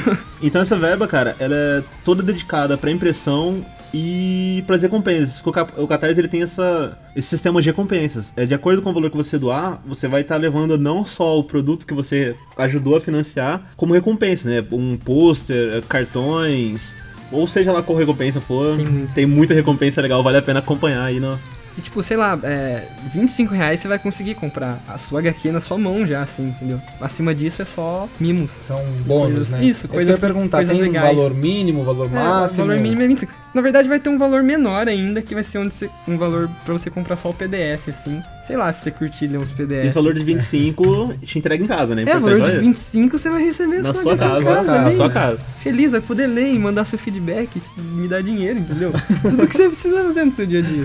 então 0.42 0.60
essa 0.62 0.76
verba, 0.76 1.06
cara, 1.06 1.36
ela 1.38 1.54
é 1.54 1.82
toda 2.04 2.22
dedicada 2.22 2.76
pra 2.78 2.90
impressão 2.90 3.64
e 3.92 4.62
pras 4.66 4.82
recompensas. 4.82 5.40
Porque 5.40 5.58
o 5.76 5.86
Catarse 5.88 6.20
ele 6.20 6.28
tem 6.28 6.42
essa, 6.42 6.96
esse 7.16 7.28
sistema 7.28 7.60
de 7.60 7.68
recompensas. 7.68 8.32
É 8.36 8.46
de 8.46 8.54
acordo 8.54 8.82
com 8.82 8.90
o 8.90 8.94
valor 8.94 9.10
que 9.10 9.16
você 9.16 9.36
doar, 9.38 9.80
você 9.86 10.06
vai 10.06 10.20
estar 10.20 10.36
levando 10.36 10.78
não 10.78 11.04
só 11.04 11.38
o 11.38 11.42
produto 11.44 11.86
que 11.86 11.94
você 11.94 12.36
ajudou 12.56 12.96
a 12.96 13.00
financiar, 13.00 13.62
como 13.76 13.94
recompensa, 13.94 14.48
né? 14.48 14.64
Um 14.70 14.96
pôster, 14.96 15.82
cartões, 15.88 16.94
ou 17.32 17.46
seja 17.48 17.72
lá 17.72 17.82
qual 17.82 17.98
recompensa 17.98 18.40
for. 18.40 18.76
Tem 18.76 18.86
muito. 18.86 19.14
Tem 19.14 19.26
muita 19.26 19.54
recompensa 19.54 20.00
legal, 20.00 20.22
vale 20.22 20.38
a 20.38 20.42
pena 20.42 20.58
acompanhar 20.60 21.04
aí 21.04 21.18
no. 21.20 21.38
E 21.76 21.80
tipo, 21.80 22.02
sei 22.02 22.16
lá, 22.16 22.36
é, 22.42 22.88
25 23.14 23.54
reais 23.54 23.78
você 23.78 23.86
vai 23.86 24.00
conseguir 24.00 24.34
comprar 24.34 24.80
a 24.88 24.98
sua 24.98 25.20
HQ 25.20 25.52
na 25.52 25.60
sua 25.60 25.78
mão 25.78 26.04
já, 26.04 26.22
assim, 26.22 26.48
entendeu? 26.48 26.80
Acima 27.00 27.32
disso 27.32 27.62
é 27.62 27.64
só 27.64 28.08
mimos. 28.18 28.50
São 28.62 28.82
bônus, 29.06 29.34
Coisas- 29.34 29.48
né? 29.50 29.58
isso, 29.60 29.70
Isso 29.70 29.80
que 29.82 29.86
eu 29.86 29.90
coisas- 29.94 30.14
ia 30.16 30.18
perguntar. 30.20 30.56
coisas 30.56 30.74
Tem 30.76 30.82
um 30.82 30.86
legais. 30.92 31.16
valor 31.16 31.32
mínimo, 31.34 31.84
valor 31.84 32.06
É, 32.06 32.10
máximo? 32.10 32.64
o 32.64 32.66
valor 32.66 32.82
mínimo 32.82 33.02
é 33.02 33.06
25. 33.06 33.32
Na 33.58 33.62
verdade 33.62 33.88
vai 33.88 33.98
ter 33.98 34.08
um 34.08 34.16
valor 34.16 34.40
menor 34.44 34.86
ainda, 34.86 35.20
que 35.20 35.34
vai 35.34 35.42
ser 35.42 35.58
onde 35.58 35.74
você- 35.74 35.90
um 36.06 36.16
valor 36.16 36.48
pra 36.64 36.72
você 36.74 36.88
comprar 36.88 37.16
só 37.16 37.28
o 37.30 37.34
PDF, 37.34 37.88
assim. 37.90 38.22
Sei 38.46 38.56
lá, 38.56 38.72
se 38.72 38.84
você 38.84 38.90
curtir 38.92 39.26
ler 39.26 39.38
uns 39.38 39.52
PDF. 39.52 39.84
Esse 39.88 39.94
valor 39.96 40.14
de 40.14 40.22
25 40.24 41.12
te 41.22 41.38
entrega 41.38 41.62
em 41.62 41.66
casa, 41.66 41.94
né? 41.94 42.02
É, 42.02 42.04
Importante, 42.04 42.22
valor 42.22 42.40
de 42.40 42.50
olha. 42.52 42.60
25 42.60 43.18
você 43.18 43.28
vai 43.28 43.42
receber 43.44 43.78
Na 43.82 43.92
sua 43.92 44.02
sua 44.02 44.12
HQ 44.14 44.44
casa, 44.44 44.76
em 44.78 44.84
na 44.84 44.92
sua 44.92 45.10
casa. 45.10 45.38
Feliz, 45.60 45.90
vai 45.90 46.00
poder 46.00 46.28
ler 46.28 46.54
e 46.54 46.58
mandar 46.58 46.84
seu 46.86 46.98
feedback, 46.98 47.60
me 47.78 48.06
dar 48.08 48.22
dinheiro, 48.22 48.60
entendeu? 48.60 48.92
Tudo 49.20 49.46
que 49.46 49.54
você 49.54 49.66
precisa 49.68 50.02
fazer 50.04 50.24
no 50.24 50.32
seu 50.32 50.46
dia 50.46 50.60
a 50.60 50.62
dia. 50.62 50.84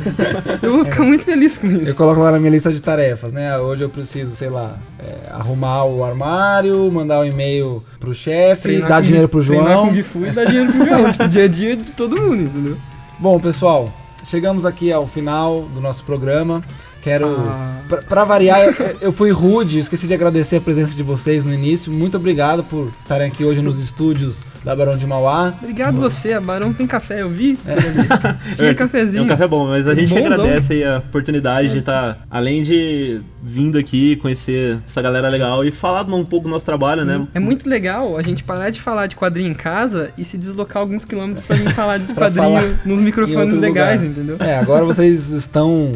Eu 0.61 0.73
vou 0.73 0.83
ficar 0.85 1.03
muito 1.03 1.23
feliz 1.23 1.57
com 1.57 1.67
Eu 1.67 1.83
isso. 1.83 1.95
coloco 1.95 2.19
lá 2.21 2.31
na 2.31 2.39
minha 2.39 2.51
lista 2.51 2.69
de 2.73 2.81
tarefas, 2.81 3.31
né? 3.31 3.53
Ah, 3.53 3.61
Hoje 3.61 3.83
eu 3.83 3.89
preciso, 3.89 4.35
sei 4.35 4.49
lá, 4.49 4.75
é, 4.99 5.29
arrumar 5.31 5.85
o 5.85 6.03
armário, 6.03 6.91
mandar 6.91 7.19
um 7.21 7.25
e-mail 7.25 7.81
pro 7.99 8.13
chefe, 8.13 8.79
dar 8.81 9.01
dinheiro 9.01 9.29
pro 9.29 9.41
João. 9.41 9.87
Kung 9.89 10.03
Fu 10.03 10.25
e 10.25 10.31
dar 10.31 10.45
dinheiro 10.45 10.69
pro 10.73 10.85
João. 10.85 11.11
tipo, 11.13 11.27
dia 11.29 11.43
a 11.45 11.47
dia 11.47 11.77
de 11.77 11.91
todo 11.91 12.21
mundo, 12.21 12.41
entendeu? 12.43 12.62
Bom, 13.19 13.39
pessoal, 13.39 13.89
chegamos 14.25 14.65
aqui 14.65 14.91
ao 14.91 15.05
final 15.07 15.61
do 15.61 15.79
nosso 15.79 16.03
programa. 16.03 16.63
Quero. 17.03 17.43
Ah. 17.47 17.71
Pra, 17.89 17.97
pra 18.01 18.23
variar, 18.23 18.61
eu, 18.61 18.73
eu 19.01 19.11
fui 19.11 19.29
rude, 19.29 19.77
esqueci 19.79 20.07
de 20.07 20.13
agradecer 20.13 20.55
a 20.55 20.61
presença 20.61 20.95
de 20.95 21.03
vocês 21.03 21.43
no 21.43 21.53
início. 21.53 21.91
Muito 21.91 22.15
obrigado 22.15 22.63
por 22.63 22.89
estarem 23.03 23.27
aqui 23.27 23.43
hoje 23.43 23.61
nos 23.61 23.77
estúdios 23.77 24.41
da 24.63 24.73
Barão 24.73 24.97
de 24.97 25.05
Mauá. 25.05 25.53
Obrigado 25.61 25.97
você, 25.99 26.31
a 26.31 26.39
Barão 26.39 26.71
tem 26.73 26.87
café, 26.87 27.21
eu 27.21 27.29
vi. 27.29 27.59
É, 27.67 27.75
Tinha 28.55 28.69
É 28.71 28.73
cafezinho. 28.73 29.23
um 29.23 29.27
café 29.27 29.45
bom, 29.47 29.67
mas 29.67 29.85
a 29.85 29.93
gente 29.93 30.13
Bonzão. 30.13 30.25
agradece 30.25 30.73
aí 30.73 30.83
a 30.85 30.99
oportunidade 30.99 31.69
de 31.71 31.79
estar, 31.79 32.25
além 32.31 32.63
de 32.63 33.19
vindo 33.43 33.77
aqui, 33.77 34.15
conhecer 34.15 34.79
essa 34.87 35.01
galera 35.01 35.27
legal 35.27 35.65
e 35.65 35.71
falar 35.71 36.03
um 36.05 36.23
pouco 36.23 36.47
do 36.47 36.51
nosso 36.51 36.65
trabalho, 36.65 37.03
né? 37.03 37.27
É 37.33 37.39
muito 37.39 37.67
legal 37.67 38.15
a 38.17 38.21
gente 38.23 38.45
parar 38.45 38.69
de 38.69 38.79
falar 38.79 39.07
de 39.07 39.17
quadrinho 39.17 39.49
em 39.51 39.53
casa 39.53 40.11
e 40.17 40.23
se 40.23 40.37
deslocar 40.37 40.77
alguns 40.81 41.03
quilômetros 41.03 41.45
pra 41.45 41.57
vir 41.57 41.69
falar 41.73 41.97
de 41.99 42.05
Pra 42.13 42.27
quadrinho 42.27 42.45
falar 42.61 42.79
nos 42.85 43.01
microfones 43.01 43.55
legais, 43.59 44.01
lugar. 44.01 44.11
entendeu? 44.11 44.37
É, 44.39 44.57
agora 44.57 44.85
vocês 44.85 45.29
estão 45.31 45.91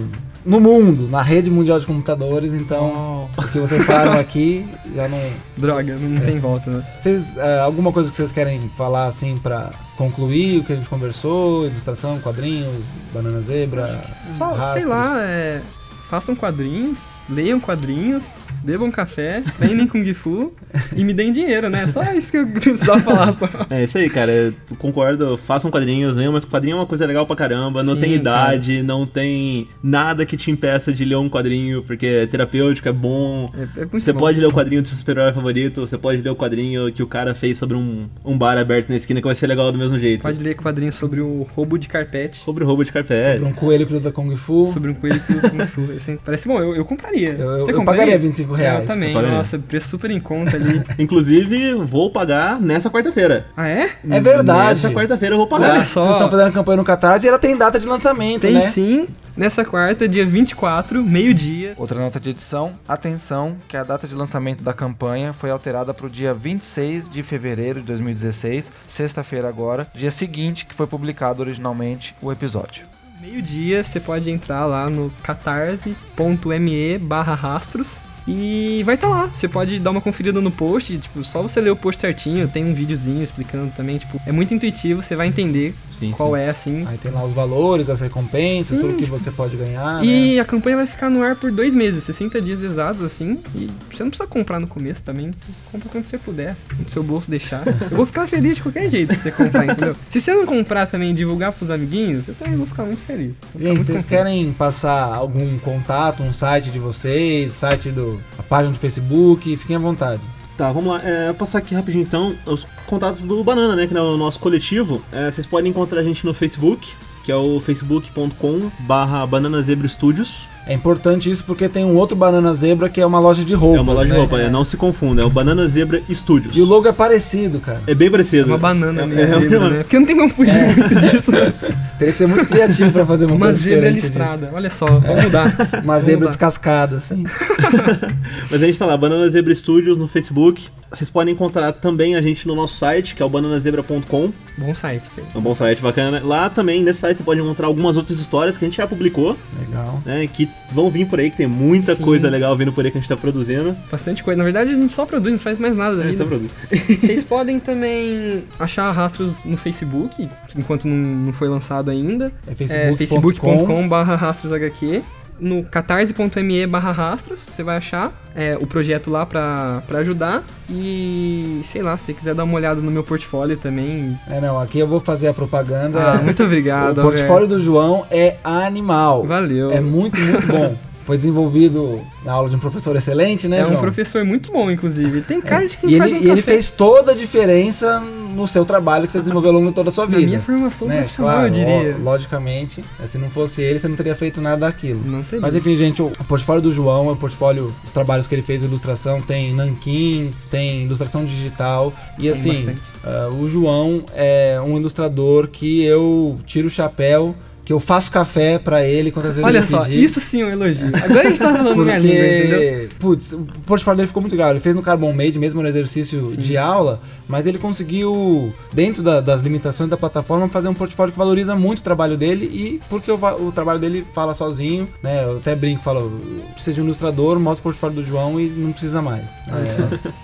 no 0.47 0.61
mundo, 0.61 1.09
na 1.09 1.21
rede 1.21 1.51
mundial 1.51 1.77
de 1.77 1.85
computadores, 1.85 2.53
então 2.53 3.29
o 3.37 3.47
que 3.51 3.59
vocês 3.59 3.83
falaram 3.85 4.13
aqui 4.13 4.65
já 4.95 5.07
não. 5.07 5.19
Droga, 5.57 5.95
não 5.97 6.21
tem 6.21 6.39
volta, 6.39 6.71
né? 6.71 6.83
Vocês, 6.99 7.35
é, 7.35 7.59
alguma 7.59 7.91
coisa 7.91 8.09
que 8.09 8.15
vocês 8.15 8.31
querem 8.31 8.61
falar 8.77 9.07
assim 9.07 9.37
pra 9.37 9.71
concluir 9.97 10.59
o 10.59 10.63
que 10.63 10.71
a 10.71 10.75
gente 10.77 10.87
conversou? 10.87 11.67
Ilustração, 11.67 12.19
quadrinhos, 12.19 12.85
banana 13.13 13.41
zebra, 13.41 14.01
Só, 14.37 14.73
sei 14.73 14.85
lá, 14.85 15.19
é, 15.19 15.61
façam 16.09 16.33
quadrinhos, 16.33 16.97
leiam 17.29 17.59
quadrinhos, 17.59 18.25
bebam 18.63 18.91
café, 18.91 19.43
treinem 19.57 19.87
Kung 19.87 20.13
Fu 20.13 20.53
e 20.95 21.03
me 21.03 21.13
deem 21.13 21.31
dinheiro, 21.31 21.69
né? 21.69 21.87
Só 21.87 22.03
isso 22.13 22.31
que 22.31 22.37
eu 22.37 22.47
precisava 22.47 22.99
falar. 23.01 23.31
Só. 23.33 23.47
É 23.69 23.83
isso 23.83 23.97
aí, 23.97 24.09
cara. 24.09 24.31
Eu 24.31 24.53
concordo. 24.77 25.37
Façam 25.37 25.69
quadrinhos, 25.69 26.15
leiam, 26.15 26.31
mas 26.33 26.45
quadrinho 26.45 26.73
é 26.73 26.79
uma 26.79 26.85
coisa 26.85 27.05
legal 27.05 27.25
pra 27.25 27.35
caramba. 27.35 27.83
Não 27.83 27.95
Sim, 27.95 28.01
tem 28.01 28.13
idade, 28.13 28.81
não 28.83 29.05
tem 29.05 29.67
nada 29.83 30.25
que 30.25 30.35
te 30.37 30.49
impeça 30.51 30.91
de 30.93 31.03
ler 31.05 31.15
um 31.15 31.29
quadrinho, 31.29 31.83
porque 31.83 32.05
é 32.05 32.25
terapêutico, 32.25 32.87
é 32.87 32.91
bom. 32.91 33.51
É, 33.55 33.81
é 33.81 33.85
muito 33.85 33.99
Você 33.99 34.13
bom. 34.13 34.19
pode 34.19 34.39
ler 34.39 34.45
o 34.47 34.51
quadrinho 34.53 34.81
do 34.81 34.87
seu 34.87 34.97
super-herói 34.97 35.33
favorito, 35.33 35.81
você 35.81 35.97
pode 35.97 36.21
ler 36.21 36.29
o 36.29 36.35
quadrinho 36.35 36.91
que 36.91 37.03
o 37.03 37.07
cara 37.07 37.35
fez 37.35 37.57
sobre 37.57 37.75
um, 37.77 38.07
um 38.23 38.37
bar 38.37 38.57
aberto 38.57 38.89
na 38.89 38.95
esquina 38.95 39.19
que 39.21 39.25
vai 39.27 39.35
ser 39.35 39.47
legal 39.47 39.71
do 39.71 39.77
mesmo 39.77 39.97
jeito. 39.97 40.21
Pode 40.21 40.41
ler 40.41 40.55
quadrinhos 40.55 40.95
sobre 40.95 41.19
o 41.21 41.43
roubo 41.55 41.77
de 41.77 41.87
carpete, 41.87 42.39
Sobre 42.43 42.63
o 42.63 42.67
roubo 42.67 42.83
de 42.83 42.91
carpete. 42.91 43.37
Sobre 43.39 43.49
um 43.49 43.53
coelho 43.53 43.85
que 43.85 43.93
luta 43.93 44.11
Kung 44.11 44.35
Fu. 44.35 44.67
sobre 44.73 44.91
um 44.91 44.93
coelho 44.93 45.19
que 45.19 45.33
luta 45.33 45.49
Kung 45.49 45.65
Fu. 45.67 45.91
Esse 45.91 46.17
parece 46.23 46.47
bom, 46.47 46.59
eu, 46.59 46.75
eu 46.75 46.85
compraria. 46.85 47.16
Eu, 47.25 47.37
eu- 47.51 47.65
Você 47.65 47.71
eu 47.71 47.75
compraria? 47.77 48.01
pagaria 48.03 48.19
25 48.19 48.55
É, 48.55 48.59
reais. 48.59 48.79
eu 48.81 48.87
também, 48.87 49.13
Eu 49.13 49.31
nossa, 49.31 49.57
preço 49.59 49.87
super 49.89 50.09
em 50.11 50.19
conta 50.19 50.55
ali. 50.55 50.83
Inclusive, 50.99 51.73
vou 51.75 52.09
pagar 52.11 52.59
nessa 52.59 52.89
quarta-feira. 52.89 53.47
Ah, 53.55 53.67
é? 53.67 53.91
É 54.09 54.19
verdade. 54.19 54.81
Nessa 54.83 54.91
quarta-feira 54.91 55.33
eu 55.35 55.37
vou 55.39 55.47
pagar. 55.47 55.71
Olha 55.73 55.83
só. 55.85 56.01
Vocês 56.03 56.15
estão 56.15 56.29
fazendo 56.29 56.47
a 56.47 56.51
campanha 56.51 56.77
no 56.77 56.83
Catarse 56.83 57.25
e 57.25 57.29
ela 57.29 57.39
tem 57.39 57.55
data 57.57 57.79
de 57.79 57.87
lançamento, 57.87 58.41
Tem 58.41 58.53
né? 58.53 58.61
sim, 58.61 59.07
nessa 59.35 59.63
quarta, 59.65 60.07
dia 60.07 60.25
24, 60.25 61.03
meio-dia. 61.03 61.73
Outra 61.77 61.99
nota 61.99 62.19
de 62.19 62.29
edição, 62.29 62.73
atenção, 62.87 63.55
que 63.67 63.75
a 63.77 63.83
data 63.83 64.07
de 64.07 64.15
lançamento 64.15 64.63
da 64.63 64.73
campanha 64.73 65.33
foi 65.33 65.49
alterada 65.49 65.93
para 65.93 66.05
o 66.07 66.09
dia 66.09 66.33
26 66.33 67.07
de 67.09 67.23
fevereiro 67.23 67.79
de 67.81 67.85
2016, 67.87 68.71
sexta-feira 68.85 69.47
agora, 69.47 69.87
dia 69.93 70.11
seguinte 70.11 70.65
que 70.65 70.73
foi 70.75 70.87
publicado 70.87 71.41
originalmente 71.41 72.15
o 72.21 72.31
episódio. 72.31 72.83
Meio-dia, 73.29 73.83
você 73.83 73.99
pode 73.99 74.31
entrar 74.31 74.65
lá 74.65 74.89
no 74.89 75.11
catarse.me 75.21 76.97
barra 76.97 77.33
rastros 77.33 77.97
e 78.25 78.81
vai 78.85 78.95
estar 78.95 79.09
lá. 79.09 79.27
Você 79.27 79.49
pode 79.49 79.79
dar 79.79 79.91
uma 79.91 79.99
conferida 79.99 80.39
no 80.39 80.49
post, 80.49 80.97
tipo, 80.97 81.21
só 81.25 81.41
você 81.41 81.59
ler 81.59 81.71
o 81.71 81.75
post 81.75 81.99
certinho, 81.99 82.47
tem 82.47 82.63
um 82.63 82.73
videozinho 82.73 83.21
explicando 83.21 83.69
também, 83.75 83.97
tipo, 83.97 84.17
é 84.25 84.31
muito 84.31 84.53
intuitivo, 84.53 85.01
você 85.01 85.13
vai 85.13 85.27
entender 85.27 85.75
Sim, 85.99 86.11
qual 86.11 86.33
sim. 86.33 86.39
é, 86.39 86.49
assim. 86.49 86.85
Aí 86.87 86.97
tem 86.97 87.11
lá 87.11 87.23
os 87.23 87.33
valores, 87.33 87.89
as 87.89 87.99
recompensas, 87.99 88.77
Sim, 88.77 88.83
tudo 88.83 88.97
que 88.97 89.05
você 89.05 89.31
pode 89.31 89.57
ganhar, 89.57 89.95
né? 89.95 90.05
E 90.05 90.39
a 90.39 90.45
campanha 90.45 90.77
vai 90.77 90.87
ficar 90.87 91.09
no 91.09 91.23
ar 91.23 91.35
por 91.35 91.51
dois 91.51 91.73
meses, 91.73 92.03
60 92.03 92.39
dias 92.41 92.61
exatos, 92.61 93.01
assim. 93.01 93.39
E 93.55 93.69
você 93.91 94.03
não 94.03 94.09
precisa 94.09 94.27
comprar 94.27 94.59
no 94.59 94.67
começo 94.67 95.03
também. 95.03 95.31
Compra 95.71 95.89
quando 95.89 96.05
você 96.05 96.17
puder, 96.17 96.55
no 96.79 96.87
seu 96.89 97.03
bolso 97.03 97.29
deixar. 97.29 97.63
Eu 97.89 97.97
vou 97.97 98.05
ficar 98.05 98.27
feliz 98.27 98.55
de 98.55 98.61
qualquer 98.61 98.89
jeito 98.89 99.13
se 99.15 99.21
você 99.21 99.31
comprar, 99.31 99.65
entendeu? 99.65 99.95
Se 100.09 100.19
você 100.21 100.33
não 100.33 100.45
comprar 100.45 100.85
também 100.87 101.11
e 101.11 101.13
divulgar 101.13 101.51
pros 101.51 101.71
amiguinhos, 101.71 102.27
eu 102.27 102.35
também 102.35 102.55
vou 102.57 102.67
ficar 102.67 102.83
muito 102.83 103.01
feliz. 103.03 103.33
Ficar 103.51 103.59
Gente, 103.59 103.67
muito 103.67 103.83
vocês 103.85 103.97
contente. 104.03 104.09
querem 104.09 104.53
passar 104.53 105.03
algum 105.15 105.57
contato, 105.59 106.23
um 106.23 106.33
site 106.33 106.69
de 106.69 106.79
vocês, 106.79 107.53
site 107.53 107.89
do. 107.89 108.21
a 108.37 108.43
página 108.43 108.73
do 108.73 108.79
Facebook, 108.79 109.55
fiquem 109.57 109.75
à 109.75 109.79
vontade. 109.79 110.21
Tá, 110.57 110.71
vamos 110.71 110.91
lá. 110.91 111.01
É, 111.03 111.31
passar 111.33 111.59
aqui 111.59 111.75
rapidinho 111.75 112.03
então 112.03 112.35
os 112.45 112.65
contatos 112.87 113.23
do 113.23 113.43
Banana, 113.43 113.75
né? 113.75 113.85
Que 113.85 113.95
é 113.95 114.01
o 114.01 114.17
nosso 114.17 114.39
coletivo. 114.39 115.01
É, 115.11 115.29
vocês 115.29 115.45
podem 115.45 115.69
encontrar 115.69 115.99
a 115.99 116.03
gente 116.03 116.25
no 116.25 116.33
Facebook, 116.33 116.95
que 117.27 117.31
é 117.33 117.35
o 117.35 117.59
facebook.com 117.59 118.71
barra 118.87 119.27
Banana 119.27 119.61
Zebra 119.61 119.85
Studios. 119.85 120.47
É 120.65 120.73
importante 120.73 121.29
isso 121.29 121.43
porque 121.43 121.67
tem 121.67 121.83
um 121.83 121.97
outro 121.97 122.15
Banana 122.15 122.53
Zebra 122.53 122.87
que 122.87 123.01
é 123.01 123.05
uma 123.05 123.19
loja 123.19 123.43
de 123.43 123.53
roupas. 123.53 123.79
é 123.79 123.81
uma 123.81 123.91
loja 123.91 124.07
né? 124.07 124.13
de 124.15 124.19
roupa, 124.21 124.39
é, 124.39 124.49
não 124.49 124.63
se 124.63 124.77
confunda, 124.77 125.21
é 125.23 125.25
o 125.25 125.29
Banana 125.29 125.67
Zebra 125.67 126.01
Studios. 126.09 126.55
E 126.55 126.61
o 126.61 126.65
logo 126.65 126.87
é 126.87 126.93
parecido, 126.93 127.59
cara. 127.59 127.81
É 127.85 127.93
bem 127.93 128.09
parecido. 128.09 128.43
É 128.43 128.53
uma 128.53 128.57
banana 128.57 129.01
é, 129.01 129.05
meio 129.05 129.19
é, 129.19 129.27
zebra, 129.27 129.59
uma- 129.59 129.69
né? 129.71 129.77
Porque 129.83 129.99
não 129.99 130.05
tem 130.05 130.15
como 130.15 130.29
fugir 130.29 130.53
muito 130.53 130.95
disso. 131.01 131.31
Teria 131.99 132.11
que 132.13 132.17
ser 132.17 132.27
muito 132.27 132.45
criativo 132.47 132.93
pra 132.93 133.05
fazer 133.05 133.25
uma, 133.25 133.35
Uma 133.35 133.45
coisa 133.47 133.61
zebra 133.61 133.75
diferente 133.91 134.03
listrada. 134.03 134.37
disso. 134.45 134.51
Olha 134.55 134.69
só, 134.71 134.85
vamos 134.85 135.23
mudar. 135.25 135.47
Uma 135.73 135.81
Vamos 135.81 136.03
zebra 136.03 136.15
mudar. 136.19 136.27
descascada, 136.29 136.95
assim. 136.95 137.25
Mas 138.49 138.63
a 138.63 138.65
gente 138.65 138.79
tá 138.79 138.85
lá, 138.85 138.95
Banana 138.95 139.29
Zebra 139.29 139.53
Studios 139.53 139.97
no 139.97 140.07
Facebook. 140.07 140.69
Vocês 140.97 141.11
podem 141.11 141.35
encontrar 141.35 141.71
também 141.73 142.15
a 142.15 142.21
gente 142.23 142.47
no 142.47 142.55
nosso 142.55 142.73
site, 142.75 143.13
que 143.13 143.21
é 143.21 143.25
o 143.25 143.29
bananazebra.com. 143.29 144.31
Bom 144.57 144.73
site. 144.73 145.03
É 145.33 145.37
um 145.37 145.41
bom 145.41 145.53
site 145.53 145.79
bacana. 145.79 146.19
Lá 146.23 146.49
também, 146.49 146.81
nesse 146.81 147.01
site, 147.01 147.17
você 147.17 147.23
pode 147.23 147.39
encontrar 147.39 147.67
algumas 147.67 147.95
outras 147.97 148.17
histórias 148.19 148.57
que 148.57 148.65
a 148.65 148.67
gente 148.67 148.77
já 148.77 148.87
publicou, 148.87 149.37
Legal. 149.59 150.01
né? 150.03 150.25
Que 150.25 150.49
vão 150.71 150.89
vir 150.89 151.05
por 151.05 151.19
aí, 151.19 151.29
que 151.29 151.37
tem 151.37 151.45
muita 151.45 151.93
Sim. 151.93 152.01
coisa 152.01 152.27
legal 152.31 152.57
vindo 152.57 152.73
por 152.73 152.83
aí 152.83 152.89
que 152.89 152.97
a 152.97 153.01
gente 153.01 153.07
tá 153.09 153.15
produzindo. 153.15 153.77
Bastante 153.91 154.23
coisa. 154.23 154.39
Na 154.39 154.43
verdade, 154.43 154.71
a 154.71 154.73
gente 154.73 154.91
só 154.91 155.05
produz, 155.05 155.31
não 155.33 155.39
faz 155.39 155.59
mais 155.59 155.75
nada 155.77 155.97
da 155.97 156.03
É, 156.05 156.07
vida. 156.07 156.17
só 156.23 156.25
produz. 156.27 156.51
Vocês 156.99 157.23
podem 157.23 157.59
também 157.59 158.43
achar 158.59 158.91
rastros 158.91 159.33
no 159.45 159.55
Facebook, 159.55 160.27
enquanto 160.57 160.87
não, 160.87 160.95
não 160.97 161.31
foi 161.33 161.47
lançado 161.47 161.91
ainda. 161.91 162.31
É 162.47 162.53
É 162.53 162.55
facebook.com. 162.55 162.97
facebook.com 162.97 163.87
barra 163.87 164.15
rastrosHQ. 164.15 165.03
No 165.39 165.63
catarse.me 165.63 166.65
barra 166.67 166.91
rastros, 166.91 167.41
você 167.41 167.61
vai 167.61 167.77
achar 167.77 168.11
é, 168.35 168.57
o 168.59 168.67
projeto 168.67 169.09
lá 169.09 169.25
pra, 169.25 169.81
pra 169.87 169.99
ajudar. 169.99 170.43
E 170.69 171.61
sei 171.63 171.81
lá, 171.81 171.97
se 171.97 172.05
você 172.05 172.13
quiser 172.13 172.35
dar 172.35 172.43
uma 172.43 172.55
olhada 172.55 172.81
no 172.81 172.91
meu 172.91 173.03
portfólio 173.03 173.57
também. 173.57 174.17
É, 174.29 174.39
não, 174.39 174.59
aqui 174.59 174.79
eu 174.79 174.87
vou 174.87 174.99
fazer 174.99 175.27
a 175.27 175.33
propaganda. 175.33 175.99
Ah, 175.99 176.21
muito 176.21 176.43
obrigado. 176.43 176.99
o 176.99 177.01
portfólio 177.01 177.47
do 177.47 177.59
João 177.59 178.05
é 178.11 178.37
animal. 178.43 179.25
Valeu. 179.25 179.71
É 179.71 179.81
muito, 179.81 180.19
muito 180.19 180.47
bom. 180.47 180.77
Foi 181.07 181.15
desenvolvido 181.15 182.01
na 182.25 182.33
aula 182.33 182.49
de 182.49 182.55
um 182.55 182.59
professor 182.59 182.95
excelente, 182.95 183.47
né, 183.47 183.59
É 183.59 183.65
um 183.65 183.69
João? 183.69 183.81
professor 183.81 184.23
muito 184.25 184.51
bom, 184.51 184.69
inclusive. 184.69 185.21
Tem 185.21 185.39
cara 185.41 185.65
de 185.65 185.77
quem 185.77 185.89
E 185.93 185.97
faz 185.97 186.11
ele, 186.11 186.19
um 186.19 186.23
e 186.27 186.29
ele 186.31 186.41
fez 186.41 186.69
toda 186.69 187.13
a 187.13 187.15
diferença 187.15 187.99
no 188.35 188.45
seu 188.45 188.65
trabalho 188.65 189.05
que 189.05 189.11
você 189.13 189.19
desenvolveu 189.19 189.49
ao 189.51 189.55
longo 189.57 189.69
de 189.69 189.73
toda 189.73 189.89
a 189.89 189.91
sua 189.91 190.05
Na 190.05 190.17
vida. 190.17 190.27
minha 190.27 190.39
formação 190.41 190.87
né? 190.87 190.97
profissional, 190.97 191.31
Claro, 191.33 191.47
eu 191.47 191.51
diria. 191.51 191.97
logicamente, 192.03 192.81
né, 192.99 193.07
se 193.07 193.17
não 193.17 193.29
fosse 193.29 193.61
ele, 193.61 193.79
você 193.79 193.87
não 193.87 193.95
teria 193.95 194.13
feito 194.15 194.41
nada 194.41 194.57
daquilo. 194.67 195.01
Não 195.05 195.23
tem 195.23 195.39
Mas 195.39 195.55
enfim, 195.55 195.75
gente, 195.77 196.01
o 196.01 196.11
portfólio 196.27 196.61
do 196.61 196.71
João 196.73 197.07
é 197.09 197.13
o 197.13 197.15
portfólio 197.15 197.73
dos 197.81 197.91
trabalhos 197.93 198.27
que 198.27 198.35
ele 198.35 198.41
fez, 198.41 198.61
ilustração, 198.61 199.21
tem 199.21 199.53
nanquim, 199.55 200.31
tem 200.51 200.83
ilustração 200.83 201.23
digital. 201.25 201.93
E 202.19 202.23
Tem 202.23 202.31
assim, 202.31 202.75
ah, 203.03 203.29
o 203.31 203.47
João 203.47 204.03
é 204.13 204.59
um 204.63 204.77
ilustrador 204.77 205.47
que 205.47 205.83
eu 205.85 206.37
tiro 206.45 206.67
o 206.67 206.69
chapéu, 206.71 207.33
que 207.67 207.73
eu 207.73 207.81
faço 207.81 208.09
café 208.09 208.57
pra 208.57 208.81
ele 208.85 209.11
quantas 209.11 209.35
vezes 209.35 209.45
Olha 209.45 209.57
ele 209.57 209.65
só, 209.65 209.81
pedir. 209.81 210.01
isso 210.01 210.21
sim 210.21 210.41
é 210.41 210.45
um 210.45 210.49
elogio. 210.49 210.87
Agora 211.03 211.19
a 211.19 211.23
gente 211.25 211.37
tá 211.37 211.53
falando 211.53 211.83
minha 211.83 211.97
língua, 211.97 212.15
entendeu? 212.25 212.59
Porque, 212.59 212.89
putz, 212.97 213.33
o 213.33 213.45
portfólio 213.65 213.97
dele 213.97 214.07
ficou 214.07 214.21
muito 214.21 214.31
legal. 214.31 214.51
Ele 214.51 214.61
fez 214.61 214.73
no 214.73 214.81
Carbon 214.81 215.11
Made, 215.11 215.37
mesmo 215.37 215.61
no 215.61 215.67
exercício 215.67 216.29
Sim. 216.31 216.37
de 216.37 216.55
aula, 216.57 217.01
mas 217.27 217.45
ele 217.45 217.57
conseguiu, 217.57 218.53
dentro 218.73 219.03
da- 219.03 219.19
das 219.19 219.41
limitações 219.41 219.89
da 219.89 219.97
plataforma, 219.97 220.47
fazer 220.47 220.69
um 220.69 220.73
portfólio 220.73 221.11
que 221.11 221.19
valoriza 221.19 221.57
muito 221.57 221.79
o 221.79 221.83
trabalho 221.83 222.15
dele 222.15 222.45
e 222.45 222.79
porque 222.89 223.11
o, 223.11 223.19
o 223.45 223.51
trabalho 223.51 223.79
dele 223.79 224.07
fala 224.13 224.33
sozinho, 224.33 224.87
né? 225.03 225.25
Eu 225.25 225.35
até 225.35 225.53
brinco, 225.53 225.83
falo, 225.83 226.21
precisa 226.53 226.75
de 226.75 226.79
um 226.81 226.85
ilustrador, 226.85 227.37
mostra 227.37 227.59
o 227.59 227.63
portfólio 227.63 227.97
do 227.97 228.05
João 228.07 228.39
e 228.39 228.47
não 228.47 228.71
precisa 228.71 229.01
mais. 229.01 229.23
Olha 229.51 229.65
só. 229.65 229.81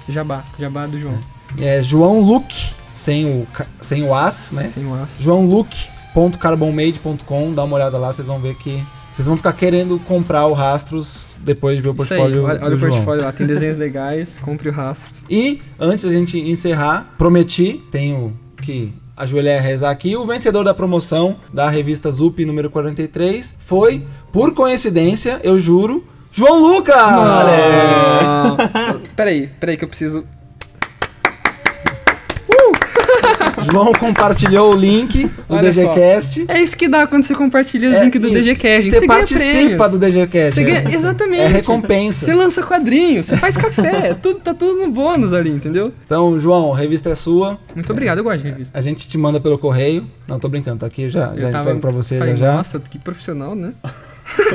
Jabá, 0.08 0.46
jabá 0.58 0.86
do 0.88 0.98
João. 0.98 1.20
É, 1.60 1.80
é 1.80 1.84
João 1.84 2.22
Luke, 2.22 2.68
sem 2.96 3.26
o, 3.26 3.46
sem 3.82 4.02
o 4.06 4.16
as, 4.16 4.54
né? 4.54 4.72
Sem 4.74 4.86
o 4.86 4.94
aço. 4.96 5.22
joãoluke.carbonmade.com, 6.14 7.54
dá 7.54 7.64
uma 7.64 7.76
olhada 7.76 7.98
lá, 7.98 8.14
vocês 8.14 8.28
vão 8.28 8.40
ver 8.40 8.56
que 8.56 8.84
vocês 9.10 9.28
vão 9.28 9.38
ficar 9.38 9.54
querendo 9.54 10.00
comprar 10.00 10.48
o 10.48 10.54
Rastros 10.54 11.28
depois 11.38 11.76
de 11.76 11.82
ver 11.84 11.90
o 11.90 11.94
Isso 11.94 12.14
aí, 12.14 12.20
portfólio 12.20 12.44
olha, 12.46 12.60
do 12.60 12.66
olha 12.66 12.76
o 12.76 12.80
João. 12.80 12.92
portfólio 12.92 13.24
lá, 13.24 13.32
tem 13.32 13.46
desenhos 13.48 13.78
legais, 13.78 14.40
compre 14.40 14.70
o 14.70 14.72
rastros. 14.72 15.24
E 15.30 15.62
antes 15.80 16.04
da 16.04 16.10
gente 16.12 16.40
encerrar, 16.40 17.14
prometi, 17.18 17.84
tenho 17.92 18.36
que 18.62 18.94
ajoelhar 19.16 19.58
e 19.58 19.62
rezar 19.62 19.92
aqui, 19.92 20.16
o 20.16 20.26
vencedor 20.26 20.64
da 20.64 20.74
promoção 20.74 21.36
da 21.54 21.70
revista 21.70 22.10
Zup 22.12 22.44
número 22.46 22.70
43 22.72 23.56
foi, 23.60 24.04
por 24.32 24.54
coincidência, 24.54 25.40
eu 25.44 25.60
juro, 25.60 26.04
João 26.32 26.60
Lucas! 26.62 26.96
Peraí, 29.16 29.50
peraí 29.60 29.78
que 29.78 29.84
eu 29.84 29.88
preciso. 29.90 30.26
João 33.64 33.92
compartilhou 33.94 34.74
o 34.74 34.76
link 34.78 35.26
do 35.26 35.32
Olha 35.50 35.72
só. 35.74 35.82
DGCast. 35.94 36.46
É 36.48 36.62
isso 36.62 36.76
que 36.78 36.88
dá 36.88 37.08
quando 37.08 37.24
você 37.24 37.34
compartilha 37.36 37.90
o 37.90 37.94
É 37.94 38.04
link 38.06 38.20
do 38.20 38.28
isso, 38.28 38.36
DGCast. 38.36 38.90
Você 38.92 38.98
ganha 39.00 39.08
participa 39.08 39.90
do 39.90 40.00
DGCast. 40.00 40.54
Você 40.56 40.64
ganha- 40.64 40.90
é- 40.90 40.96
exatamente. 40.96 41.42
É 41.42 41.48
recompensa. 41.48 42.26
Você 42.26 42.34
lança 42.34 42.62
quadrinho, 42.64 43.24
você 43.24 43.36
faz 43.38 43.56
café, 43.58 44.10
é 44.12 44.14
tudo, 44.14 44.40
tá 44.40 44.54
tudo 44.54 44.80
no 44.86 44.92
bônus 44.92 45.34
ali, 45.34 45.50
entendeu? 45.50 45.92
Então, 46.06 46.38
João, 46.40 46.74
a 46.74 46.78
revista 46.78 47.10
é 47.10 47.16
sua. 47.16 47.58
Muito 47.74 47.92
obrigado, 47.92 48.18
eu 48.20 48.24
gosto 48.24 48.44
de 48.44 48.50
revista. 48.50 48.78
A 48.78 48.82
gente 48.82 49.08
te 49.08 49.18
manda 49.18 49.40
pelo 49.40 49.58
correio. 49.58 50.06
Não, 50.28 50.40
tô 50.40 50.48
brincando, 50.50 50.80
tá 50.80 50.88
aqui 50.88 51.10
já, 51.10 51.34
já 51.36 51.50
entrego 51.50 51.80
pra 51.80 51.92
você 51.92 52.18
falei, 52.18 52.36
já 52.36 52.46
já. 52.48 52.54
Nossa, 52.58 52.80
que 52.80 52.98
profissional, 53.00 53.56
né? 53.56 53.74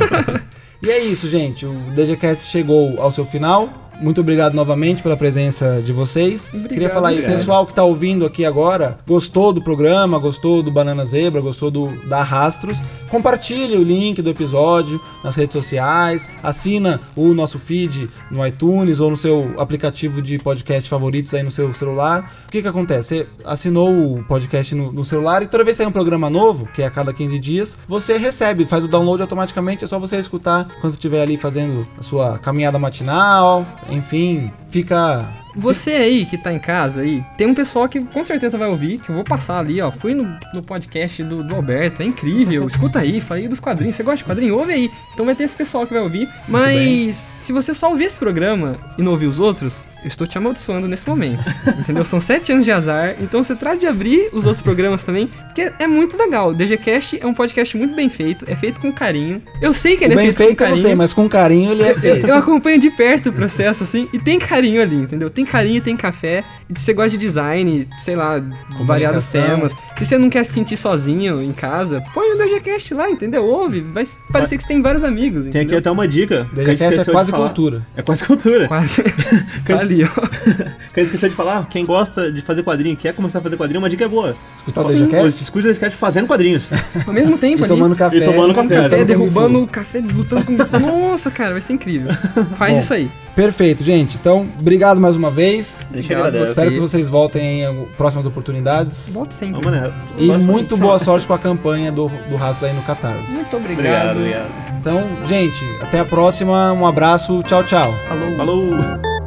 E 0.80 0.90
é 0.90 0.98
isso, 1.00 1.28
gente. 1.28 1.66
O 1.66 1.74
DGCast 1.94 2.48
chegou 2.50 3.00
ao 3.02 3.10
seu 3.10 3.24
final. 3.26 3.87
Muito 4.00 4.20
obrigado 4.20 4.54
novamente 4.54 5.02
pela 5.02 5.16
presença 5.16 5.82
de 5.84 5.92
vocês. 5.92 6.48
Obrigado, 6.48 6.68
Queria 6.68 6.90
falar 6.90 7.10
obrigado. 7.10 7.32
pessoal 7.32 7.66
que 7.66 7.74
tá 7.74 7.84
ouvindo 7.84 8.24
aqui 8.24 8.44
agora, 8.44 8.98
gostou 9.06 9.52
do 9.52 9.60
programa, 9.60 10.18
gostou 10.18 10.62
do 10.62 10.70
Banana 10.70 11.04
Zebra, 11.04 11.40
gostou 11.40 11.70
do 11.70 11.88
da 12.08 12.22
Rastros, 12.22 12.80
compartilhe 13.08 13.76
o 13.76 13.82
link 13.82 14.20
do 14.20 14.30
episódio 14.30 15.00
nas 15.24 15.34
redes 15.34 15.54
sociais, 15.54 16.28
assina 16.42 17.00
o 17.16 17.34
nosso 17.34 17.58
feed 17.58 18.10
no 18.30 18.46
iTunes 18.46 19.00
ou 19.00 19.10
no 19.10 19.16
seu 19.16 19.54
aplicativo 19.58 20.20
de 20.20 20.38
podcast 20.38 20.88
favoritos 20.88 21.32
aí 21.34 21.42
no 21.42 21.50
seu 21.50 21.72
celular. 21.72 22.32
O 22.46 22.50
que 22.50 22.62
que 22.62 22.68
acontece? 22.68 23.08
Você 23.08 23.26
assinou 23.44 24.18
o 24.18 24.24
podcast 24.24 24.74
no, 24.74 24.92
no 24.92 25.04
celular 25.04 25.42
e 25.42 25.46
toda 25.46 25.64
vez 25.64 25.76
que 25.76 25.78
sair 25.78 25.86
um 25.86 25.92
programa 25.92 26.28
novo, 26.28 26.66
que 26.74 26.82
é 26.82 26.86
a 26.86 26.90
cada 26.90 27.12
15 27.12 27.38
dias, 27.38 27.78
você 27.86 28.18
recebe, 28.18 28.66
faz 28.66 28.84
o 28.84 28.88
download 28.88 29.22
automaticamente, 29.22 29.84
é 29.84 29.86
só 29.86 29.98
você 29.98 30.16
escutar 30.16 30.68
quando 30.80 30.94
estiver 30.94 31.22
ali 31.22 31.36
fazendo 31.36 31.86
a 31.96 32.02
sua 32.02 32.38
caminhada 32.38 32.78
matinal, 32.78 33.66
enfim, 33.88 34.50
fica 34.68 35.28
Você 35.56 35.92
aí 35.92 36.26
que 36.26 36.38
tá 36.38 36.52
em 36.52 36.58
casa 36.58 37.00
aí, 37.00 37.24
tem 37.36 37.46
um 37.46 37.54
pessoal 37.54 37.88
que 37.88 38.00
com 38.00 38.24
certeza 38.24 38.58
vai 38.58 38.68
ouvir, 38.68 38.98
que 38.98 39.10
eu 39.10 39.14
vou 39.14 39.24
passar 39.24 39.58
ali, 39.58 39.80
ó. 39.80 39.90
Fui 39.90 40.14
no, 40.14 40.38
no 40.52 40.62
podcast 40.62 41.22
do, 41.24 41.42
do 41.42 41.54
Alberto, 41.54 42.02
é 42.02 42.04
incrível. 42.04 42.66
Escuta 42.66 43.00
aí, 43.00 43.20
falei 43.20 43.48
dos 43.48 43.60
quadrinhos. 43.60 43.96
Você 43.96 44.02
gosta 44.02 44.18
de 44.18 44.24
quadrinho? 44.24 44.56
Ouve 44.56 44.72
aí. 44.72 44.90
Então 45.12 45.26
vai 45.26 45.34
ter 45.34 45.44
esse 45.44 45.56
pessoal 45.56 45.86
que 45.86 45.92
vai 45.92 46.02
ouvir. 46.02 46.28
Mas 46.46 47.32
se 47.40 47.52
você 47.52 47.74
só 47.74 47.90
ouvir 47.90 48.04
esse 48.04 48.18
programa 48.18 48.78
e 48.96 49.02
não 49.02 49.12
ouvir 49.12 49.26
os 49.26 49.40
outros, 49.40 49.84
eu 50.02 50.08
estou 50.08 50.26
te 50.26 50.38
amaldiçoando 50.38 50.86
nesse 50.88 51.08
momento. 51.08 51.42
entendeu? 51.80 52.04
São 52.04 52.20
sete 52.20 52.52
anos 52.52 52.64
de 52.64 52.70
azar. 52.70 53.16
Então 53.20 53.42
você 53.42 53.54
trata 53.54 53.78
de 53.78 53.86
abrir 53.86 54.30
os 54.32 54.46
outros 54.46 54.62
programas 54.62 55.02
também, 55.02 55.26
porque 55.26 55.72
é 55.78 55.86
muito 55.86 56.16
legal. 56.16 56.50
O 56.50 56.54
DGCast 56.54 57.18
é 57.20 57.26
um 57.26 57.34
podcast 57.34 57.76
muito 57.76 57.94
bem 57.94 58.08
feito, 58.08 58.44
é 58.48 58.54
feito 58.56 58.80
com 58.80 58.92
carinho. 58.92 59.42
Eu 59.60 59.74
sei 59.74 59.96
que 59.96 60.04
ele 60.04 60.14
o 60.14 60.20
é 60.20 60.22
bem 60.24 60.32
feito, 60.32 60.36
feito, 60.48 60.58
com 60.58 60.64
eu 60.64 60.68
não 60.68 60.74
carinho. 60.74 60.88
sei, 60.88 60.94
mas 60.94 61.12
com 61.12 61.28
carinho 61.28 61.70
ele 61.72 61.82
é 61.82 61.94
feito. 61.94 62.26
eu 62.26 62.34
acompanho 62.34 62.78
de 62.78 62.90
perto 62.90 63.30
o 63.30 63.32
processo, 63.32 63.82
assim, 63.84 64.08
e 64.12 64.18
tem 64.18 64.38
carinho 64.38 64.80
ali, 64.82 64.96
entendeu? 64.96 65.28
tem 65.30 65.44
carinho, 65.44 65.80
tem 65.80 65.96
café. 65.96 66.44
Se 66.74 66.84
você 66.84 66.92
gosta 66.92 67.10
de 67.10 67.16
design, 67.18 67.88
sei 67.96 68.14
lá, 68.14 68.42
variados 68.84 69.30
temas. 69.30 69.72
Se 69.96 70.04
você 70.04 70.18
não 70.18 70.28
quer 70.28 70.44
se 70.44 70.52
sentir 70.52 70.76
sozinho 70.76 71.42
em 71.42 71.52
casa, 71.52 72.02
põe 72.12 72.32
o 72.32 72.38
DGCast 72.38 72.92
lá, 72.94 73.10
entendeu? 73.10 73.44
Ouve. 73.44 73.80
Vai 73.80 74.04
parecer 74.30 74.56
que 74.56 74.62
você 74.62 74.68
tem 74.68 74.82
vários 74.82 75.02
amigos. 75.02 75.42
Tem 75.44 75.48
aqui 75.48 75.58
entendeu? 75.60 75.78
até 75.78 75.90
uma 75.90 76.06
dica. 76.06 76.48
DGCast 76.52 77.00
é 77.00 77.04
quase 77.12 77.32
cultura. 77.32 77.86
É 77.96 78.02
quase 78.02 78.24
cultura. 78.24 78.68
Quase. 78.68 79.02
tá 79.66 79.78
ali, 79.80 80.04
ó. 80.04 80.08
Que 80.08 81.00
a 81.00 81.04
gente 81.04 81.06
esqueceu 81.06 81.28
de 81.30 81.34
falar. 81.34 81.66
Quem 81.68 81.86
gosta 81.86 82.30
de 82.30 82.42
fazer 82.42 82.62
quadrinho, 82.62 82.96
quer 82.96 83.14
começar 83.14 83.38
a 83.38 83.42
fazer 83.42 83.56
quadrinho, 83.56 83.80
uma 83.80 83.88
dica 83.88 84.04
é 84.04 84.08
boa. 84.08 84.36
Escutar 84.54 84.82
o 84.82 84.88
DGCast? 84.88 85.42
Escute 85.42 85.66
o 85.66 85.70
DGCast 85.70 85.96
fazendo 85.96 86.26
quadrinhos. 86.26 86.70
Ao 87.06 87.12
mesmo 87.12 87.38
tempo 87.38 87.62
E 87.62 87.64
ali. 87.64 87.68
tomando 87.68 87.96
café. 87.96 88.16
E 88.16 88.20
tomando 88.20 88.54
Tomando 88.54 88.68
café, 88.68 88.82
café, 88.82 89.04
derrubando 89.04 89.62
o 89.62 89.66
café, 89.66 90.00
lutando 90.00 90.44
com. 90.44 90.52
Nossa, 90.78 91.30
cara, 91.30 91.52
vai 91.52 91.62
ser 91.62 91.72
incrível. 91.72 92.12
Faz 92.56 92.72
Bom, 92.72 92.78
isso 92.78 92.94
aí. 92.94 93.10
Perfeito, 93.38 93.84
gente. 93.84 94.16
Então, 94.16 94.48
obrigado 94.58 95.00
mais 95.00 95.14
uma 95.14 95.30
vez. 95.30 95.78
A 95.92 95.94
gente 95.94 96.06
Obrigado 96.06 96.26
agradece. 96.26 96.50
Espero 96.50 96.72
que 96.72 96.80
vocês 96.80 97.08
voltem 97.08 97.62
em 97.62 97.84
próximas 97.96 98.26
oportunidades. 98.26 99.10
Volto 99.14 99.32
sempre. 99.32 99.62
Vamos 99.62 99.80
nessa. 99.80 99.94
E 100.18 100.26
muito 100.36 100.76
boa 100.76 100.98
sorte 100.98 101.24
com 101.24 101.34
a 101.34 101.38
campanha 101.38 101.92
do, 101.92 102.08
do 102.08 102.34
Raços 102.34 102.64
aí 102.64 102.74
no 102.74 102.82
Catarse. 102.82 103.30
Muito 103.30 103.56
Obrigado, 103.56 104.16
obrigado. 104.16 104.16
obrigado. 104.16 104.78
Então, 104.80 105.26
gente, 105.28 105.64
até 105.80 106.00
a 106.00 106.04
próxima. 106.04 106.72
Um 106.72 106.84
abraço. 106.84 107.40
Tchau, 107.44 107.62
tchau. 107.62 107.94
Falou. 108.08 108.36
Falou! 108.36 109.17